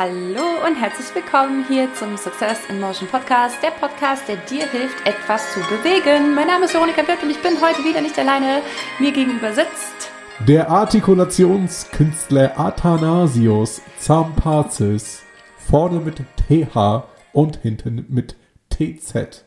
[0.00, 5.06] Hallo und herzlich willkommen hier zum Success in Motion Podcast, der Podcast, der dir hilft,
[5.06, 6.34] etwas zu bewegen.
[6.34, 8.62] Mein Name ist Veronika Blöd und ich bin heute wieder nicht alleine.
[8.98, 10.10] Mir gegenüber sitzt
[10.48, 15.20] der Artikulationskünstler Athanasius Zampazis.
[15.68, 17.04] Vorne mit TH
[17.34, 18.36] und hinten mit
[18.70, 19.44] TZ.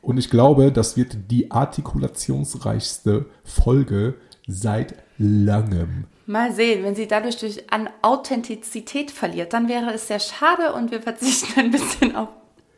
[0.00, 4.14] Und ich glaube, das wird die artikulationsreichste Folge
[4.46, 6.04] seit langem.
[6.26, 10.90] Mal sehen, wenn sie dadurch durch an Authentizität verliert, dann wäre es sehr schade und
[10.90, 12.28] wir verzichten ein bisschen auf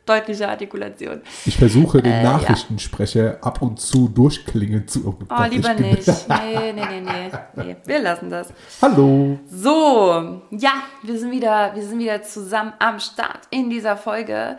[0.05, 1.21] deutliche Artikulation.
[1.45, 3.39] Ich versuche den äh, Nachrichtensprecher ja.
[3.41, 5.07] ab und zu durchklingen zu.
[5.07, 6.07] Oh, oh lieber nicht.
[6.27, 7.75] Nee, nee, nee, nee, nee.
[7.85, 8.49] Wir lassen das.
[8.81, 9.39] Hallo.
[9.49, 10.73] So, ja,
[11.03, 14.57] wir sind wieder, wir sind wieder zusammen am Start in dieser Folge.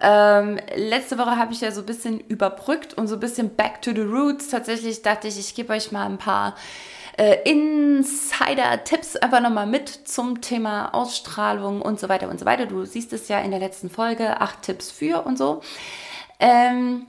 [0.00, 3.82] Ähm, letzte Woche habe ich ja so ein bisschen überbrückt und so ein bisschen back
[3.82, 4.48] to the roots.
[4.48, 6.54] Tatsächlich dachte ich, ich gebe euch mal ein paar
[7.20, 12.64] äh, Insider-Tipps einfach nochmal mit zum Thema Ausstrahlung und so weiter und so weiter.
[12.64, 15.60] Du siehst es ja in der letzten Folge, acht Tipps für und so.
[16.38, 17.06] Ähm,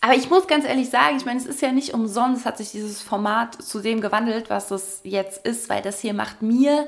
[0.00, 2.70] aber ich muss ganz ehrlich sagen, ich meine, es ist ja nicht umsonst, hat sich
[2.70, 6.86] dieses Format zu dem gewandelt, was es jetzt ist, weil das hier macht mir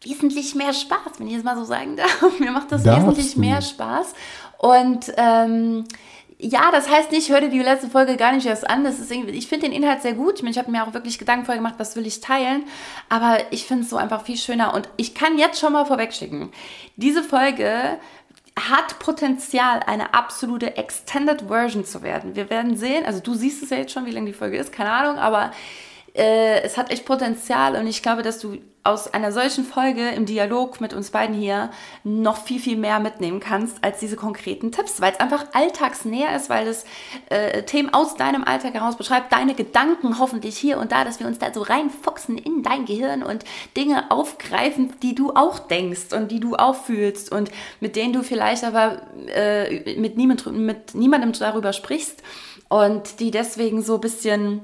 [0.00, 2.22] wesentlich mehr Spaß, wenn ich es mal so sagen darf.
[2.40, 3.40] Mir macht das Darfst wesentlich du?
[3.40, 4.14] mehr Spaß.
[4.58, 5.84] Und ähm,
[6.38, 8.84] ja, das heißt nicht, hör dir die letzte Folge gar nicht erst an.
[8.84, 10.34] Das ist ich finde den Inhalt sehr gut.
[10.36, 12.64] Ich, mein, ich habe mir auch wirklich Gedanken vorher gemacht, was will ich teilen.
[13.08, 14.74] Aber ich finde es so einfach viel schöner.
[14.74, 16.50] Und ich kann jetzt schon mal vorwegschicken.
[16.96, 17.98] Diese Folge
[18.58, 22.36] hat Potenzial, eine absolute Extended Version zu werden.
[22.36, 24.72] Wir werden sehen, also du siehst es ja jetzt schon, wie lange die Folge ist,
[24.72, 25.52] keine Ahnung, aber
[26.16, 30.26] äh, es hat echt Potenzial und ich glaube, dass du aus einer solchen Folge im
[30.26, 31.70] Dialog mit uns beiden hier
[32.04, 36.48] noch viel, viel mehr mitnehmen kannst als diese konkreten Tipps, weil es einfach alltagsnäher ist,
[36.48, 36.84] weil es
[37.28, 41.26] äh, Themen aus deinem Alltag heraus beschreibt, deine Gedanken hoffentlich hier und da, dass wir
[41.26, 43.44] uns da so reinfuchsen in dein Gehirn und
[43.76, 48.22] Dinge aufgreifen, die du auch denkst und die du auch fühlst und mit denen du
[48.22, 49.02] vielleicht aber
[49.34, 52.22] äh, mit, niemand, mit niemandem darüber sprichst
[52.68, 54.60] und die deswegen so ein bisschen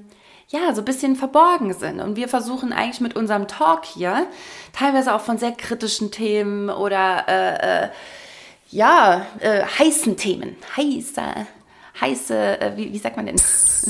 [0.48, 2.00] ja, so ein bisschen verborgen sind.
[2.00, 4.26] Und wir versuchen eigentlich mit unserem Talk hier,
[4.72, 7.88] teilweise auch von sehr kritischen Themen oder äh, äh,
[8.70, 11.22] ja, äh, heißen Themen, heiße,
[12.00, 13.40] heiße, äh, wie, wie sagt man denn?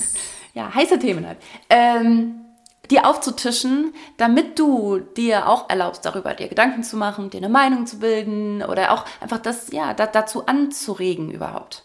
[0.54, 1.38] ja, heiße Themen halt.
[1.70, 2.42] Ähm,
[2.90, 7.86] die aufzutischen, damit du dir auch erlaubst, darüber dir Gedanken zu machen, dir eine Meinung
[7.86, 11.84] zu bilden oder auch einfach das, ja, da, dazu anzuregen überhaupt.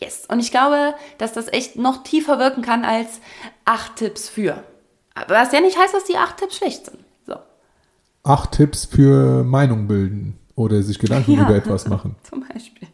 [0.00, 0.26] Yes.
[0.28, 3.20] Und ich glaube, dass das echt noch tiefer wirken kann als
[3.64, 4.62] acht Tipps für.
[5.14, 6.98] Aber was ja nicht heißt, dass die acht Tipps schlecht sind.
[7.26, 7.36] So.
[8.22, 12.16] Acht Tipps für Meinung bilden oder sich Gedanken ja, über etwas machen.
[12.22, 12.88] Zum Beispiel.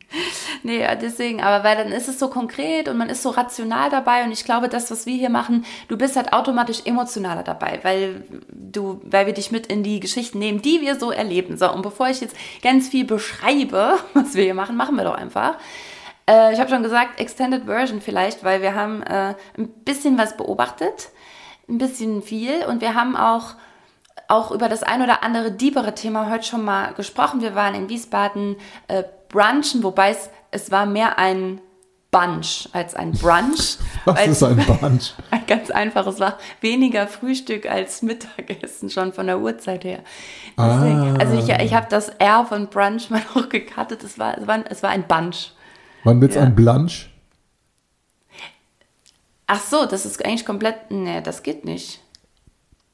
[0.64, 4.24] Nee, deswegen, aber weil dann ist es so konkret und man ist so rational dabei
[4.24, 8.24] und ich glaube, das, was wir hier machen, du bist halt automatisch emotionaler dabei, weil
[8.48, 11.56] du, weil wir dich mit in die Geschichten nehmen, die wir so erleben.
[11.56, 15.14] So, und bevor ich jetzt ganz viel beschreibe, was wir hier machen, machen wir doch
[15.14, 15.56] einfach.
[16.32, 20.36] Äh, ich habe schon gesagt, Extended Version vielleicht, weil wir haben äh, ein bisschen was
[20.36, 21.10] beobachtet,
[21.68, 23.54] ein bisschen viel und wir haben auch
[24.28, 27.42] auch über das ein oder andere diebere Thema heute schon mal gesprochen.
[27.42, 28.56] Wir waren in Wiesbaden
[28.88, 31.60] äh, brunchen, wobei es, es war mehr ein
[32.10, 33.78] Bunch als ein Brunch.
[34.06, 35.12] Was ist ein Bunch?
[35.46, 40.00] Ganz einfach, es war weniger Frühstück als Mittagessen schon von der Uhrzeit her.
[40.58, 41.18] Deswegen, ah.
[41.18, 44.64] Also ich, ich habe das R von Brunch mal noch gekartet, es war, es war,
[44.70, 45.52] es war ein Bunch.
[46.04, 46.42] Wann wird's ja.
[46.42, 47.06] ein Blanche?
[49.46, 50.90] Ach so, das ist eigentlich komplett.
[50.90, 52.00] Nee, das geht nicht.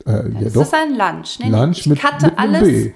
[0.07, 0.63] Äh, ja, das doch.
[0.63, 1.39] ist ein Lunch.
[1.39, 2.63] Nee, Lunch nee, mit, mit alles.
[2.63, 2.93] B.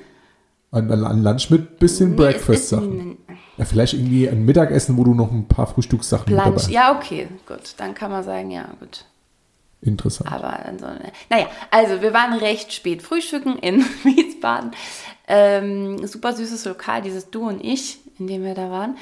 [0.72, 3.18] Ein, ein, Lunch mit bisschen nee, Breakfast-Sachen.
[3.58, 6.44] Ja, vielleicht irgendwie ein Mittagessen, wo du noch ein paar Frühstückssachen Lunch.
[6.44, 6.70] dabei hast.
[6.70, 7.74] Ja, okay, gut.
[7.76, 9.04] Dann kann man sagen, ja, gut.
[9.82, 10.32] Interessant.
[10.32, 10.86] Aber so,
[11.28, 14.70] naja, also wir waren recht spät frühstücken in Wiesbaden.
[15.26, 18.96] Ähm, super süßes Lokal, dieses Du und Ich, in dem wir da waren.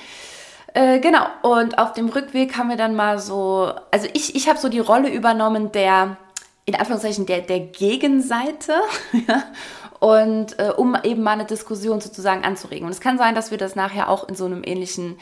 [0.75, 4.59] Äh, genau, und auf dem Rückweg haben wir dann mal so, also ich, ich habe
[4.59, 6.17] so die Rolle übernommen der,
[6.65, 8.75] in Anführungszeichen, der, der Gegenseite,
[10.01, 12.87] und äh, um eben mal eine Diskussion sozusagen anzuregen.
[12.87, 15.17] Und es kann sein, dass wir das nachher auch in so einem ähnlichen,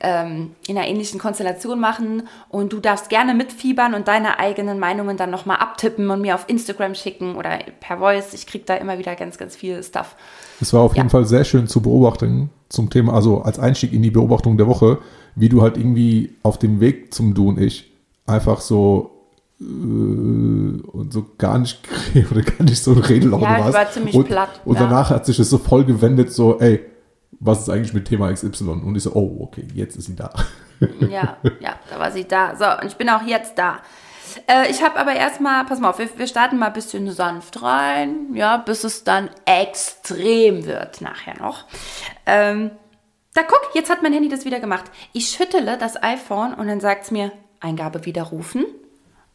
[0.00, 5.16] ähm, in einer ähnlichen Konstellation machen und du darfst gerne mitfiebern und deine eigenen Meinungen
[5.16, 8.34] dann nochmal abtippen und mir auf Instagram schicken oder per Voice.
[8.34, 10.14] Ich kriege da immer wieder ganz, ganz viel Stuff.
[10.60, 10.98] Es war auf ja.
[10.98, 14.66] jeden Fall sehr schön zu beobachten zum Thema, also als Einstieg in die Beobachtung der
[14.66, 14.98] Woche,
[15.34, 17.90] wie du halt irgendwie auf dem Weg zum Du und Ich
[18.26, 19.10] einfach so
[19.60, 21.80] äh, und so gar nicht
[22.30, 23.74] oder gar nicht so Redelaune ja, warst.
[23.74, 24.60] war ziemlich und, platt.
[24.64, 24.82] Und ja.
[24.82, 26.80] danach hat sich das so voll gewendet, so, ey,
[27.40, 28.64] was ist eigentlich mit Thema XY?
[28.84, 30.30] Und ich so, oh, okay, jetzt ist sie da.
[31.00, 32.54] Ja, ja, da war sie da.
[32.56, 33.78] So, und ich bin auch jetzt da.
[34.46, 37.62] Äh, ich habe aber erstmal, pass mal auf, wir, wir starten mal ein bisschen sanft
[37.62, 41.64] rein, ja, bis es dann extrem wird nachher noch.
[42.26, 42.70] Ähm,
[43.34, 44.86] da guck, jetzt hat mein Handy das wieder gemacht.
[45.12, 48.64] Ich schüttele das iPhone und dann sagt es mir, Eingabe widerrufen.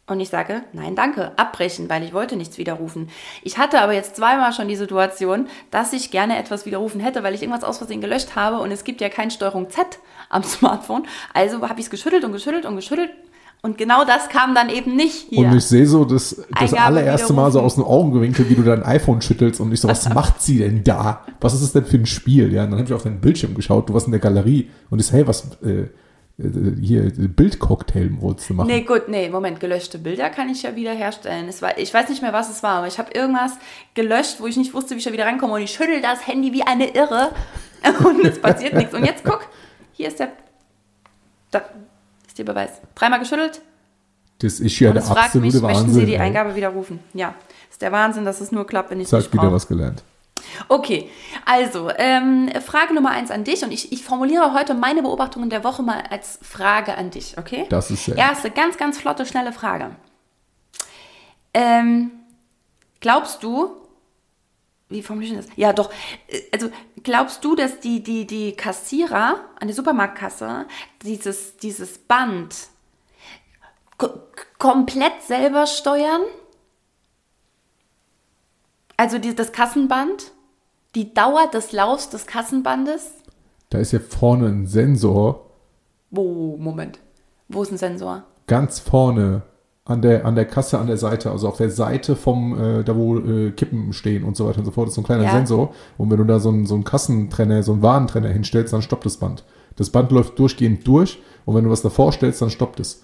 [0.05, 3.09] Und ich sage, nein, danke, abbrechen, weil ich wollte nichts widerrufen.
[3.41, 7.33] Ich hatte aber jetzt zweimal schon die Situation, dass ich gerne etwas widerrufen hätte, weil
[7.33, 11.07] ich irgendwas aus Versehen gelöscht habe und es gibt ja kein Steuerung Z am Smartphone.
[11.33, 13.11] Also habe ich es geschüttelt und geschüttelt und geschüttelt
[13.65, 15.47] und genau das kam dann eben nicht hier.
[15.47, 18.61] Und ich sehe so das, das Eingabe allererste Mal so aus dem Augenwinkel, wie du
[18.61, 21.21] dein iPhone schüttelst und ich so, was macht sie denn da?
[21.39, 22.51] Was ist das denn für ein Spiel?
[22.51, 24.99] Ja, und dann habe ich auf deinen Bildschirm geschaut, du warst in der Galerie und
[24.99, 25.87] ich so, hey, was, äh,
[26.39, 28.67] äh, hier, Bildcocktail wolltest du machen.
[28.67, 31.47] Nee, gut, nee, Moment, gelöschte Bilder kann ich ja wieder herstellen.
[31.47, 33.53] Es war, ich weiß nicht mehr, was es war, aber ich habe irgendwas
[33.93, 36.51] gelöscht, wo ich nicht wusste, wie ich da wieder rankomme und ich schüttel das Handy
[36.51, 37.31] wie eine Irre
[38.03, 38.93] und es passiert nichts.
[38.93, 39.47] Und jetzt guck,
[39.93, 40.33] hier ist der,
[41.51, 41.61] da
[42.33, 42.71] ist der Beweis.
[42.95, 43.61] Dreimal geschüttelt
[44.39, 45.85] Das ist ja und der fragt absolute mich, Wahnsinn.
[45.85, 46.17] möchten Sie die.
[46.17, 46.99] Eingabe widerrufen?
[47.13, 47.35] Ja,
[47.69, 49.53] ist der Wahnsinn, dass es nur klappt, wenn ich es nicht wieder brauche.
[49.53, 50.03] was gelernt.
[50.67, 51.09] Okay,
[51.45, 55.63] also ähm, Frage Nummer eins an dich und ich, ich formuliere heute meine Beobachtungen der
[55.63, 57.65] Woche mal als Frage an dich, okay?
[57.69, 58.17] Das ist sehr.
[58.17, 59.91] Erste, ganz, ganz flotte, schnelle Frage.
[61.53, 62.11] Ähm,
[62.99, 63.71] glaubst du,
[64.89, 65.55] wie formuliere ich das?
[65.55, 65.91] Ja, doch,
[66.27, 66.69] äh, also
[67.03, 70.65] glaubst du, dass die, die, die Kassierer an der Supermarktkasse
[71.03, 72.55] dieses, dieses Band
[73.97, 74.09] ko
[74.57, 76.21] komplett selber steuern?
[78.97, 80.31] Also die, das Kassenband?
[80.95, 83.11] Die Dauer des Laufs des Kassenbandes?
[83.69, 85.49] Da ist ja vorne ein Sensor,
[86.11, 86.99] Wo, Moment.
[87.47, 88.23] Wo ist ein Sensor?
[88.45, 89.41] ganz vorne
[89.85, 92.95] an der, an der Kasse an der Seite, also auf der Seite vom, äh, da
[92.95, 95.31] wo äh, Kippen stehen und so weiter und so fort, ist so ein kleiner Ja.
[95.31, 95.73] Sensor.
[95.97, 99.05] Und wenn du da so einen, so einen Kassentrenner, so einen Warentrenner hinstellst, dann stoppt
[99.05, 99.43] das Band.
[99.75, 103.03] Das Band läuft durchgehend durch und wenn du was davor stellst, dann stoppt es.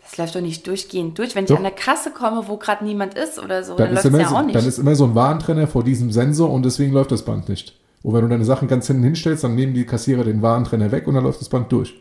[0.00, 1.34] Das läuft doch nicht durchgehend durch.
[1.34, 4.06] Wenn ich an der Kasse komme, wo gerade niemand ist oder so, Dann dann, läuft
[4.06, 4.54] es ja so, auch nicht.
[4.54, 7.76] dann ist immer so ein Warentrenner vor diesem Sensor und deswegen läuft das Band nicht.
[8.02, 11.06] Und wenn du deine Sachen ganz hinten hinstellst, dann nehmen die Kassierer den Warentrenner weg
[11.08, 11.92] und dann läuft das Band durch.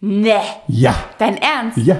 [0.00, 0.32] nee,
[0.68, 1.76] Ja, dein Ernst?
[1.78, 1.96] ja.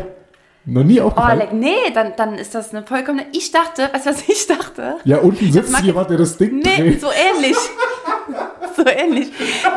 [0.71, 1.41] Noch nie Oh, aufgefallen.
[1.41, 3.27] Alec, nee, dann, dann ist das eine vollkommene.
[3.33, 4.97] Ich dachte, weißt du, was ich dachte?
[5.05, 7.01] ja, unten sitzt jemand, der das Ding Nee, dreht.
[7.01, 7.57] so ähnlich.
[8.77, 9.29] so ähnlich.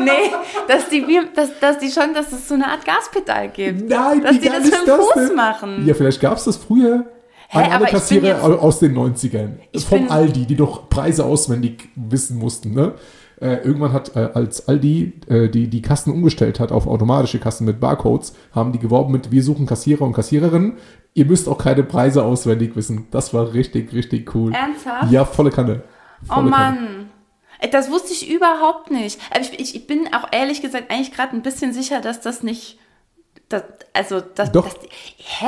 [0.03, 0.31] Nee,
[0.67, 1.05] dass die,
[1.35, 3.89] dass, dass die schon, dass es so eine Art Gaspedal gibt.
[3.89, 5.35] Nein, dass die das mit dem das Fuß denn?
[5.35, 5.83] machen.
[5.87, 7.05] Ja, vielleicht gab es das früher.
[7.47, 9.57] Hä, alle Kassierer jetzt- aus den 90ern.
[9.71, 12.73] Ich Vom Aldi, die doch Preise auswendig wissen mussten.
[12.73, 12.93] Ne?
[13.41, 17.65] Äh, irgendwann hat, äh, als Aldi äh, die, die Kassen umgestellt hat auf automatische Kassen
[17.65, 20.77] mit Barcodes, haben die geworben mit, wir suchen Kassierer und Kassiererinnen.
[21.15, 23.07] Ihr müsst auch keine Preise auswendig wissen.
[23.09, 24.53] Das war richtig, richtig cool.
[24.53, 25.11] Ernsthaft?
[25.11, 25.81] Ja, volle Kanne.
[26.29, 26.79] Oh Volle Kanne.
[26.79, 27.09] Mann.
[27.59, 29.19] Ey, Das wusste ich überhaupt nicht.
[29.31, 32.43] Aber ich, ich, ich bin auch ehrlich gesagt eigentlich gerade ein bisschen sicher, dass das
[32.43, 32.77] nicht.
[33.49, 34.65] Das, also, das, Doch.
[34.65, 34.77] das.
[35.17, 35.47] Hä?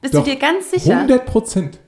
[0.00, 0.96] Bist Doch, du dir ganz sicher?
[0.96, 1.80] 100 Prozent.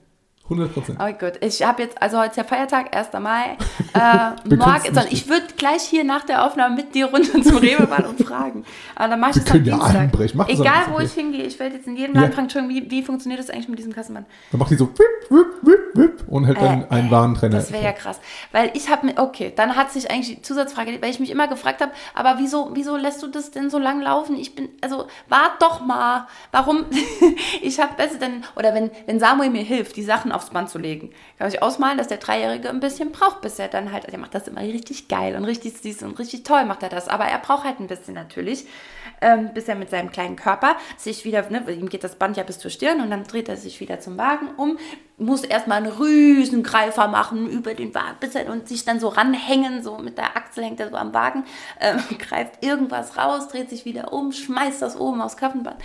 [0.50, 0.99] 100 Prozent.
[1.00, 3.09] Oh Gott, ich habe jetzt, also heute ist ja Feiertag, 1.
[3.21, 3.56] Mai.
[3.95, 7.89] Äh, morgen, sondern ich würde gleich hier nach der Aufnahme mit dir runter zum Rewe
[8.06, 8.65] und fragen.
[8.95, 10.35] Aber dann mache ich Wir das am können ja Dienstag.
[10.35, 11.05] Mach am Egal, wo okay.
[11.05, 12.21] ich hingehe, ich werde jetzt in jedem Ja.
[12.21, 14.27] Land fragen, Entschuldigung, wie, wie funktioniert das eigentlich mit diesem Kassenband?
[14.53, 17.56] Dann macht die so wip, wip, wip, wip, und hält dann Äh, einen Warentrenner.
[17.56, 18.21] Das wäre ja krass.
[18.53, 21.49] Weil ich habe mir, okay, dann hat sich eigentlich die Zusatzfrage, weil ich mich immer
[21.49, 24.37] gefragt habe, aber wieso, wieso lässt du das denn so lang laufen?
[24.37, 26.28] Ich bin, also, wart doch mal.
[26.52, 26.85] Warum?
[27.62, 30.78] ich habe besser denn, oder wenn, wenn Samuel mir hilft, die Sachen aufs Band zu
[30.78, 34.18] legen, kann ich ausmalen, dass der Dreijährige ein bisschen braucht, bis er dann halt, der
[34.18, 37.09] macht das immer richtig geil und richtig süß und richtig toll macht er das.
[37.09, 38.66] Aber er braucht halt ein bisschen natürlich,
[39.21, 42.45] ähm, bis er mit seinem kleinen Körper sich wieder, ne, ihm geht das Band ja
[42.45, 44.78] bis zur Stirn und dann dreht er sich wieder zum Wagen um,
[45.19, 48.17] muss erstmal einen Riesengreifer machen über den Wagen,
[48.51, 51.45] und sich dann so ranhängen, so mit der Achsel hängt er so am Wagen,
[51.81, 55.77] ähm, greift irgendwas raus, dreht sich wieder um, schmeißt das oben aufs Kaffenband.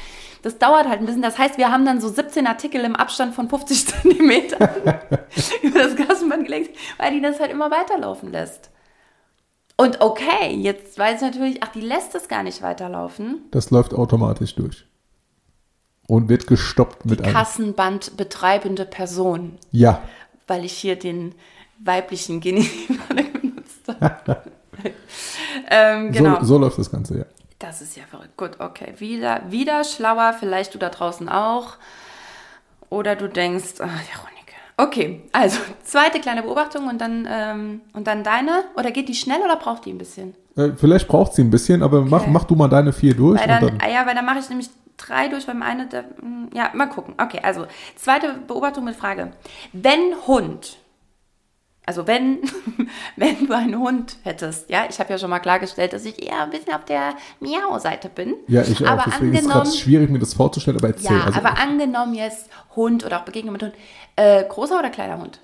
[0.44, 1.22] Das dauert halt ein bisschen.
[1.22, 4.70] Das heißt, wir haben dann so 17 Artikel im Abstand von 50 Zentimetern
[5.64, 8.70] über das Kassenband gelegt, weil die das halt immer weiterlaufen lässt.
[9.76, 13.46] Und okay, jetzt weiß ich natürlich, ach, die lässt es gar nicht weiterlaufen.
[13.50, 14.86] Das läuft automatisch durch.
[16.08, 17.34] Und wird gestoppt mit einem.
[17.34, 20.02] Kassenband betreibende Person, Ja,
[20.48, 21.34] weil ich hier den
[21.80, 24.44] weiblichen Genitiv benutzt habe.
[25.70, 26.40] ähm, genau.
[26.42, 27.26] so, so läuft das Ganze, ja.
[27.60, 28.36] Das ist ja verrückt.
[28.36, 28.94] Gut, okay.
[28.98, 31.78] Wieder, wieder schlauer, vielleicht du da draußen auch.
[32.90, 34.34] Oder du denkst, ah, Veronika.
[34.76, 38.66] Okay, also zweite kleine Beobachtung und dann, ähm, und dann deine.
[38.76, 40.36] Oder geht die schnell oder braucht die ein bisschen?
[40.58, 43.40] Äh, vielleicht braucht sie ein bisschen, aber mach, mach du mal deine vier durch.
[43.40, 46.04] Weil dann, dann, ah ja, weil dann mache ich nämlich drei durch, beim eine, der,
[46.04, 47.16] mm, ja, mal gucken.
[47.18, 49.32] Okay, also zweite Beobachtung mit Frage.
[49.72, 50.78] Wenn Hund
[51.86, 52.40] Also wenn,
[53.18, 56.44] wenn du einen Hund hättest, ja, ich habe ja schon mal klargestellt, dass ich eher
[56.44, 58.36] ein bisschen auf der Miau-Seite bin.
[58.48, 58.92] Ja, ich auch.
[58.92, 61.18] Aber Deswegen ist es gerade angenommen- schwierig, mir das vorzustellen, aber erzähl.
[61.18, 63.74] Ja, also, aber angenommen jetzt Hund oder auch Begegnung mit Hund.
[64.16, 65.42] Äh, großer oder kleiner Hund?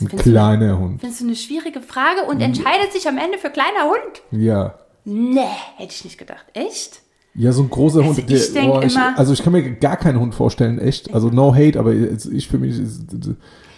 [0.00, 1.00] Das ein kleiner Hund.
[1.00, 4.22] findest du eine schwierige Frage und entscheidet sich am Ende für kleiner Hund?
[4.42, 4.74] Ja.
[5.04, 5.40] Nee,
[5.76, 6.44] hätte ich nicht gedacht.
[6.54, 7.00] Echt?
[7.34, 8.30] Ja, so ein großer Also Hund.
[8.30, 11.12] ich denk ich, immer- also ich kann mir gar keinen Hund vorstellen, echt.
[11.12, 13.02] Also no hate, aber ich für mich ist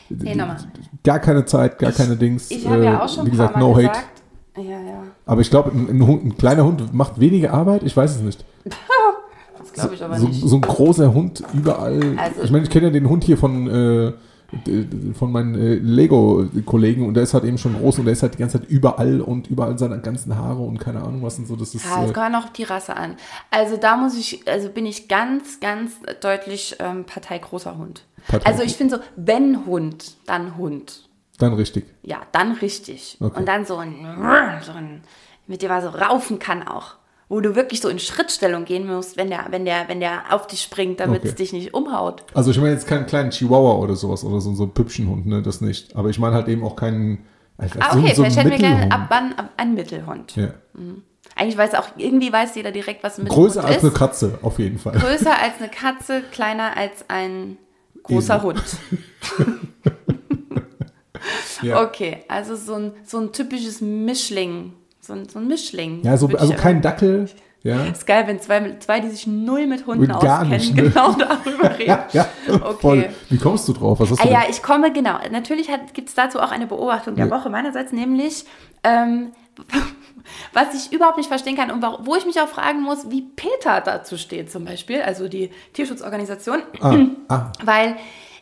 [0.08, 0.36] Nee,
[1.02, 2.50] gar keine Zeit, gar keine Dings.
[2.50, 3.88] Ich habe ja Äh, auch schon Wie gesagt, Mal no hate.
[3.88, 4.06] gesagt.
[4.58, 5.02] Ja, ja.
[5.26, 7.82] Aber ich glaube, ein, ein, ein kleiner Hund macht weniger Arbeit.
[7.82, 8.44] Ich weiß es nicht.
[9.58, 10.40] Das glaube ich aber So, nicht.
[10.46, 12.00] so ein großer Hund überall.
[12.16, 14.12] Also- ich meine, ich kenne ja den Hund hier von, äh,
[15.14, 18.34] von meinen äh, Lego-Kollegen und der ist halt eben schon groß und der ist halt
[18.34, 21.56] die ganze Zeit überall und überall seine ganzen Haare und keine Ahnung was und so.
[21.56, 21.84] Das ist.
[21.84, 23.16] Ja, es Äh, kommt noch die Rasse an.
[23.50, 28.04] Also da muss ich, also bin ich ganz, ganz deutlich ähm, Partei großer Hund.
[28.28, 31.08] Partei- Also ich finde so, wenn Hund, dann Hund.
[31.38, 31.86] dann richtig.
[32.02, 33.16] Ja, dann richtig.
[33.20, 33.38] Okay.
[33.38, 33.94] Und dann so ein,
[34.64, 35.02] so ein,
[35.46, 36.94] mit dem man so raufen kann auch.
[37.28, 40.46] Wo du wirklich so in Schrittstellung gehen musst, wenn der, wenn der, wenn der auf
[40.46, 41.28] dich springt, damit Okay.
[41.28, 42.22] es dich nicht umhaut.
[42.34, 45.42] Also ich meine jetzt keinen kleinen Chihuahua oder sowas oder so, so einen Püppchenhund, ne,
[45.42, 45.96] das nicht.
[45.96, 47.24] Aber ich meine halt eben auch keinen.
[47.58, 50.36] Also Ah, so- okay, so einen vielleicht hätten wir gerne ab wann ein Mittelhund.
[50.36, 50.50] Ja.
[51.34, 53.82] Eigentlich weiß auch, irgendwie weiß jeder direkt, was ein Mittelhund Größer als ist.
[53.84, 54.92] eine Katze, auf jeden Fall.
[54.96, 57.56] Größer als eine Katze, kleiner als ein
[58.04, 58.42] großer Esel.
[58.46, 58.62] Hund.
[61.62, 61.82] Ja.
[61.86, 64.74] Okay, also so ein, so ein typisches Mischling.
[65.06, 66.02] So ein, so ein Mischling.
[66.02, 67.28] Ja, so, also kein Dackel.
[67.62, 67.84] Ja.
[67.92, 70.82] Ist geil, wenn zwei, zwei, die sich null mit Hunden Mit gar auskennen, nicht, ne?
[70.84, 71.88] genau darüber reden.
[71.90, 72.76] Ja, ja, Okay.
[72.80, 73.08] voll.
[73.28, 73.98] Wie kommst du drauf?
[74.00, 74.50] Was hast Ah, du ja, denn?
[74.50, 75.18] ich komme, genau.
[75.30, 77.30] Natürlich gibt es dazu auch eine Beobachtung der Ja.
[77.30, 78.44] Woche meinerseits, nämlich,
[78.84, 79.32] ähm,
[80.52, 83.22] was ich überhaupt nicht verstehen kann und wo wo ich mich auch fragen muss, wie
[83.22, 86.62] Peter dazu steht zum Beispiel, also die Tierschutzorganisation.
[86.80, 86.96] Ah,
[87.28, 87.96] ah, Weil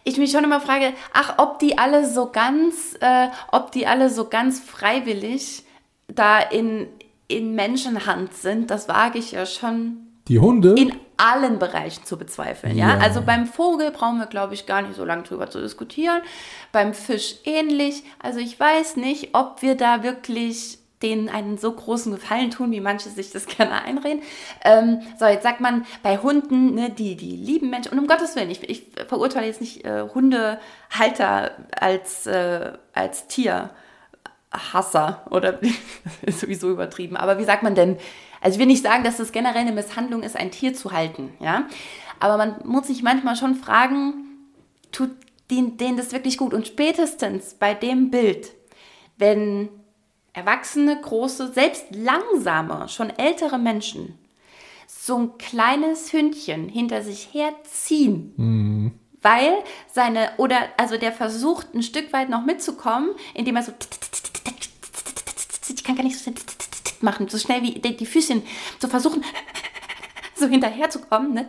[0.05, 4.11] ich mich schon immer frage, ach, ob die alle so ganz, äh, ob die alle
[4.11, 5.64] so ganz freiwillig
[6.09, 6.89] da in,
[7.29, 10.75] in Menschenhand sind, das wage ich ja schon die Hunde?
[10.77, 12.77] in allen Bereichen zu bezweifeln.
[12.77, 12.97] Ja?
[12.97, 12.99] Ja.
[12.99, 16.23] Also beim Vogel brauchen wir, glaube ich, gar nicht so lange drüber zu diskutieren.
[16.73, 18.03] Beim Fisch ähnlich.
[18.19, 22.81] Also ich weiß nicht, ob wir da wirklich denen einen so großen Gefallen tun, wie
[22.81, 24.23] manche sich das gerne einreden.
[24.65, 28.35] Ähm, so, jetzt sagt man bei Hunden, ne, die, die lieben Menschen, und um Gottes
[28.35, 33.71] Willen, ich, ich verurteile jetzt nicht äh, Hundehalter als, äh, als Tier.
[34.73, 35.61] Hasser oder
[36.23, 37.17] ist sowieso übertrieben.
[37.17, 37.99] Aber wie sagt man denn?
[38.41, 41.33] Also ich will nicht sagen, dass es generell eine Misshandlung ist, ein Tier zu halten,
[41.41, 41.67] ja.
[42.21, 44.15] Aber man muss sich manchmal schon fragen,
[44.93, 45.11] tut
[45.51, 46.55] denen, denen das wirklich gut?
[46.55, 48.53] Und spätestens bei dem Bild,
[49.19, 49.69] wenn
[50.33, 54.19] erwachsene, große, selbst langsame, schon ältere Menschen
[54.87, 58.35] so ein kleines Hündchen hinter sich herziehen,
[59.23, 59.53] weil
[59.93, 63.73] seine, oder, also der versucht ein Stück weit noch mitzukommen, indem er so,
[65.85, 66.33] ich kann gar nicht so
[67.03, 68.43] machen, so schnell wie die, Füßchen,
[68.79, 69.23] so versuchen,
[70.35, 71.35] so hinterherzukommen.
[71.35, 71.47] Ne?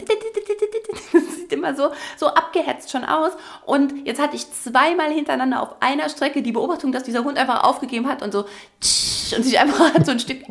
[1.13, 3.31] Das sieht immer so, so abgehetzt schon aus.
[3.65, 7.63] Und jetzt hatte ich zweimal hintereinander auf einer Strecke die Beobachtung, dass dieser Hund einfach
[7.63, 10.41] aufgegeben hat und so und sich einfach so ein Stück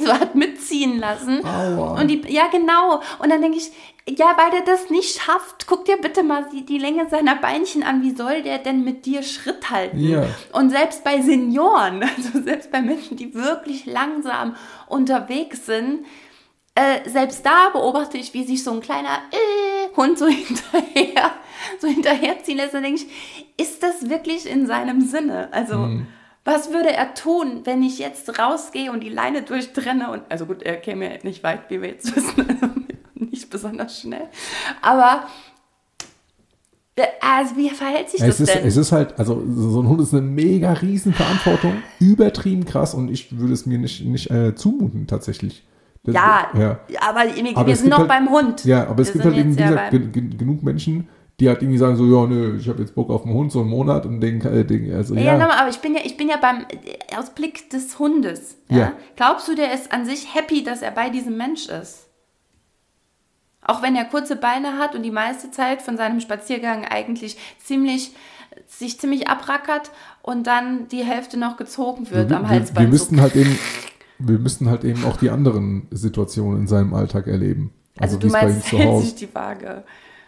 [0.00, 1.44] so hat mitziehen lassen.
[1.44, 2.00] Aua.
[2.00, 3.00] Und die, ja, genau.
[3.18, 3.70] Und dann denke ich,
[4.08, 7.82] ja, weil der das nicht schafft, guck dir bitte mal die, die Länge seiner Beinchen
[7.82, 8.02] an.
[8.02, 9.98] Wie soll der denn mit dir Schritt halten?
[9.98, 10.24] Ja.
[10.52, 14.54] Und selbst bei Senioren, also selbst bei Menschen, die wirklich langsam
[14.88, 16.06] unterwegs sind,
[16.76, 21.32] äh, selbst da beobachte ich, wie sich so ein kleiner äh, Hund so hinterher,
[21.80, 22.74] so hinterherziehen lässt.
[22.74, 25.48] Dann denke ich, ist das wirklich in seinem Sinne?
[25.52, 25.88] Also,
[26.46, 30.10] was würde er tun, wenn ich jetzt rausgehe und die Leine durchtrenne?
[30.10, 32.48] Und, also gut, er käme ja nicht weit, wie wir jetzt wissen.
[32.48, 32.68] Also
[33.14, 34.28] nicht besonders schnell.
[34.80, 35.24] Aber,
[36.96, 38.66] äh, also wie verhält sich es, das ist, denn?
[38.66, 43.10] es ist halt, also so ein Hund ist eine mega riesen Verantwortung, übertrieben krass und
[43.10, 45.64] ich würde es mir nicht, nicht äh, zumuten tatsächlich.
[46.04, 46.78] Das- ja, ja.
[47.00, 48.64] aber wir, Aber wir sind noch halt- beim Hund.
[48.64, 49.88] Ja, aber es Wir gibt halt eben, ja
[50.38, 53.34] genug Menschen, die halt irgendwie sagen so, ja, nö, ich habe jetzt Bock auf einen
[53.34, 55.50] Hund, so einen Monat und den, äh, den also Ja, ja.
[55.50, 58.56] aber ich bin ja, ich bin ja beim äh, aus Blick des Hundes.
[58.68, 58.76] Ja?
[58.78, 58.92] Ja.
[59.16, 62.08] Glaubst du, der ist an sich happy, dass er bei diesem Mensch ist?
[63.60, 68.12] Auch wenn er kurze Beine hat und die meiste Zeit von seinem Spaziergang eigentlich ziemlich
[68.66, 69.90] sich ziemlich abrackert
[70.22, 72.84] und dann die Hälfte noch gezogen wird wir, am wir, Halsbein.
[72.84, 73.58] wir müssten halt eben,
[74.18, 77.72] wir müssten halt eben auch die anderen Situationen in seinem Alltag erleben.
[77.98, 79.84] also, Also, du meinst, hält sich die Waage.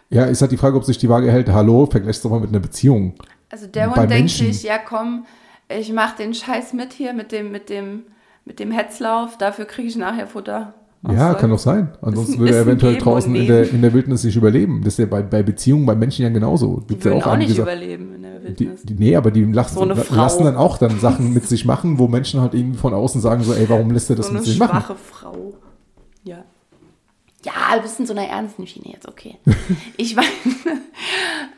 [0.09, 1.49] Ja, ist halt die Frage, ob sich die Waage hält.
[1.49, 3.13] Hallo, vergleichst doch mal mit einer Beziehung.
[3.51, 4.51] Also der Bei Hund denkt Menschen.
[4.53, 5.25] sich, ja komm,
[5.69, 8.03] ich mach den Scheiß mit hier, mit dem, mit dem,
[8.45, 10.73] mit dem Hetzlauf, dafür kriege ich nachher Futter.
[11.07, 11.39] Ja, soll.
[11.39, 11.89] kann doch sein.
[12.01, 14.81] Ansonsten Ist- würde er eventuell draußen in der, in der Wildnis nicht überleben.
[14.83, 16.81] Das ist ja bei, bei Beziehungen, bei Menschen ja genauso.
[16.81, 18.83] Die Gibt's ja würden auch, nicht einige Sa- überleben in der Die, Wildnis.
[18.83, 21.99] die, nee, aber die lassen, So eine lassen dann auch dann Sachen mit sich machen,
[21.99, 24.41] wo Menschen halt irgendwie von außen sagen so, ey, warum lässt er das so mit
[24.41, 24.71] eine sich machen?
[24.81, 25.53] schwache Frau.
[26.25, 26.43] Ja.
[27.45, 29.37] Ja, du bist in so einer ernsten Schiene jetzt, okay.
[29.97, 30.25] Ich weiß.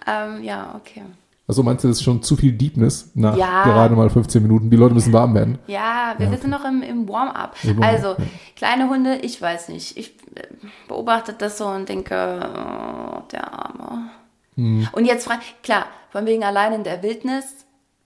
[0.08, 1.04] ähm, ja, okay.
[1.48, 3.64] Also meinst du, das ist schon zu viel Deepness nach Ja.
[3.64, 4.70] gerade mal 15 Minuten?
[4.70, 5.60] Die Leute müssen warm werden.
[5.68, 7.56] Ja, wir, wir sind noch im, im Warm-up.
[7.64, 8.18] Im Warm-up, Also, ja.
[8.56, 9.98] kleine Hunde, ich weiß nicht.
[9.98, 10.48] Ich äh,
[10.88, 14.12] beobachte das so und denke, oh, der Arme.
[14.56, 14.88] Hm.
[14.94, 15.28] Und jetzt
[15.64, 17.46] klar, von wegen allein in der Wildnis.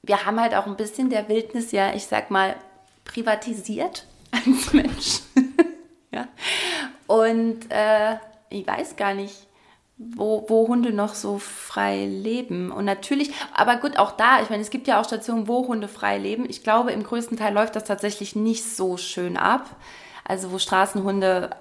[0.02, 2.56] Wir haben halt auch ein bisschen der Wildnis ja, ich sag mal,
[3.04, 5.20] privatisiert als Mensch.
[6.12, 6.28] ja.
[7.08, 8.16] Und äh,
[8.50, 9.48] ich weiß gar nicht,
[9.98, 12.72] wo, wo Hunde noch so frei leben.
[12.72, 15.88] Und natürlich, aber gut, auch da, ich meine, es gibt ja auch Stationen, wo Hunde
[15.88, 16.46] frei leben.
[16.50, 19.70] Ich glaube, im größten Teil läuft das tatsächlich nicht so schön ab.
[20.28, 21.52] Also wo Straßenhunde,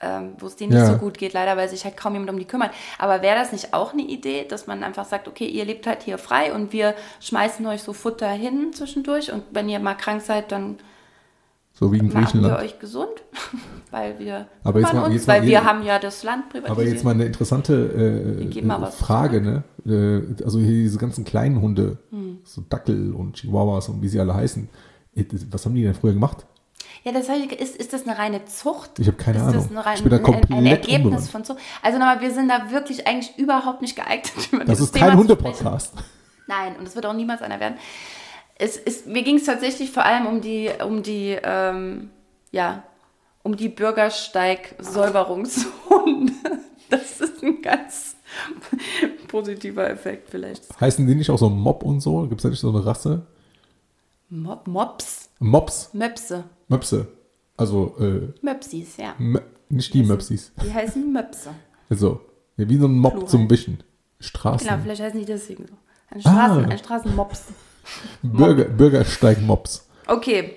[0.00, 0.92] ähm, wo es denen nicht Ja.
[0.92, 2.70] so gut geht, leider, weil sich halt kaum jemand um die kümmert.
[2.98, 6.02] Aber wäre das nicht auch eine Idee, dass man einfach sagt, okay, ihr lebt halt
[6.04, 10.22] hier frei und wir schmeißen euch so Futter hin zwischendurch und wenn ihr mal krank
[10.22, 10.78] seid, dann
[11.78, 12.58] So wie in machen wir Griechenland.
[12.60, 13.22] euch gesund,
[13.92, 16.70] weil wir Aber jetzt mal- uns, jetzt mal weil wir haben ja das Land privatisiert.
[16.78, 19.62] Aber jetzt mal eine interessante äh, äh, Frage, ne?
[19.86, 22.38] Äh, also hier diese ganzen kleinen Hunde, Hm.
[22.44, 24.68] so Dackel und Chihuahuas und wie sie alle heißen.
[25.50, 26.46] Was haben die denn früher gemacht?
[27.04, 28.98] Ja, das ich, ist, ist das eine reine Zucht?
[28.98, 29.54] Ich habe keine ist Ahnung.
[29.62, 31.28] Das eine rein, ich bin da ein, komplett ein Ergebnis unbewandt.
[31.30, 31.58] von Zucht?
[31.82, 34.32] Also nochmal, wir sind da wirklich eigentlich überhaupt nicht geeignet.
[34.66, 35.18] Das ist kein Thema sprechen.
[35.18, 35.94] Hunde-Podcast.
[36.48, 37.74] Nein, und es wird auch niemals einer werden.
[38.58, 42.10] Es ist, mir ging es tatsächlich vor allem um die, um die, ähm,
[42.50, 42.82] ja,
[43.44, 46.32] um die Bürgersteig-Säuberungshunde.
[46.90, 48.16] Das ist ein ganz
[49.28, 50.62] positiver Effekt vielleicht.
[50.80, 52.22] Heißen die nicht auch so Mob und so?
[52.22, 53.26] Gibt es da nicht so eine Rasse?
[54.30, 57.06] Mob, Mops, Mops, Möpse, Möpse.
[57.58, 59.14] Also, äh, Möpsis, ja.
[59.18, 60.50] Mö- nicht die Möpsis.
[60.64, 61.50] Die heißen Möpse.
[61.90, 62.20] Also,
[62.56, 63.28] ja, wie so ein Mob Plural.
[63.28, 63.82] zum Wischen.
[64.20, 64.66] Straßen.
[64.66, 65.74] Genau, vielleicht heißen die deswegen so.
[66.10, 66.68] Ein, Straßen, Ah.
[66.68, 67.44] ein Straßenmops.
[68.22, 69.88] Bürger, Bürgersteig-Mops.
[70.06, 70.56] Okay,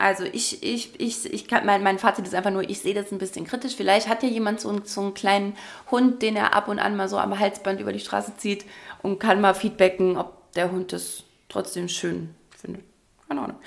[0.00, 3.12] also ich, ich, ich, ich kann, mein, mein Fazit ist einfach nur, ich sehe das
[3.12, 3.76] ein bisschen kritisch.
[3.76, 5.54] Vielleicht hat ja jemand so einen, so einen kleinen
[5.90, 8.64] Hund, den er ab und an mal so am Halsband über die Straße zieht
[9.02, 12.82] und kann mal feedbacken, ob der Hund das trotzdem schön findet.
[13.28, 13.58] Keine Ahnung.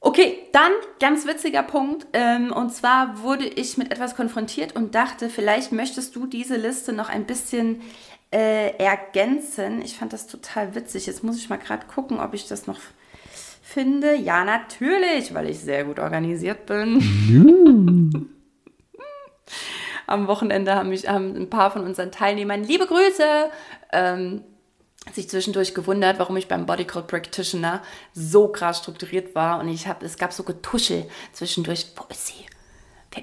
[0.00, 2.06] Okay, dann ganz witziger Punkt.
[2.14, 6.94] Ähm, und zwar wurde ich mit etwas konfrontiert und dachte, vielleicht möchtest du diese Liste
[6.94, 7.82] noch ein bisschen
[8.34, 9.80] äh, ergänzen.
[9.82, 11.06] Ich fand das total witzig.
[11.06, 12.80] Jetzt muss ich mal gerade gucken, ob ich das noch
[13.62, 14.16] finde.
[14.16, 18.28] Ja, natürlich, weil ich sehr gut organisiert bin.
[20.08, 23.50] Am Wochenende haben, mich, haben ein paar von unseren Teilnehmern, liebe Grüße,
[23.92, 24.42] ähm,
[25.12, 29.60] sich zwischendurch gewundert, warum ich beim Bodycode Practitioner so krass strukturiert war.
[29.60, 31.86] Und ich habe, es gab so Getuschel zwischendurch.
[31.96, 32.44] Wo ist sie?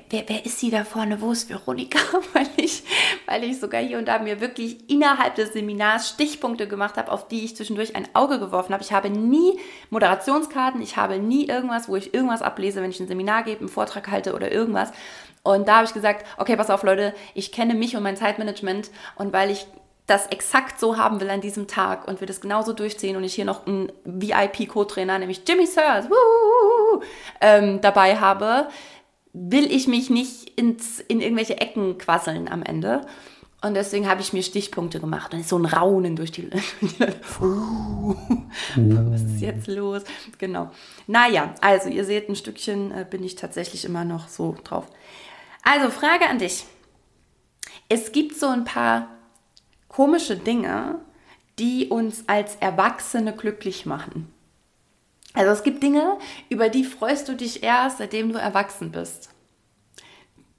[0.09, 1.21] Wer, wer, ist sie da vorne?
[1.21, 1.99] Wo ist Veronika?
[2.33, 2.83] Weil ich,
[3.25, 7.27] weil ich sogar hier und da mir wirklich innerhalb des Seminars Stichpunkte gemacht habe, auf
[7.27, 8.83] die ich zwischendurch ein Auge geworfen habe.
[8.83, 13.07] Ich habe nie Moderationskarten, ich habe nie irgendwas, wo ich irgendwas ablese, wenn ich ein
[13.07, 14.91] Seminar gebe, einen Vortrag halte oder irgendwas.
[15.43, 18.91] Und da habe ich gesagt, okay, pass auf, Leute, ich kenne mich und mein Zeitmanagement
[19.15, 19.65] und weil ich
[20.07, 23.33] das exakt so haben will an diesem Tag und wir das genauso durchziehen und ich
[23.33, 26.07] hier noch einen VIP-Co-Trainer, nämlich Jimmy Sears,
[27.39, 28.67] ähm, dabei habe,
[29.33, 33.05] will ich mich nicht ins, in irgendwelche Ecken quasseln am Ende.
[33.63, 35.33] Und deswegen habe ich mir Stichpunkte gemacht.
[35.33, 36.47] Und so ein Raunen durch die.
[37.41, 38.15] uh,
[38.75, 40.03] was ist jetzt los?
[40.39, 40.71] Genau.
[41.05, 44.87] Naja, also ihr seht, ein Stückchen äh, bin ich tatsächlich immer noch so drauf.
[45.63, 46.65] Also, Frage an dich.
[47.87, 49.09] Es gibt so ein paar
[49.89, 50.99] komische Dinge,
[51.59, 54.30] die uns als Erwachsene glücklich machen.
[55.33, 56.17] Also es gibt Dinge,
[56.49, 59.29] über die freust du dich erst, seitdem du erwachsen bist.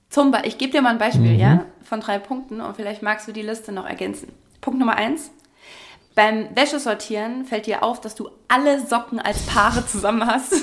[0.08, 3.28] Zum Beispiel, ich gebe dir mal ein Beispiel, ja, von drei Punkten und vielleicht magst
[3.28, 4.28] du die Liste noch ergänzen.
[4.60, 5.30] Punkt Nummer eins.
[6.14, 10.54] Beim Wäschesortieren fällt dir auf, dass du alle Socken als Paare zusammen hast.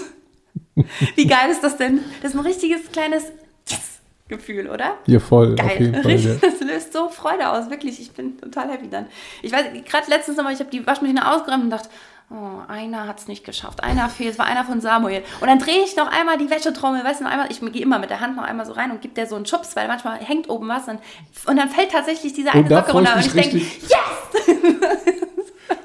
[1.16, 2.00] Wie geil ist das denn?
[2.22, 3.32] Das ist ein richtiges kleines
[3.68, 4.98] Yes-Gefühl, oder?
[5.06, 6.16] Hier voll, Geil, Fall.
[6.16, 6.36] Ja.
[6.42, 8.00] das löst so Freude aus, wirklich.
[8.00, 9.08] Ich bin total happy dann.
[9.42, 11.90] Ich weiß, gerade letztens nochmal, ich habe die Waschmaschine ausgeräumt und dachte,
[12.32, 15.24] oh, einer hat es nicht geschafft, einer fehlt, es war einer von Samuel.
[15.42, 18.00] Und dann drehe ich noch einmal die Wäschetrommel, weißt du, noch einmal, ich gehe immer
[18.00, 20.20] mit der Hand noch einmal so rein und gebe der so einen Schubs, weil manchmal
[20.20, 21.00] hängt oben was und,
[21.48, 24.48] und dann fällt tatsächlich diese eine Und da Socke ich runter und ich denke, yes!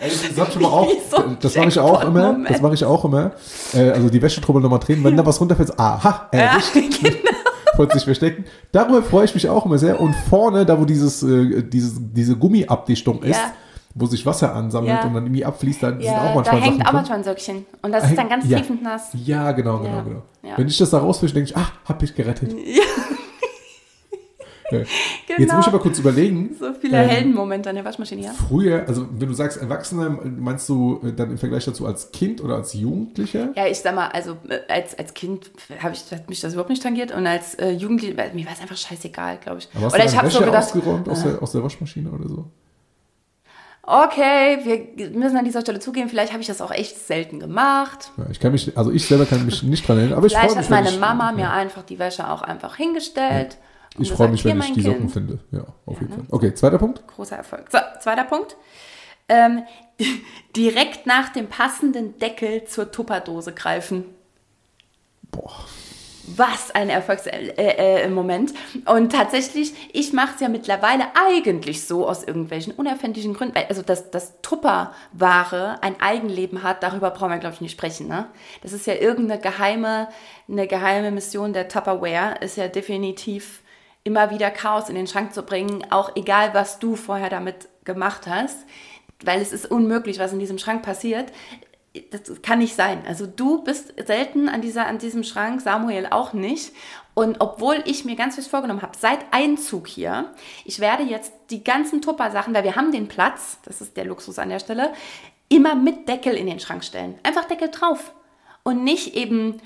[0.00, 2.50] Ey, das sag schon mal auch, so das mache ich auch immer, Jackpot-Moment.
[2.50, 3.32] das mache ich auch immer.
[3.74, 6.72] Äh, also die Wäschetrommel nochmal drehen, wenn da was runterfällt, aha, erwischt.
[6.74, 7.18] genau.
[7.76, 8.44] Wollte sich verstecken.
[8.70, 10.00] Darüber freue ich mich auch immer sehr.
[10.00, 13.52] Und vorne, da wo dieses, äh, dieses, diese Gummiabdichtung ist, Ja.
[13.94, 15.06] Wo sich Wasser ansammelt Ja.
[15.06, 17.24] und dann irgendwie abfließt, da sind Ja, auch da manchmal hängt Sachen auch manchmal ein
[17.24, 17.66] Söckchen.
[17.82, 18.58] Und das ist dann ganz Ja.
[18.58, 19.10] tiefend nass.
[19.24, 20.22] Ja, genau, genau, genau.
[20.56, 22.54] Wenn ich das da rausfische, denke ich, ach, hab ich gerettet.
[24.70, 24.78] Ja.
[24.78, 24.88] Jetzt
[25.38, 25.54] Genau.
[25.56, 26.56] muss ich aber kurz überlegen.
[26.58, 28.30] So viele Ähm, Heldenmomente an der Waschmaschine, ja?
[28.32, 32.42] Früher, also wenn du sagst Erwachsener, meinst du äh, dann im Vergleich dazu als Kind
[32.42, 33.50] oder als Jugendlicher?
[33.54, 36.82] Ja, ich sag mal, also äh, als, als Kind ich, hat mich das überhaupt nicht
[36.82, 39.68] tangiert und als äh, Jugendliche, weil mir war es einfach scheißegal, glaube ich.
[39.74, 42.28] Aber hast Oder du ich habe so gedacht, ausgeräumt aus, der, aus der Waschmaschine oder
[42.28, 42.44] so?
[43.86, 48.12] Okay, wir müssen an dieser Stelle zugeben, vielleicht habe ich das auch echt selten gemacht.
[48.16, 50.42] Ja, ich kann mich, also ich selber kann mich nicht dran erinnern, aber ich freue
[50.42, 51.36] Vielleicht mich, hat wenn meine ich, Mama ja.
[51.36, 53.58] mir einfach die Wäsche auch einfach hingestellt.
[53.96, 55.12] und Ich freue mich, wenn ich die Socken Kind.
[55.12, 55.38] finde.
[55.52, 56.24] Ja, auf jeden Fall.
[56.30, 57.06] Okay, zweiter Punkt.
[57.06, 57.66] Großer Erfolg.
[57.70, 58.56] So, zweiter Punkt.
[59.28, 59.62] Ähm,
[60.56, 64.04] direkt nach dem passenden Deckel zur Tupperdose greifen.
[65.30, 65.66] Boah.
[66.26, 67.58] Was ein Erfolgsmoment.
[67.58, 68.54] Äh, äh, Moment.
[68.86, 73.58] Und tatsächlich, ich mache es ja mittlerweile eigentlich so aus irgendwelchen unerfindlichen Gründen.
[73.68, 78.08] Also, dass, dass Tupperware ein Eigenleben hat, darüber brauchen wir, glaube ich, nicht sprechen.
[78.08, 78.26] Ne?
[78.62, 80.08] Das ist ja irgendeine geheime,
[80.48, 83.62] eine geheime Mission der Tupperware, ist ja definitiv
[84.02, 88.26] immer wieder Chaos in den Schrank zu bringen, auch egal, was du vorher damit gemacht
[88.26, 88.58] hast.
[89.24, 91.32] Weil es ist unmöglich, was in diesem Schrank passiert
[92.10, 93.02] das kann nicht sein.
[93.06, 96.72] Also du bist selten an, dieser, an diesem Schrank, Samuel auch nicht.
[97.14, 100.32] Und obwohl ich mir ganz fest vorgenommen habe, seit Einzug hier,
[100.64, 104.40] ich werde jetzt die ganzen Tupper-Sachen, weil wir haben den Platz, das ist der Luxus
[104.40, 104.92] an der Stelle,
[105.48, 107.14] immer mit Deckel in den Schrank stellen.
[107.22, 108.12] Einfach Deckel drauf.
[108.64, 109.60] Und nicht eben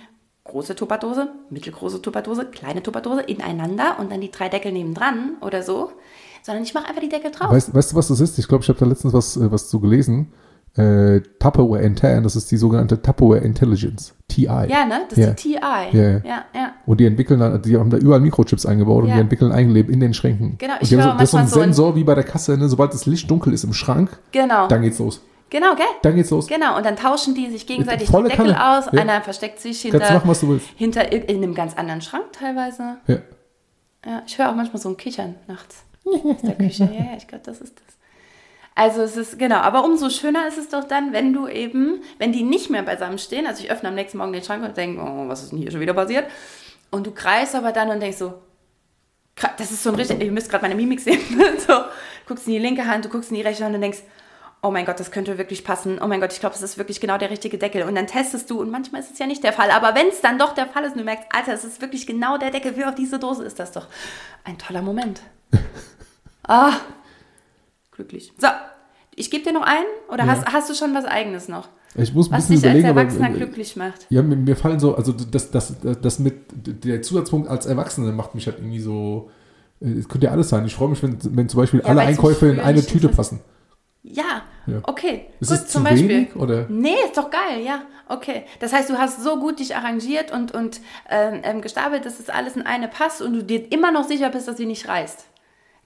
[0.44, 5.92] große Tupperdose, mittelgroße Tupperdose, kleine Tupperdose ineinander und dann die drei Deckel nebendran oder so,
[6.42, 7.50] sondern ich mache einfach die Deckel drauf.
[7.50, 8.38] Weißt, weißt du, was das ist?
[8.38, 10.32] Ich glaube, ich habe da letztens was, äh, was zu gelesen.
[10.78, 14.44] Äh, Tupperware Intern, das ist die sogenannte Tupperware Intelligence, TI.
[14.44, 15.00] ja, ne?
[15.08, 15.28] Das Ja.
[15.30, 15.58] ist die TI.
[15.60, 15.90] ja.
[15.92, 16.20] ja,
[16.54, 16.72] ja.
[16.86, 19.16] Und die entwickeln dann, die haben da überall Mikrochips eingebaut und Ja.
[19.16, 20.56] die entwickeln Eigenleben in den Schränken.
[20.58, 22.24] Genau, und ich die haben höre so, das ist so ein Sensor wie bei der
[22.24, 22.68] Kasse, ne?
[22.68, 24.68] sobald das Licht dunkel ist im Schrank, Genau.
[24.68, 25.20] dann geht's los.
[25.50, 25.86] Genau, gell?
[26.02, 26.46] Dann geht's los.
[26.46, 28.78] Genau, und dann tauschen die sich gegenseitig die Deckel Kanne.
[28.78, 28.84] aus.
[28.92, 29.00] Ja.
[29.00, 32.98] Einer versteckt sich hinter, machen, hinter in einem ganz anderen Schrank teilweise.
[33.06, 33.16] Ja.
[34.06, 36.84] Ja, ich höre auch manchmal so ein Kichern nachts aus der Küche.
[36.92, 37.96] Ja, ja, ich glaube, das ist das.
[38.78, 42.30] Also es ist, genau, aber umso schöner ist es doch dann, wenn du eben, wenn
[42.30, 45.02] die nicht mehr beisammen stehen, also ich öffne am nächsten Morgen den Schrank und denke,
[45.02, 46.26] oh, was ist denn hier schon wieder passiert?
[46.92, 48.34] Und du kreist aber dann und denkst so,
[49.56, 51.18] das ist so ein richtig, ihr müsst gerade meine Mimik sehen,
[51.66, 51.72] so,
[52.28, 53.98] guckst in die linke Hand, du guckst in die rechte Hand und denkst,
[54.62, 57.00] oh mein Gott, das könnte wirklich passen, oh mein Gott, ich glaube, das ist wirklich
[57.00, 57.82] genau der richtige Deckel.
[57.82, 60.20] Und dann testest du und manchmal ist es ja nicht der Fall, aber wenn es
[60.20, 62.74] dann doch der Fall ist und du merkst, Alter, es ist wirklich genau der Deckel
[62.74, 63.88] für auf diese Dose, ist das doch
[64.44, 65.20] ein toller Moment.
[66.46, 66.74] ah,
[67.98, 68.32] glücklich.
[68.38, 68.48] So,
[69.14, 70.30] ich gebe dir noch einen oder Ja.
[70.30, 71.68] hast, hast du schon was eigenes noch?
[71.94, 74.06] Ich muss ein Was bisschen dich als überlegen, aber, Erwachsener äh, glücklich macht?
[74.10, 76.34] Ja, mir, mir fallen so, also das, das, das mit,
[76.84, 79.30] der Zusatzpunkt als Erwachsene macht mich halt irgendwie so,
[79.80, 80.64] äh, es könnte ja alles sein.
[80.66, 83.40] Ich freue mich, wenn, wenn zum Beispiel Ja, alle Einkäufe in eine Tüte passen.
[84.04, 84.80] Ja, Ja.
[84.84, 85.26] okay.
[85.40, 86.08] Ist gut, zum zu Beispiel.
[86.08, 86.66] wenig oder?
[86.68, 87.82] Nee, ist doch geil, ja.
[88.08, 88.44] Okay.
[88.60, 90.80] Das heißt, du hast so gut dich arrangiert und, und
[91.10, 94.30] ähm, ähm, gestapelt, dass das alles in eine passt und du dir immer noch sicher
[94.30, 95.24] bist, dass sie nicht reißt.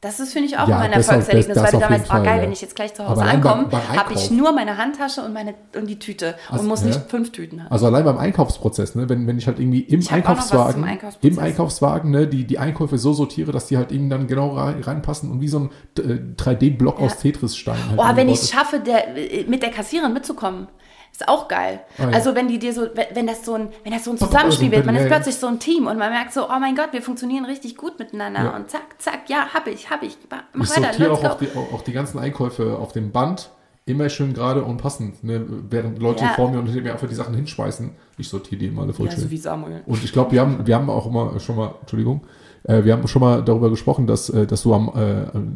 [0.03, 2.37] Das ist, finde ich, auch Ja, immer ein Erfolgserlebnis, weil du dann weißt, oh geil,
[2.39, 2.43] ja.
[2.43, 5.89] wenn ich jetzt gleich zu Hause ankomme, habe ich nur meine Handtasche und, meine, und
[5.89, 6.89] die Tüte Also, und muss ja.
[6.89, 7.71] nicht fünf Tüten haben.
[7.71, 10.85] Also allein beim Einkaufsprozess, ne, wenn, wenn ich halt irgendwie im Ich Einkaufswagen,
[11.21, 14.83] im Einkaufswagen, ne, die, die Einkäufe so sortiere, dass die halt eben dann genau rein,
[14.83, 17.07] reinpassen und wie so ein äh, 3D-Block Ja.
[17.07, 17.91] aus Tetris-Steinen.
[17.91, 19.05] Halt Oh, wenn ich es schaffe, der,
[19.47, 20.67] mit der Kassiererin mitzukommen,
[21.13, 21.81] ist auch geil.
[21.99, 22.09] Ah, ja.
[22.11, 24.77] Also wenn die dir so, wenn, das so ein, wenn das so ein Zusammenspiel also,
[24.77, 25.15] wird, man ja, ist ja.
[25.15, 27.99] plötzlich so ein Team und man merkt so, oh mein Gott, wir funktionieren richtig gut
[27.99, 28.57] miteinander Ja.
[28.57, 31.49] und zack, zack, ja, hab ich, hab ich, mach Ich weiter, sortiere let's auch, die,
[31.57, 33.51] auch, auch die ganzen Einkäufe auf dem Band
[33.85, 35.23] immer schön gerade und passend.
[35.25, 35.45] Ne?
[35.69, 36.31] Während Leute Ja.
[36.35, 39.07] vor mir und hinter mir einfach die Sachen hinschmeißen, ich sortiere die immer alle voll
[39.07, 39.23] Ja, schön.
[39.25, 39.83] so wie Samuel.
[39.87, 42.23] Und ich glaube, wir haben, wir haben auch immer schon mal, Entschuldigung,
[42.65, 44.89] äh, wir haben schon mal darüber gesprochen, dass, äh, dass du am,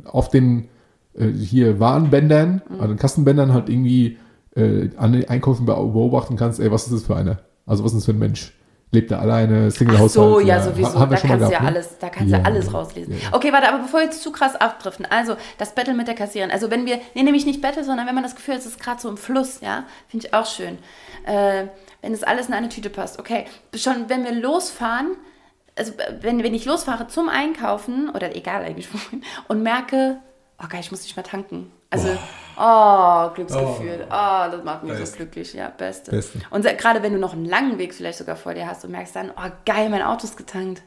[0.04, 0.68] äh, auf den
[1.14, 2.80] äh, hier Warenbändern, Mhm.
[2.80, 4.18] an den Kassenbändern halt irgendwie
[4.56, 7.38] äh, an den Einkäufen be- beobachten kannst, ey, was ist das für einer?
[7.66, 8.52] Also was ist das für ein Mensch?
[8.92, 10.10] Lebt er alleine, Single-Haushalt?
[10.12, 10.98] so, ja, Ha- sowieso.
[10.98, 11.68] Da kannst du ja gehabt, ne?
[11.68, 13.12] alles, da kannst du Ja, ja alles ja, rauslesen.
[13.14, 13.28] ja, ja.
[13.34, 16.52] Okay, warte, aber bevor wir jetzt zu krass abdriften, also das Battle mit der Kassiererin.
[16.52, 18.80] Also wenn wir, nee, nämlich nicht Battle, sondern wenn man das Gefühl hat, es ist
[18.80, 20.78] gerade so im Fluss, ja, finde ich auch schön.
[21.26, 21.64] Äh,
[22.00, 23.18] wenn es alles in eine Tüte passt.
[23.18, 25.16] Okay, schon wenn wir losfahren,
[25.76, 30.18] also wenn, wenn ich losfahre zum Einkaufen, oder egal eigentlich wohin, und merke,
[30.62, 31.72] oh geil, ich muss nicht mehr tanken.
[31.90, 32.08] Also,
[32.58, 34.06] oh, Glücksgefühl.
[34.06, 35.12] Oh, das macht mich Best.
[35.12, 35.54] so glücklich.
[35.54, 36.10] Ja, beste.
[36.10, 36.40] Beste.
[36.50, 39.16] Und gerade wenn du noch einen langen Weg vielleicht sogar vor dir hast und merkst
[39.16, 40.82] dann, oh geil, mein Auto ist getankt.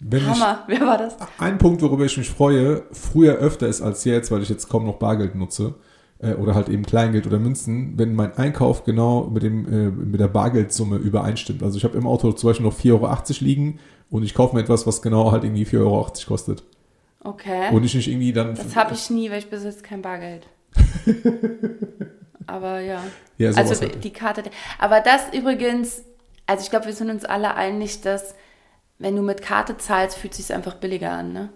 [0.00, 1.16] Wenn ich, Hammer, wer war das?
[1.38, 4.84] Ein Punkt, worüber ich mich freue, früher öfter ist als jetzt, weil ich jetzt kaum
[4.84, 5.74] noch Bargeld nutze
[6.18, 10.20] äh, oder halt eben Kleingeld oder Münzen, wenn mein Einkauf genau mit, dem, äh, mit
[10.20, 11.62] der Bargeldsumme übereinstimmt.
[11.62, 13.78] Also ich habe im Auto zum Beispiel noch 4,80 Euro liegen
[14.10, 16.64] und ich kaufe mir etwas, was genau halt irgendwie 4,80 Euro kostet.
[17.24, 17.70] Okay.
[17.70, 18.54] Und ich nicht irgendwie dann...
[18.54, 20.46] das habe ich nie, weil ich besitze kein Bargeld.
[22.46, 23.02] aber ja.
[23.38, 24.02] Ja, also halt.
[24.02, 24.42] die Karte.
[24.78, 26.02] Aber das übrigens,
[26.46, 28.34] also ich glaube, wir sind uns alle einig, dass
[28.98, 31.48] wenn du mit Karte zahlst, fühlt es sich einfach billiger an, ne?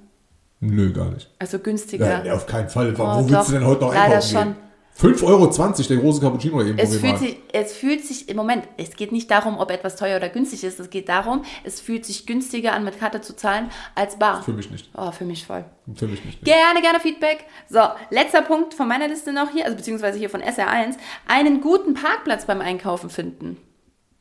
[0.60, 1.30] Nö, gar nicht.
[1.38, 2.24] Also günstiger.
[2.24, 2.96] Ja, auf keinen Fall.
[2.96, 3.46] Wo Oh, willst doch.
[3.46, 4.44] du denn heute noch Leider einkaufen schon.
[4.54, 4.56] gehen?
[4.98, 5.46] 5,20 Euro
[5.88, 6.78] der große Cappuccino eben.
[6.78, 10.16] Es fühlt, sich, es fühlt sich im Moment, es geht nicht darum, ob etwas teuer
[10.16, 10.80] oder günstig ist.
[10.80, 14.42] Es geht darum, es fühlt sich günstiger an, mit Karte zu zahlen als bar.
[14.42, 14.88] Für mich nicht.
[14.96, 15.64] Oh, für mich voll.
[15.94, 16.42] Für mich nicht.
[16.42, 17.44] Gerne, gerne Feedback.
[17.68, 20.94] So, letzter Punkt von meiner Liste noch hier, also beziehungsweise hier von SR1.
[21.28, 23.58] Einen guten Parkplatz beim Einkaufen finden.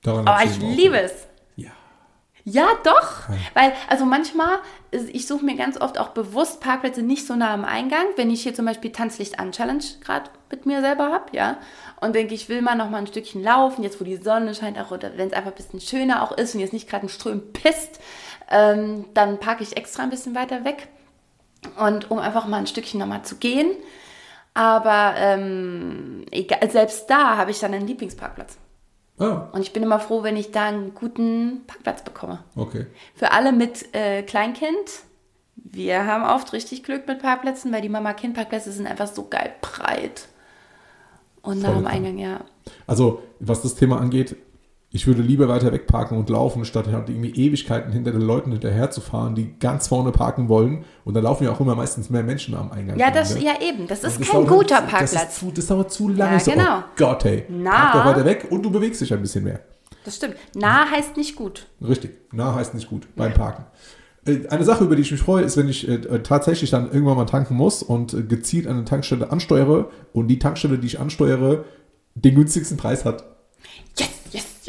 [0.04, 1.28] Daran Oh, ich liebe es.
[2.46, 2.62] Ja.
[2.62, 3.28] Ja, doch.
[3.56, 4.60] Weil, also manchmal,
[4.92, 8.44] ich suche mir ganz oft auch bewusst Parkplätze nicht so nah am Eingang, wenn ich
[8.44, 11.58] hier zum Beispiel Tanzlicht an Challenge gerade mit mir selber habe, ja.
[12.02, 14.80] Und denke, ich will mal noch mal ein Stückchen laufen, jetzt wo die Sonne scheint,
[14.80, 17.52] auch wenn es einfach ein bisschen schöner auch ist und jetzt nicht gerade ein Ström
[17.52, 18.00] pisst,
[18.52, 20.88] ähm, dann parke ich extra ein bisschen weiter weg.
[21.80, 23.72] Und um einfach mal ein Stückchen nochmal zu gehen.
[24.54, 28.58] Aber ähm, egal, selbst da habe ich dann einen Lieblingsparkplatz.
[29.18, 32.44] Ah, Und ich bin immer froh, wenn ich da einen guten Parkplatz bekomme.
[32.56, 32.88] okay.
[33.16, 35.04] Für alle mit äh, Kleinkind,
[35.56, 40.28] wir haben oft richtig Glück mit Parkplätzen, weil die Mama-Kind-Parkplätze sind einfach so geil breit.
[41.42, 41.86] Und nach dem.
[41.88, 42.42] Eingang, ja.
[42.88, 44.36] Also, was das Thema angeht,
[44.96, 48.92] ich würde lieber weiter wegparken und laufen, statt halt irgendwie Ewigkeiten hinter den Leuten hinterher
[48.92, 50.86] zu fahren, die ganz vorne parken wollen.
[51.04, 52.98] Und da laufen ja auch immer meistens mehr Menschen am Eingang.
[52.98, 53.44] Ja, das, ne?
[53.44, 55.24] ja eben, das ist Und kein dauert- guter Das, Parkplatz.
[55.34, 56.34] ist zu, das dauert zu lange.
[56.34, 56.78] Ja, so, genau.
[56.80, 57.44] Oh Gott, hey.
[57.50, 57.72] Na.
[57.72, 59.60] Park doch weiter weg und du bewegst dich ein bisschen mehr.
[60.06, 60.36] Das stimmt.
[60.56, 61.68] Nah heißt nicht gut.
[61.86, 62.12] Richtig.
[62.32, 63.66] Nah heißt nicht gut beim Parken.
[64.26, 66.86] Äh, Eine Sache, über die ich mich freue, ist, wenn ich äh, äh, tatsächlich dann
[66.90, 71.00] irgendwann mal tanken muss und äh, gezielt eine Tankstelle ansteuere und die Tankstelle, die ich
[71.02, 71.66] ansteuere,
[72.14, 73.26] den günstigsten Preis hat
[74.00, 74.10] yes.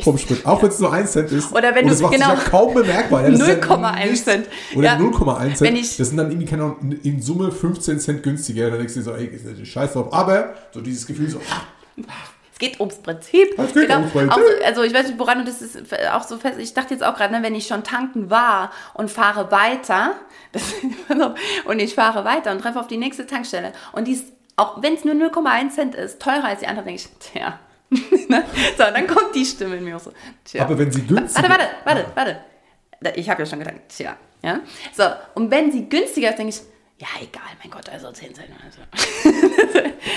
[0.05, 0.45] Vom Sprit.
[0.47, 1.53] Auch wenn es nur 1 Cent ist.
[1.53, 2.29] Oder wenn und du- das macht genau.
[2.31, 3.23] ja kaum bemerkbar.
[3.25, 4.25] Ja, das ist ja 0,1 nichts.
[4.25, 4.49] Cent.
[4.75, 4.97] Oder Ja.
[4.99, 5.79] 0,1 Cent.
[5.79, 8.71] Ich- das sind dann irgendwie, keine Ahnung, in Summe 15 Cent günstiger.
[8.71, 10.13] Da denkst du dir so, ey, ist das scheiß drauf.
[10.13, 12.03] Aber so dieses Gefühl so, ah,
[12.53, 13.49] Es geht ums Prinzip.
[13.59, 14.33] Es geht ums Prinzip.
[14.35, 15.77] So- also ich weiß nicht, woran du das ist
[16.11, 16.59] auch so fest.
[16.59, 20.15] Ich dachte jetzt auch gerade, ne, wenn ich schon tanken war und fahre weiter,
[21.67, 24.25] und ich fahre weiter und treffe auf die nächste Tankstelle und die ist,
[24.57, 27.59] auch wenn es nur 0,1 Cent ist, teurer als die andere, denke ich, tja.
[28.29, 28.45] Ne?
[28.77, 30.13] so, dann kommt die Stimme in mir auch so.
[30.45, 30.65] Tja.
[30.65, 32.37] aber wenn sie günstig Warte, warte, warte,
[33.01, 33.21] warte.
[33.21, 34.17] Ich habe ja schon gedacht, tja.
[34.43, 34.61] Ja?
[34.93, 36.61] So, und wenn sie günstiger ist, denke ich,
[36.99, 38.49] ja, egal, mein Gott, also 10 Cent.
[38.65, 38.81] Also.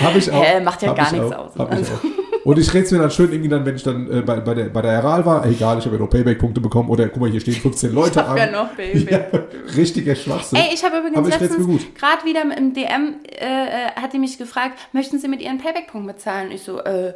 [0.00, 0.42] Habe ich auch.
[0.44, 1.52] Hä, macht ja gar ich nichts auch, aus.
[1.54, 1.94] Ich Also.
[1.94, 2.00] auch.
[2.42, 4.54] Und ich rede es mir dann schön irgendwie dann, wenn ich dann äh, bei, bei,
[4.54, 7.30] der, bei der Heral war, egal, ich habe ja noch Payback-Punkte bekommen oder guck mal,
[7.30, 8.36] hier stehen 15 Leute hab an.
[8.38, 9.10] ja noch Payback.
[9.10, 9.40] Ja,
[9.76, 10.58] richtiger Schwachsinn.
[10.58, 14.18] Ey, ich habe übrigens Aber ich letztens gerade wieder im DM äh, äh, hat die
[14.18, 16.50] mich gefragt, möchten Sie mit Ihren Payback-Punkten bezahlen?
[16.50, 17.12] Ich so, äh,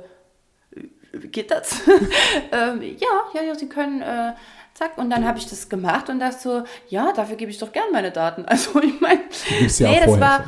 [1.20, 1.80] geht das?
[2.52, 4.32] ähm, ja, ja, ja, Sie können, äh,
[4.74, 4.98] zack.
[4.98, 7.90] Und dann habe ich das gemacht und dachte so, ja, dafür gebe ich doch gern
[7.92, 8.44] meine Daten.
[8.54, 9.20] Also ich meine,
[9.78, 10.44] ja nee, das war,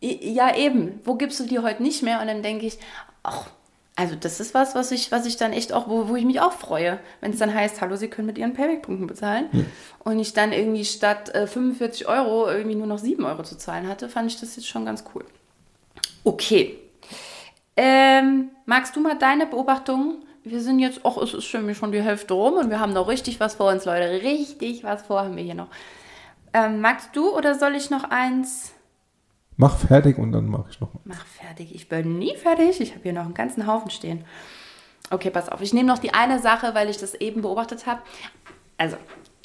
[0.00, 2.20] ja eben, wo gibst du die heute nicht mehr?
[2.20, 2.78] Und dann denke ich,
[3.22, 3.46] ach,
[3.94, 6.40] also das ist was, was ich, was ich dann echt auch, wo, wo ich mich
[6.40, 9.46] auch freue, wenn es dann heißt, hallo, Sie können mit Ihren Payback-Punkten bezahlen.
[9.98, 13.86] Und ich dann irgendwie statt äh, 45 Euro irgendwie nur noch 7 Euro zu zahlen
[13.86, 15.24] hatte, fand ich das jetzt schon ganz cool.
[16.24, 16.78] Okay.
[17.76, 20.24] Ähm, magst du mal deine Beobachtungen?
[20.44, 23.08] Wir sind jetzt, ach, es ist schon schon die Hälfte rum und wir haben noch
[23.08, 24.22] richtig was vor uns, Leute.
[24.22, 25.68] Richtig was vor haben wir hier noch.
[26.52, 28.72] Ähm, magst du oder soll ich noch eins?
[29.56, 31.02] Mach fertig und dann mache ich nochmal.
[31.04, 31.74] Mach fertig.
[31.74, 32.80] Ich bin nie fertig.
[32.80, 34.24] Ich habe hier noch einen ganzen Haufen stehen.
[35.10, 35.60] Okay, pass auf.
[35.60, 38.02] Ich nehme noch die eine Sache, weil ich das eben beobachtet habe.
[38.78, 38.96] Also,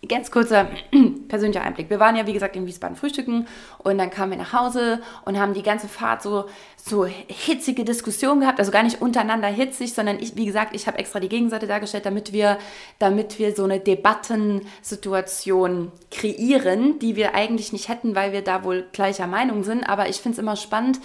[0.08, 0.68] ganz kurzer
[1.28, 1.90] persönlicher Einblick.
[1.90, 3.48] Wir waren ja, wie gesagt, in Wiesbaden frühstücken
[3.80, 8.42] und dann kamen wir nach Hause und haben die ganze Fahrt so, so hitzige Diskussionen
[8.42, 8.60] gehabt.
[8.60, 12.06] Also gar nicht untereinander hitzig, sondern ich, wie gesagt, ich habe extra die Gegenseite dargestellt,
[12.06, 12.58] damit wir,
[13.00, 18.86] damit wir so eine Debattensituation kreieren, die wir eigentlich nicht hätten, weil wir da wohl
[18.92, 19.84] gleicher Meinung sind.
[19.84, 21.00] Aber ich finde es immer spannend,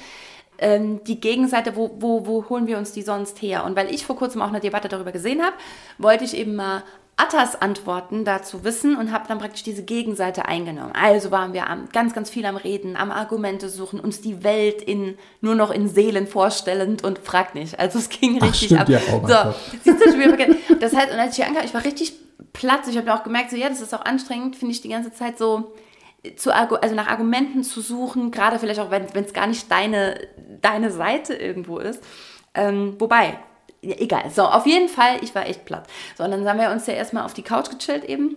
[0.63, 3.65] ähm, die Gegenseite, wo, wo, wo holen wir uns die sonst her?
[3.65, 5.57] Und weil ich vor kurzem auch eine Debatte darüber gesehen habe,
[5.99, 6.85] wollte ich eben mal
[7.17, 10.93] Attas Antworten dazu wissen und habe dann praktisch diese Gegenseite eingenommen.
[10.95, 14.83] Also waren wir am, ganz, ganz viel am Reden, am Argumente suchen, uns die Welt
[14.83, 17.79] in, nur noch in Seelen vorstellend und frag nicht.
[17.79, 18.89] Also es ging Ach, richtig stimmt ab.
[18.89, 20.57] ja, oh so, siehst du, vergessen.
[20.81, 22.15] Das heißt, und als ich hier ankam, ich war richtig
[22.53, 22.81] platt.
[22.89, 25.39] Ich habe auch gemerkt, so ja, das ist auch anstrengend, finde ich die ganze Zeit
[25.39, 25.75] so
[26.37, 30.19] zu, also nach Argumenten zu suchen, gerade vielleicht auch, wenn es gar nicht deine,
[30.61, 32.03] deine Seite irgendwo ist.
[32.55, 33.39] Ähm, wobei,
[33.83, 34.31] ja, egal.
[34.31, 35.87] So, auf jeden Fall, ich war echt platt.
[36.17, 38.37] So, und dann haben wir uns ja erstmal auf die Couch gechillt eben.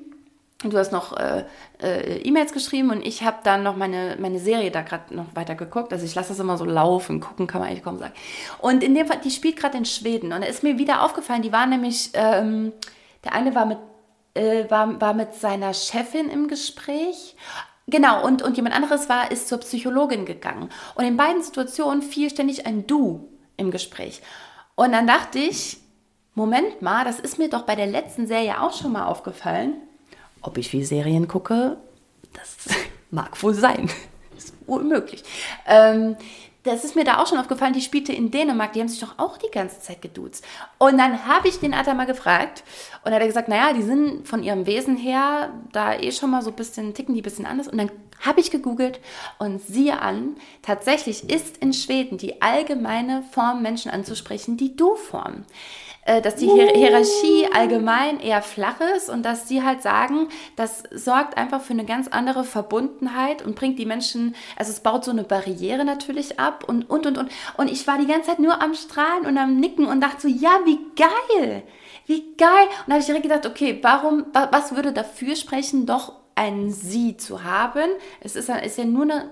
[0.64, 1.44] Du hast noch äh,
[1.82, 5.54] äh, E-Mails geschrieben und ich habe dann noch meine, meine Serie da gerade noch weiter
[5.54, 5.94] geguckt.
[5.94, 8.14] Also ich lasse das immer so laufen, gucken kann man eigentlich kaum sagen.
[8.60, 11.42] Und in dem Fall, die spielt gerade in Schweden und da ist mir wieder aufgefallen,
[11.42, 12.72] die war nämlich, ähm,
[13.24, 13.78] der eine war mit,
[14.34, 17.36] äh, war, war mit seiner Chefin im Gespräch
[17.88, 20.70] Genau, und, und jemand anderes war, ist zur Psychologin gegangen.
[20.96, 24.22] Und in beiden Situationen fiel ständig ein Du im Gespräch.
[24.76, 25.78] Und dann dachte ich,
[26.34, 29.76] Moment mal, das ist mir doch bei der letzten Serie auch schon mal aufgefallen.
[30.42, 31.78] Ob ich viel Serien gucke,
[32.34, 32.76] das
[33.12, 33.90] mag wohl sein.
[34.38, 35.24] ist wohl möglich.
[35.66, 36.18] Ähm,
[36.65, 39.17] das ist mir da auch schon aufgefallen, die spielte in Dänemark, die haben sich doch
[39.17, 40.43] auch die ganze Zeit geduzt.
[40.78, 42.63] Und dann habe ich den Atta mal gefragt
[43.04, 46.41] und er hat gesagt, naja, die sind von ihrem Wesen her da eh schon mal
[46.41, 47.67] so ein bisschen, ticken die ein bisschen anders.
[47.67, 48.99] Und dann habe ich gegoogelt
[49.38, 55.45] und siehe an, tatsächlich ist in Schweden die allgemeine Form, Menschen anzusprechen, die Du-Form.
[56.08, 61.36] Äh, dass die Hierarchie allgemein eher flach ist und dass sie halt sagen, das sorgt
[61.36, 65.24] einfach für eine ganz andere Verbundenheit und bringt die Menschen, also es baut so eine
[65.24, 67.32] Barriere natürlich ab und, und, und, und.
[67.58, 70.28] Und ich war die ganze Zeit nur am Strahlen und am Nicken und dachte so,
[70.28, 71.63] ja, wie geil,
[72.06, 72.68] wie geil.
[72.68, 77.18] Und da habe ich direkt gedacht, okay, warum, was würde dafür sprechen, doch ein Sie
[77.18, 77.89] zu haben?
[78.22, 79.32] Es ist, ist ja nur eine,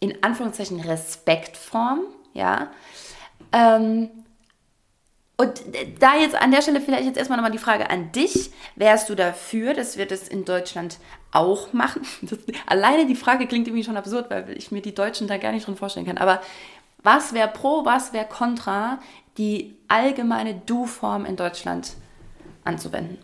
[0.00, 2.00] in Anführungszeichen, Respektform,
[2.32, 2.68] ja.
[3.52, 4.08] Ähm,
[5.36, 5.64] und
[5.98, 8.50] da jetzt an der Stelle vielleicht jetzt erstmal nochmal die Frage an dich.
[8.76, 10.98] Wärst du dafür, dass wir das in Deutschland
[11.32, 12.02] auch machen?
[12.22, 15.50] Das, alleine die Frage klingt irgendwie schon absurd, weil ich mir die Deutschen da gar
[15.52, 16.18] nicht drin vorstellen kann.
[16.18, 16.40] Aber
[17.02, 19.00] was wäre pro, was wäre contra,
[19.36, 21.94] die allgemeine Du-Form in Deutschland
[22.64, 23.18] anzuwenden?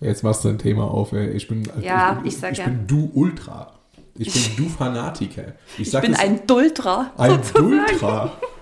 [0.00, 1.14] Jetzt machst du ein Thema auf.
[1.14, 2.64] Ich bin, ja, ich, ich, sag ich ja.
[2.66, 3.72] bin Du-Ultra.
[4.16, 5.54] Ich bin Du-Fanatiker.
[5.78, 7.10] Ich, ich bin ein Dultra.
[7.16, 8.32] Ein Dultra.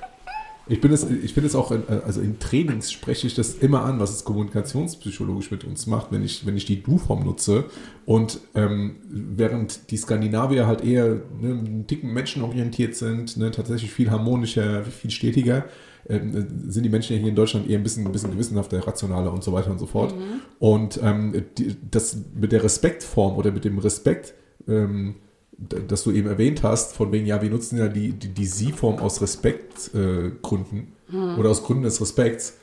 [0.68, 3.84] Ich, bin es, ich finde es auch, in, also in Trainings spreche ich das immer
[3.84, 7.64] an, was es kommunikationspsychologisch mit uns macht, wenn ich, wenn ich die Du-Form nutze.
[8.04, 14.10] Und ähm, während die Skandinavier halt eher ne, einen Ticken menschenorientiert sind, ne, tatsächlich viel
[14.10, 15.66] harmonischer, viel stetiger,
[16.08, 19.44] ähm, sind die Menschen hier in Deutschland eher ein bisschen, ein bisschen gewissenhafter, rationaler und
[19.44, 20.16] so weiter und so fort.
[20.16, 20.40] Mhm.
[20.58, 24.34] Und ähm, die, das mit der Respektform oder mit dem Respekt,
[24.68, 25.16] ähm,
[25.58, 28.98] das du eben erwähnt hast, von wegen, ja, wir nutzen ja die, die, die Sie-Form
[28.98, 31.38] aus Respektgründen äh, hm.
[31.38, 32.58] oder aus Gründen des Respekts.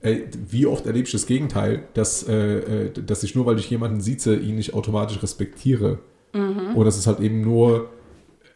[0.00, 3.70] Ey, wie oft erlebe ich das Gegenteil, dass, äh, äh, dass ich nur, weil ich
[3.70, 6.00] jemanden sieze, ihn nicht automatisch respektiere.
[6.32, 6.74] Mhm.
[6.74, 7.90] Oder dass es halt eben nur,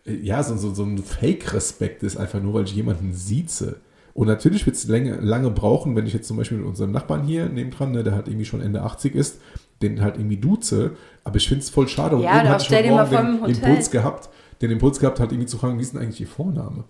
[0.04, 3.76] äh, ja, so, so, so ein Fake-Respekt ist, einfach nur, weil ich jemanden sieze.
[4.12, 7.22] Und natürlich wird es lange, lange brauchen, wenn ich jetzt zum Beispiel mit unserem Nachbarn
[7.22, 9.38] hier nebendran, ne, der halt irgendwie schon Ende 80 ist,
[9.82, 12.16] den halt irgendwie duze, aber ich finde es voll schade.
[12.16, 14.28] Und ja, eben hatte ich heute Morgen den Impuls gehabt,
[14.62, 16.84] den Impuls gehabt hat, irgendwie zu fragen, wie ist denn eigentlich Ihr Vorname?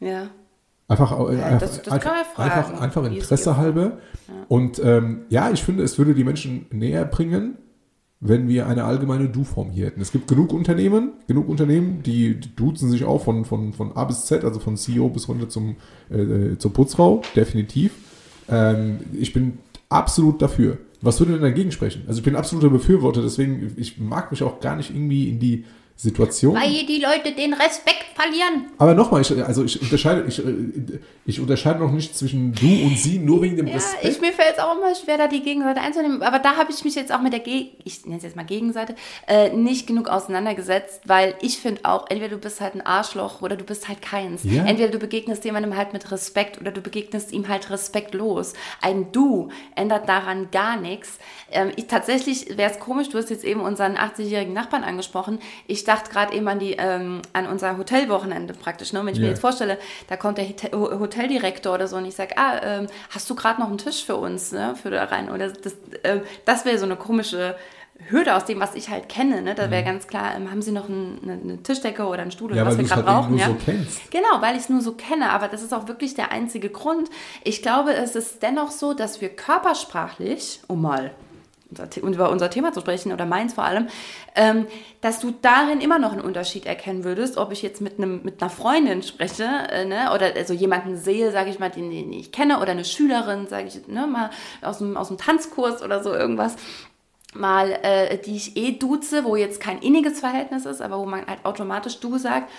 [0.00, 0.28] Ja.
[0.88, 3.98] Einfach, äh, ja, das, das einfach, einfach, einfach, Interesse halber.
[4.28, 4.34] Ja.
[4.48, 7.58] Und ähm, ja, ich finde, es würde die Menschen näher bringen,
[8.20, 10.00] wenn wir eine allgemeine Du-Form hier hätten.
[10.00, 14.04] Es gibt genug Unternehmen, genug Unternehmen, die, die duzen sich auch von, von, von A
[14.04, 15.76] bis Z, also von CEO bis runter zum,
[16.08, 17.92] äh, zur Putzfrau, definitiv.
[18.48, 19.58] Ähm, ich bin
[19.88, 20.78] absolut dafür.
[21.02, 22.04] Was würde denn dagegen sprechen?
[22.06, 25.64] Also ich bin absoluter Befürworter, deswegen, ich mag mich auch gar nicht irgendwie in die
[25.98, 26.54] Situation.
[26.54, 28.66] Weil die Leute den Respekt verlieren.
[28.76, 30.42] Aber nochmal, ich, also ich unterscheide, ich,
[31.24, 34.04] ich unterscheide noch nicht zwischen du und sie, nur wegen dem ja, Respekt.
[34.04, 36.22] Ich, mir fällt es auch immer schwer, da die Gegenseite einzunehmen.
[36.22, 38.44] Aber da habe ich mich jetzt auch mit der, Ge ich nenne es jetzt mal
[38.44, 38.94] Gegenseite,
[39.26, 43.56] äh, nicht genug auseinandergesetzt, weil ich finde auch, entweder du bist halt ein Arschloch oder
[43.56, 44.42] du bist halt keins.
[44.44, 44.66] Ja.
[44.66, 48.52] Entweder du begegnest jemandem halt mit Respekt oder du begegnest ihm halt respektlos.
[48.82, 51.18] Ein Du ändert daran gar nichts.
[51.50, 55.38] Ähm, ich, tatsächlich wäre es komisch, du hast jetzt eben unseren 80-jährigen Nachbarn angesprochen.
[55.66, 58.92] Ich dachte gerade eben an, die, ähm, an unser Hotelwochenende praktisch.
[58.92, 59.00] Ne?
[59.00, 59.26] Wenn ich yeah.
[59.26, 63.28] mir jetzt vorstelle, da kommt der Hoteldirektor oder so und ich sage, ah, ähm, hast
[63.30, 64.74] du gerade noch einen Tisch für uns, ne?
[64.80, 65.30] für da rein?
[65.30, 67.56] Oder das, äh, das wäre so eine komische
[68.10, 69.42] Hürde aus dem, was ich halt kenne.
[69.42, 69.54] Ne?
[69.54, 69.86] Da wäre mhm.
[69.86, 72.66] ganz klar, ähm, haben Sie noch ein, eine, eine, Tischdecke oder einen Stuhl oder ja,
[72.66, 73.38] was wir gerade halt brauchen?
[73.38, 74.10] ja, so kennst.
[74.10, 75.30] Genau, weil ich es nur so kenne.
[75.30, 77.08] Aber das ist auch wirklich der einzige Grund.
[77.42, 81.12] Ich glaube, es ist dennoch so, dass wir körpersprachlich, um mal
[82.02, 83.88] über unser Thema zu sprechen oder meins vor allem,
[84.34, 84.66] ähm,
[85.00, 88.40] dass du darin immer noch einen Unterschied erkennen würdest, ob ich jetzt mit, einem, mit
[88.40, 92.32] einer Freundin spreche äh, ne, oder also jemanden sehe, sage ich mal, den, den ich
[92.32, 94.30] kenne oder eine Schülerin, sage ich ne, mal
[94.62, 96.56] aus dem, aus dem Tanzkurs oder so irgendwas
[97.34, 101.26] mal, äh, die ich eh duze, wo jetzt kein inniges Verhältnis ist, aber wo man
[101.26, 102.50] halt automatisch du sagt.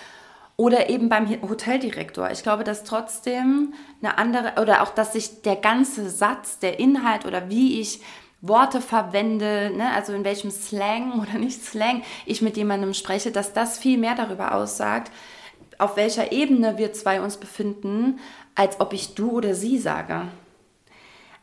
[0.56, 2.32] Oder eben beim Hoteldirektor.
[2.32, 7.26] Ich glaube, dass trotzdem eine andere, oder auch, dass sich der ganze Satz, der Inhalt
[7.26, 8.00] oder wie ich
[8.40, 13.52] Worte verwende, ne, also in welchem Slang oder nicht Slang ich mit jemandem spreche, dass
[13.52, 15.10] das viel mehr darüber aussagt,
[15.78, 18.18] auf welcher Ebene wir zwei uns befinden,
[18.54, 20.28] als ob ich du oder sie sage.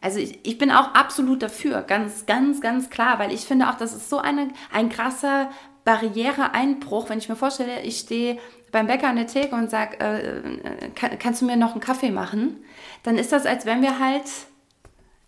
[0.01, 3.75] Also ich, ich bin auch absolut dafür, ganz, ganz, ganz klar, weil ich finde auch,
[3.75, 5.49] das ist so eine, ein krasser
[5.83, 8.37] Barriereeinbruch, wenn ich mir vorstelle, ich stehe
[8.71, 12.11] beim Bäcker an der Theke und sage, äh, kann, kannst du mir noch einen Kaffee
[12.11, 12.63] machen?
[13.03, 14.23] Dann ist das, als wenn wir halt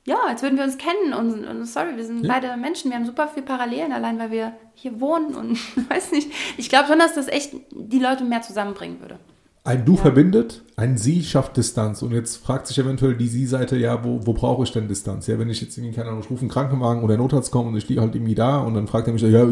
[0.08, 2.34] ja, als würden wir uns kennen und, und sorry, wir sind Ja.
[2.34, 6.32] beide Menschen, wir haben super viel Parallelen, allein weil wir hier wohnen und weiß nicht.
[6.58, 9.20] Ich glaube schon, dass das echt die Leute mehr zusammenbringen würde.
[9.66, 12.02] Ein Du verbindet, ein Sie schafft Distanz.
[12.02, 15.28] Und jetzt fragt sich eventuell die Sie-Seite, ja, wo, wo brauche ich denn Distanz?
[15.28, 17.76] Ja, wenn ich jetzt irgendwie, keine Ahnung, ich rufe einen Krankenwagen oder Notarzt komme und
[17.76, 19.46] ich liege halt irgendwie da und dann fragt er mich, ja,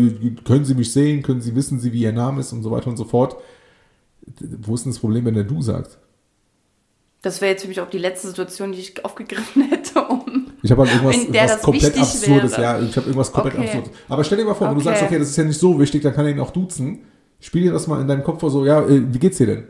[0.46, 1.22] können Sie mich sehen?
[1.22, 3.36] Können Sie wissen Sie, wie Ihr Name ist und so weiter und so fort.
[4.40, 5.98] Wo ist denn das Problem, wenn der Du sagt?
[7.22, 10.45] Das wäre jetzt für mich auch die letzte Situation, die ich aufgegriffen hätte, um.
[10.66, 11.16] Ich habe halt irgendwas,
[11.52, 12.62] was komplett Absurdes, wäre.
[12.62, 13.66] ja, ich habe irgendwas komplett Okay.
[13.68, 13.92] Absurdes.
[14.10, 14.90] Aber stell dir mal vor, wenn du Okay.
[14.90, 17.02] sagst, okay, das ist ja nicht so wichtig, dann kann er ihn auch duzen.
[17.40, 19.64] Spiel dir das mal in deinem Kopf vor, so, ja, äh, wie geht's dir denn?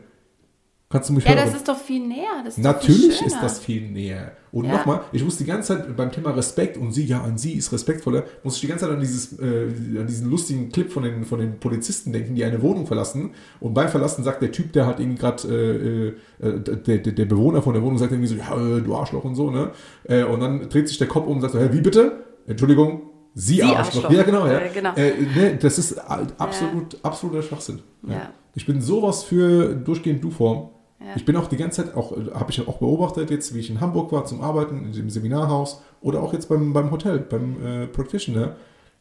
[0.88, 1.46] Kannst du mich Ja, hören?
[1.46, 2.44] das ist doch viel näher.
[2.46, 3.26] Ist viel Natürlich schöner.
[3.26, 4.32] ist das viel näher.
[4.52, 4.72] Und Ja.
[4.76, 7.72] nochmal, ich muss die ganze Zeit beim Thema Respekt und sie, ja, an sie ist
[7.72, 11.24] respektvoller, muss ich die ganze Zeit an, dieses, äh, an diesen lustigen Clip von den,
[11.24, 13.30] von den Polizisten denken, die eine Wohnung verlassen.
[13.58, 17.62] Und beim Verlassen sagt der Typ, der halt irgendwie gerade, äh, äh, der, der, Bewohner
[17.62, 19.72] von der Wohnung sagt irgendwie so, ja, äh, du Arschloch und so, ne?
[20.04, 22.24] Äh, und dann dreht sich der Kopf um und sagt so, hä, wie bitte?
[22.46, 24.04] Entschuldigung, sie, Sie Arschloch.
[24.04, 24.10] Arschloch.
[24.12, 24.60] Ja, genau, ja.
[24.60, 24.94] Äh, genau.
[24.94, 27.80] Äh, ne, das ist absolut, absoluter Schwachsinn.
[28.06, 28.30] Ja.
[28.54, 30.70] Ich bin sowas für durchgehend Du-Form.
[30.98, 31.06] Ja.
[31.14, 33.80] Ich bin auch die ganze Zeit, auch habe ich auch beobachtet, jetzt wie ich in
[33.80, 37.86] Hamburg war zum Arbeiten, in dem Seminarhaus oder auch jetzt beim, beim Hotel, beim äh,
[37.86, 38.56] Practitioner.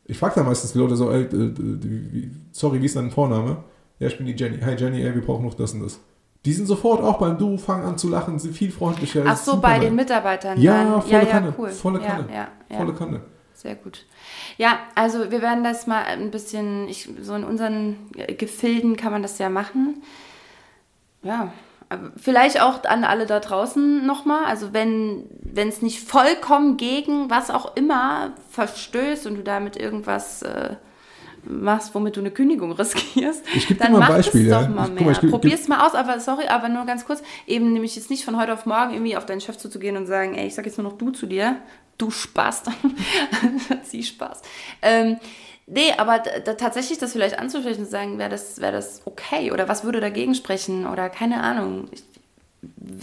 [0.05, 3.63] Ich frage da meistens die Leute so, ey, äh, sorry, wie ist dein Vorname?
[3.99, 4.59] Ja, ich bin die Jenny.
[4.59, 5.99] Hi Jenny, ey, wir brauchen noch das und das.
[6.43, 9.23] Die sind sofort auch beim Du, fangen an zu lachen, sind viel freundlicher.
[9.25, 10.59] Ach so, bei den Mitarbeitern.
[10.61, 11.69] Ja, volle ja, Kanne, ja, cool.
[11.69, 12.27] volle Kanne.
[12.69, 13.21] Volle Kanne.
[13.53, 14.05] Sehr gut.
[14.57, 17.95] Ja, also wir werden das mal ein bisschen, ich, so in unseren
[18.37, 20.03] Gefilden kann man das ja machen.
[21.23, 21.51] Ja,
[22.17, 24.45] vielleicht auch an alle da draußen nochmal.
[24.45, 30.75] Also wenn es nicht vollkommen gegen was auch immer verstößt und du damit irgendwas äh,
[31.47, 34.67] machst, womit du eine Kündigung riskierst, Ich geb dir dann mal mach Beispiel, es doch
[34.67, 35.03] mal mehr.
[35.03, 38.25] mal, Probier es mal aus, aber sorry, aber nur ganz kurz, eben nämlich jetzt nicht
[38.25, 40.77] von heute auf morgen irgendwie auf deinen Chef zuzugehen und sagen, ey, ich sag jetzt
[40.77, 41.57] nur noch du zu dir,
[41.97, 42.63] du Spaß,
[43.83, 44.41] sie Spaß.
[44.81, 45.17] Ähm,
[45.67, 49.67] nee, aber da, tatsächlich das vielleicht anzusprechen und sagen, wäre das, wär das okay oder
[49.67, 51.87] was würde dagegen sprechen oder keine Ahnung.
[51.91, 52.03] Ich,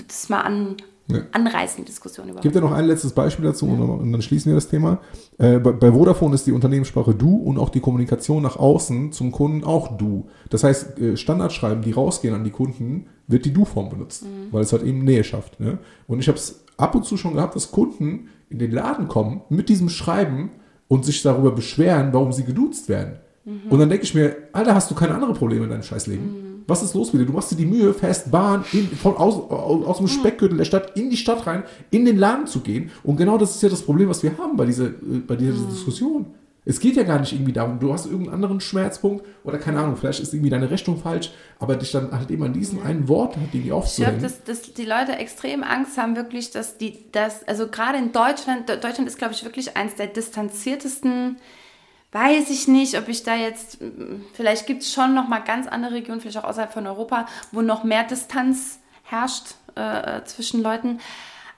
[0.08, 0.76] das mal an,
[1.08, 1.20] Ja.
[1.32, 2.42] anreißen, die Diskussion überhaupt.
[2.42, 4.98] Gibt ja noch ein letztes Beispiel dazu und, und dann schließen wir das Thema.
[5.38, 9.32] Äh, bei, bei Vodafone ist die Unternehmenssprache du und auch die Kommunikation nach außen zum
[9.32, 10.28] Kunden auch du.
[10.50, 14.72] Das heißt, äh, Standardschreiben, die rausgehen an die Kunden, wird die Du-Form benutzt, weil es
[14.72, 15.58] halt eben Nähe schafft.
[15.60, 15.78] Ne?
[16.06, 19.42] Und ich habe es ab und zu schon gehabt, dass Kunden in den Laden kommen
[19.48, 20.50] mit diesem Schreiben
[20.92, 23.14] und sich darüber beschweren, warum sie geduzt werden.
[23.70, 26.64] Und dann denke ich mir, Alter, hast du keine anderen Probleme in deinem Scheißleben?
[26.66, 27.26] Was ist los mit dir?
[27.26, 30.66] Du machst dir die Mühe, fährst Bahn in, von aus, aus, aus dem Speckgürtel der
[30.66, 32.90] Stadt in die Stadt rein, in den Laden zu gehen.
[33.04, 35.54] Und genau das ist ja das Problem, was wir haben bei dieser, äh, bei dieser
[35.70, 36.26] Diskussion.
[36.64, 39.96] Es geht ja gar nicht irgendwie darum, du hast irgendeinen anderen Schmerzpunkt oder keine Ahnung,
[39.96, 43.36] vielleicht ist irgendwie deine Rechnung falsch, aber dich dann halt eben an diesem einen Wort
[43.36, 44.22] halt irgendwie Ich glaube, aufzuhängen.
[44.22, 48.68] dass, dass die Leute extrem Angst haben, wirklich, dass die, dass, also gerade in Deutschland,
[48.68, 51.36] De- Deutschland ist, glaube ich, wirklich eins der distanziertesten,
[52.12, 53.78] weiß ich nicht, ob ich da jetzt,
[54.34, 57.82] vielleicht gibt es schon nochmal ganz andere Regionen, vielleicht auch außerhalb von Europa, wo noch
[57.82, 61.00] mehr Distanz herrscht äh, zwischen Leuten.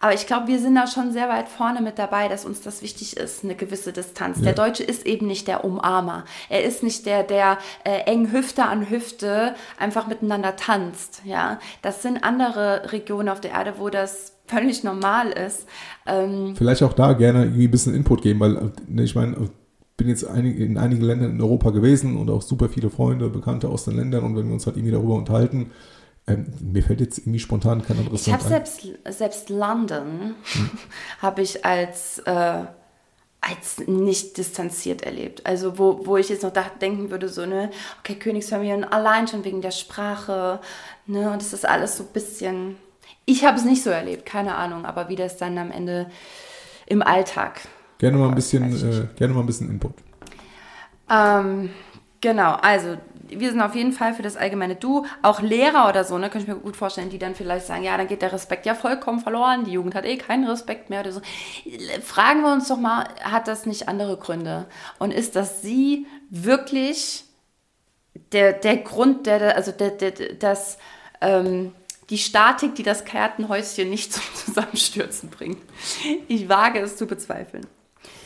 [0.04, 2.82] Aber ich glaube, wir sind da schon sehr weit vorne mit dabei, dass uns das
[2.82, 4.38] wichtig ist, eine gewisse Distanz.
[4.42, 6.24] Der Deutsche ist eben nicht der Umarmer.
[6.50, 11.22] Er ist nicht der, der äh, eng Hüfte an Hüfte einfach miteinander tanzt.
[11.24, 15.66] Ja, das sind andere Regionen auf der Erde, wo das völlig normal ist.
[16.04, 19.48] Ähm, Vielleicht auch da gerne irgendwie ein bisschen Input geben, weil äh, ich meine, äh,
[19.96, 23.86] bin jetzt in einigen Ländern in Europa gewesen und auch super viele Freunde, Bekannte aus
[23.86, 25.70] den Ländern und wenn wir uns halt irgendwie darüber unterhalten,
[26.26, 30.34] ähm, mir fällt jetzt irgendwie spontan kein anderes ich habe selbst, selbst London
[31.22, 32.64] habe ich als, äh,
[33.40, 35.44] als nicht distanziert erlebt.
[35.44, 37.70] Also wo, wo ich jetzt noch da denken würde, so, ne,
[38.00, 40.60] okay, Königsfamilien, allein schon wegen der Sprache,
[41.06, 42.76] ne, und es ist alles so ein bisschen,
[43.26, 46.10] ich habe es nicht so erlebt, keine Ahnung, aber wie das dann am Ende
[46.86, 47.60] im Alltag
[47.98, 49.94] Gerne mal ein bisschen, äh, gerne mal ein bisschen Input.
[51.08, 51.70] Ähm,
[52.20, 52.96] genau, also
[53.38, 55.06] wir sind auf jeden Fall für das allgemeine Du.
[55.22, 57.96] Auch Lehrer oder so, ne, könnte ich mir gut vorstellen, die dann vielleicht sagen, ja,
[57.96, 61.12] dann geht der Respekt ja vollkommen verloren, die Jugend hat eh keinen Respekt mehr oder
[61.12, 61.20] so.
[62.02, 64.66] Fragen wir uns doch mal, hat das nicht andere Gründe?
[64.98, 67.24] Und ist das sie wirklich
[68.32, 70.78] der, der Grund, der, also der, der- das,
[71.20, 71.72] ähm,
[72.10, 75.58] die Statik, die das Kartenhäuschen nicht zum Zusammenstürzen bringt?
[76.28, 77.66] Ich wage es zu bezweifeln.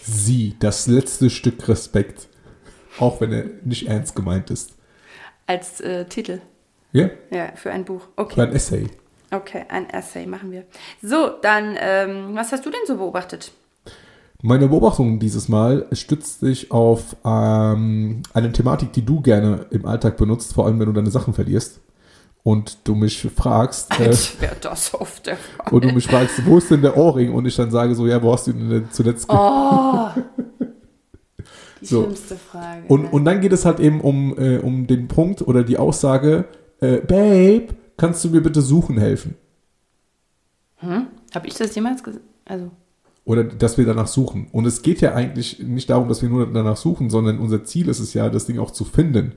[0.02, 2.28] Sie, das letzte Stück Respekt,
[2.98, 4.74] auch wenn er nicht ernst gemeint ist.
[5.48, 6.40] Als äh, Titel.
[6.92, 8.02] Ja, Ja, für ein Buch.
[8.16, 8.34] Okay.
[8.36, 8.86] für ein Essay.
[9.32, 10.64] Okay, ein Essay machen wir.
[11.02, 13.50] So, dann, ähm, was hast du denn so beobachtet?
[14.40, 20.16] Meine Beobachtung dieses Mal stützt sich auf ähm, eine Thematik, die du gerne im Alltag
[20.16, 21.80] benutzt, vor allem wenn du deine Sachen verlierst.
[22.44, 24.06] und du mich fragst, äh,
[24.40, 25.72] wäre das auf der Fall.
[25.72, 27.32] und du mich fragst, wo ist denn der Ohrring?
[27.34, 30.08] Und ich dann sage so, ja, wo hast du ihn denn zuletzt Oh,
[31.80, 32.02] die So.
[32.02, 32.82] schlimmste Frage.
[32.88, 36.46] Und, und dann geht es halt eben um, äh, um den Punkt oder die Aussage,
[36.80, 39.34] äh, Babe, kannst du mir bitte suchen helfen?
[41.34, 42.24] Habe ich das jemals gesagt?
[42.44, 42.70] Also,
[43.24, 44.46] Oder dass wir danach suchen.
[44.52, 47.88] Und es geht ja eigentlich nicht darum, dass wir nur danach suchen, sondern unser Ziel
[47.88, 49.32] ist es ja, das Ding auch zu finden.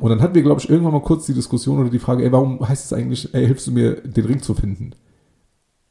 [0.00, 2.30] Und dann hatten wir, glaube ich, irgendwann mal kurz die Diskussion oder die Frage, ey,
[2.30, 4.92] warum heißt es eigentlich, ey, hilfst du mir, den Ring zu finden?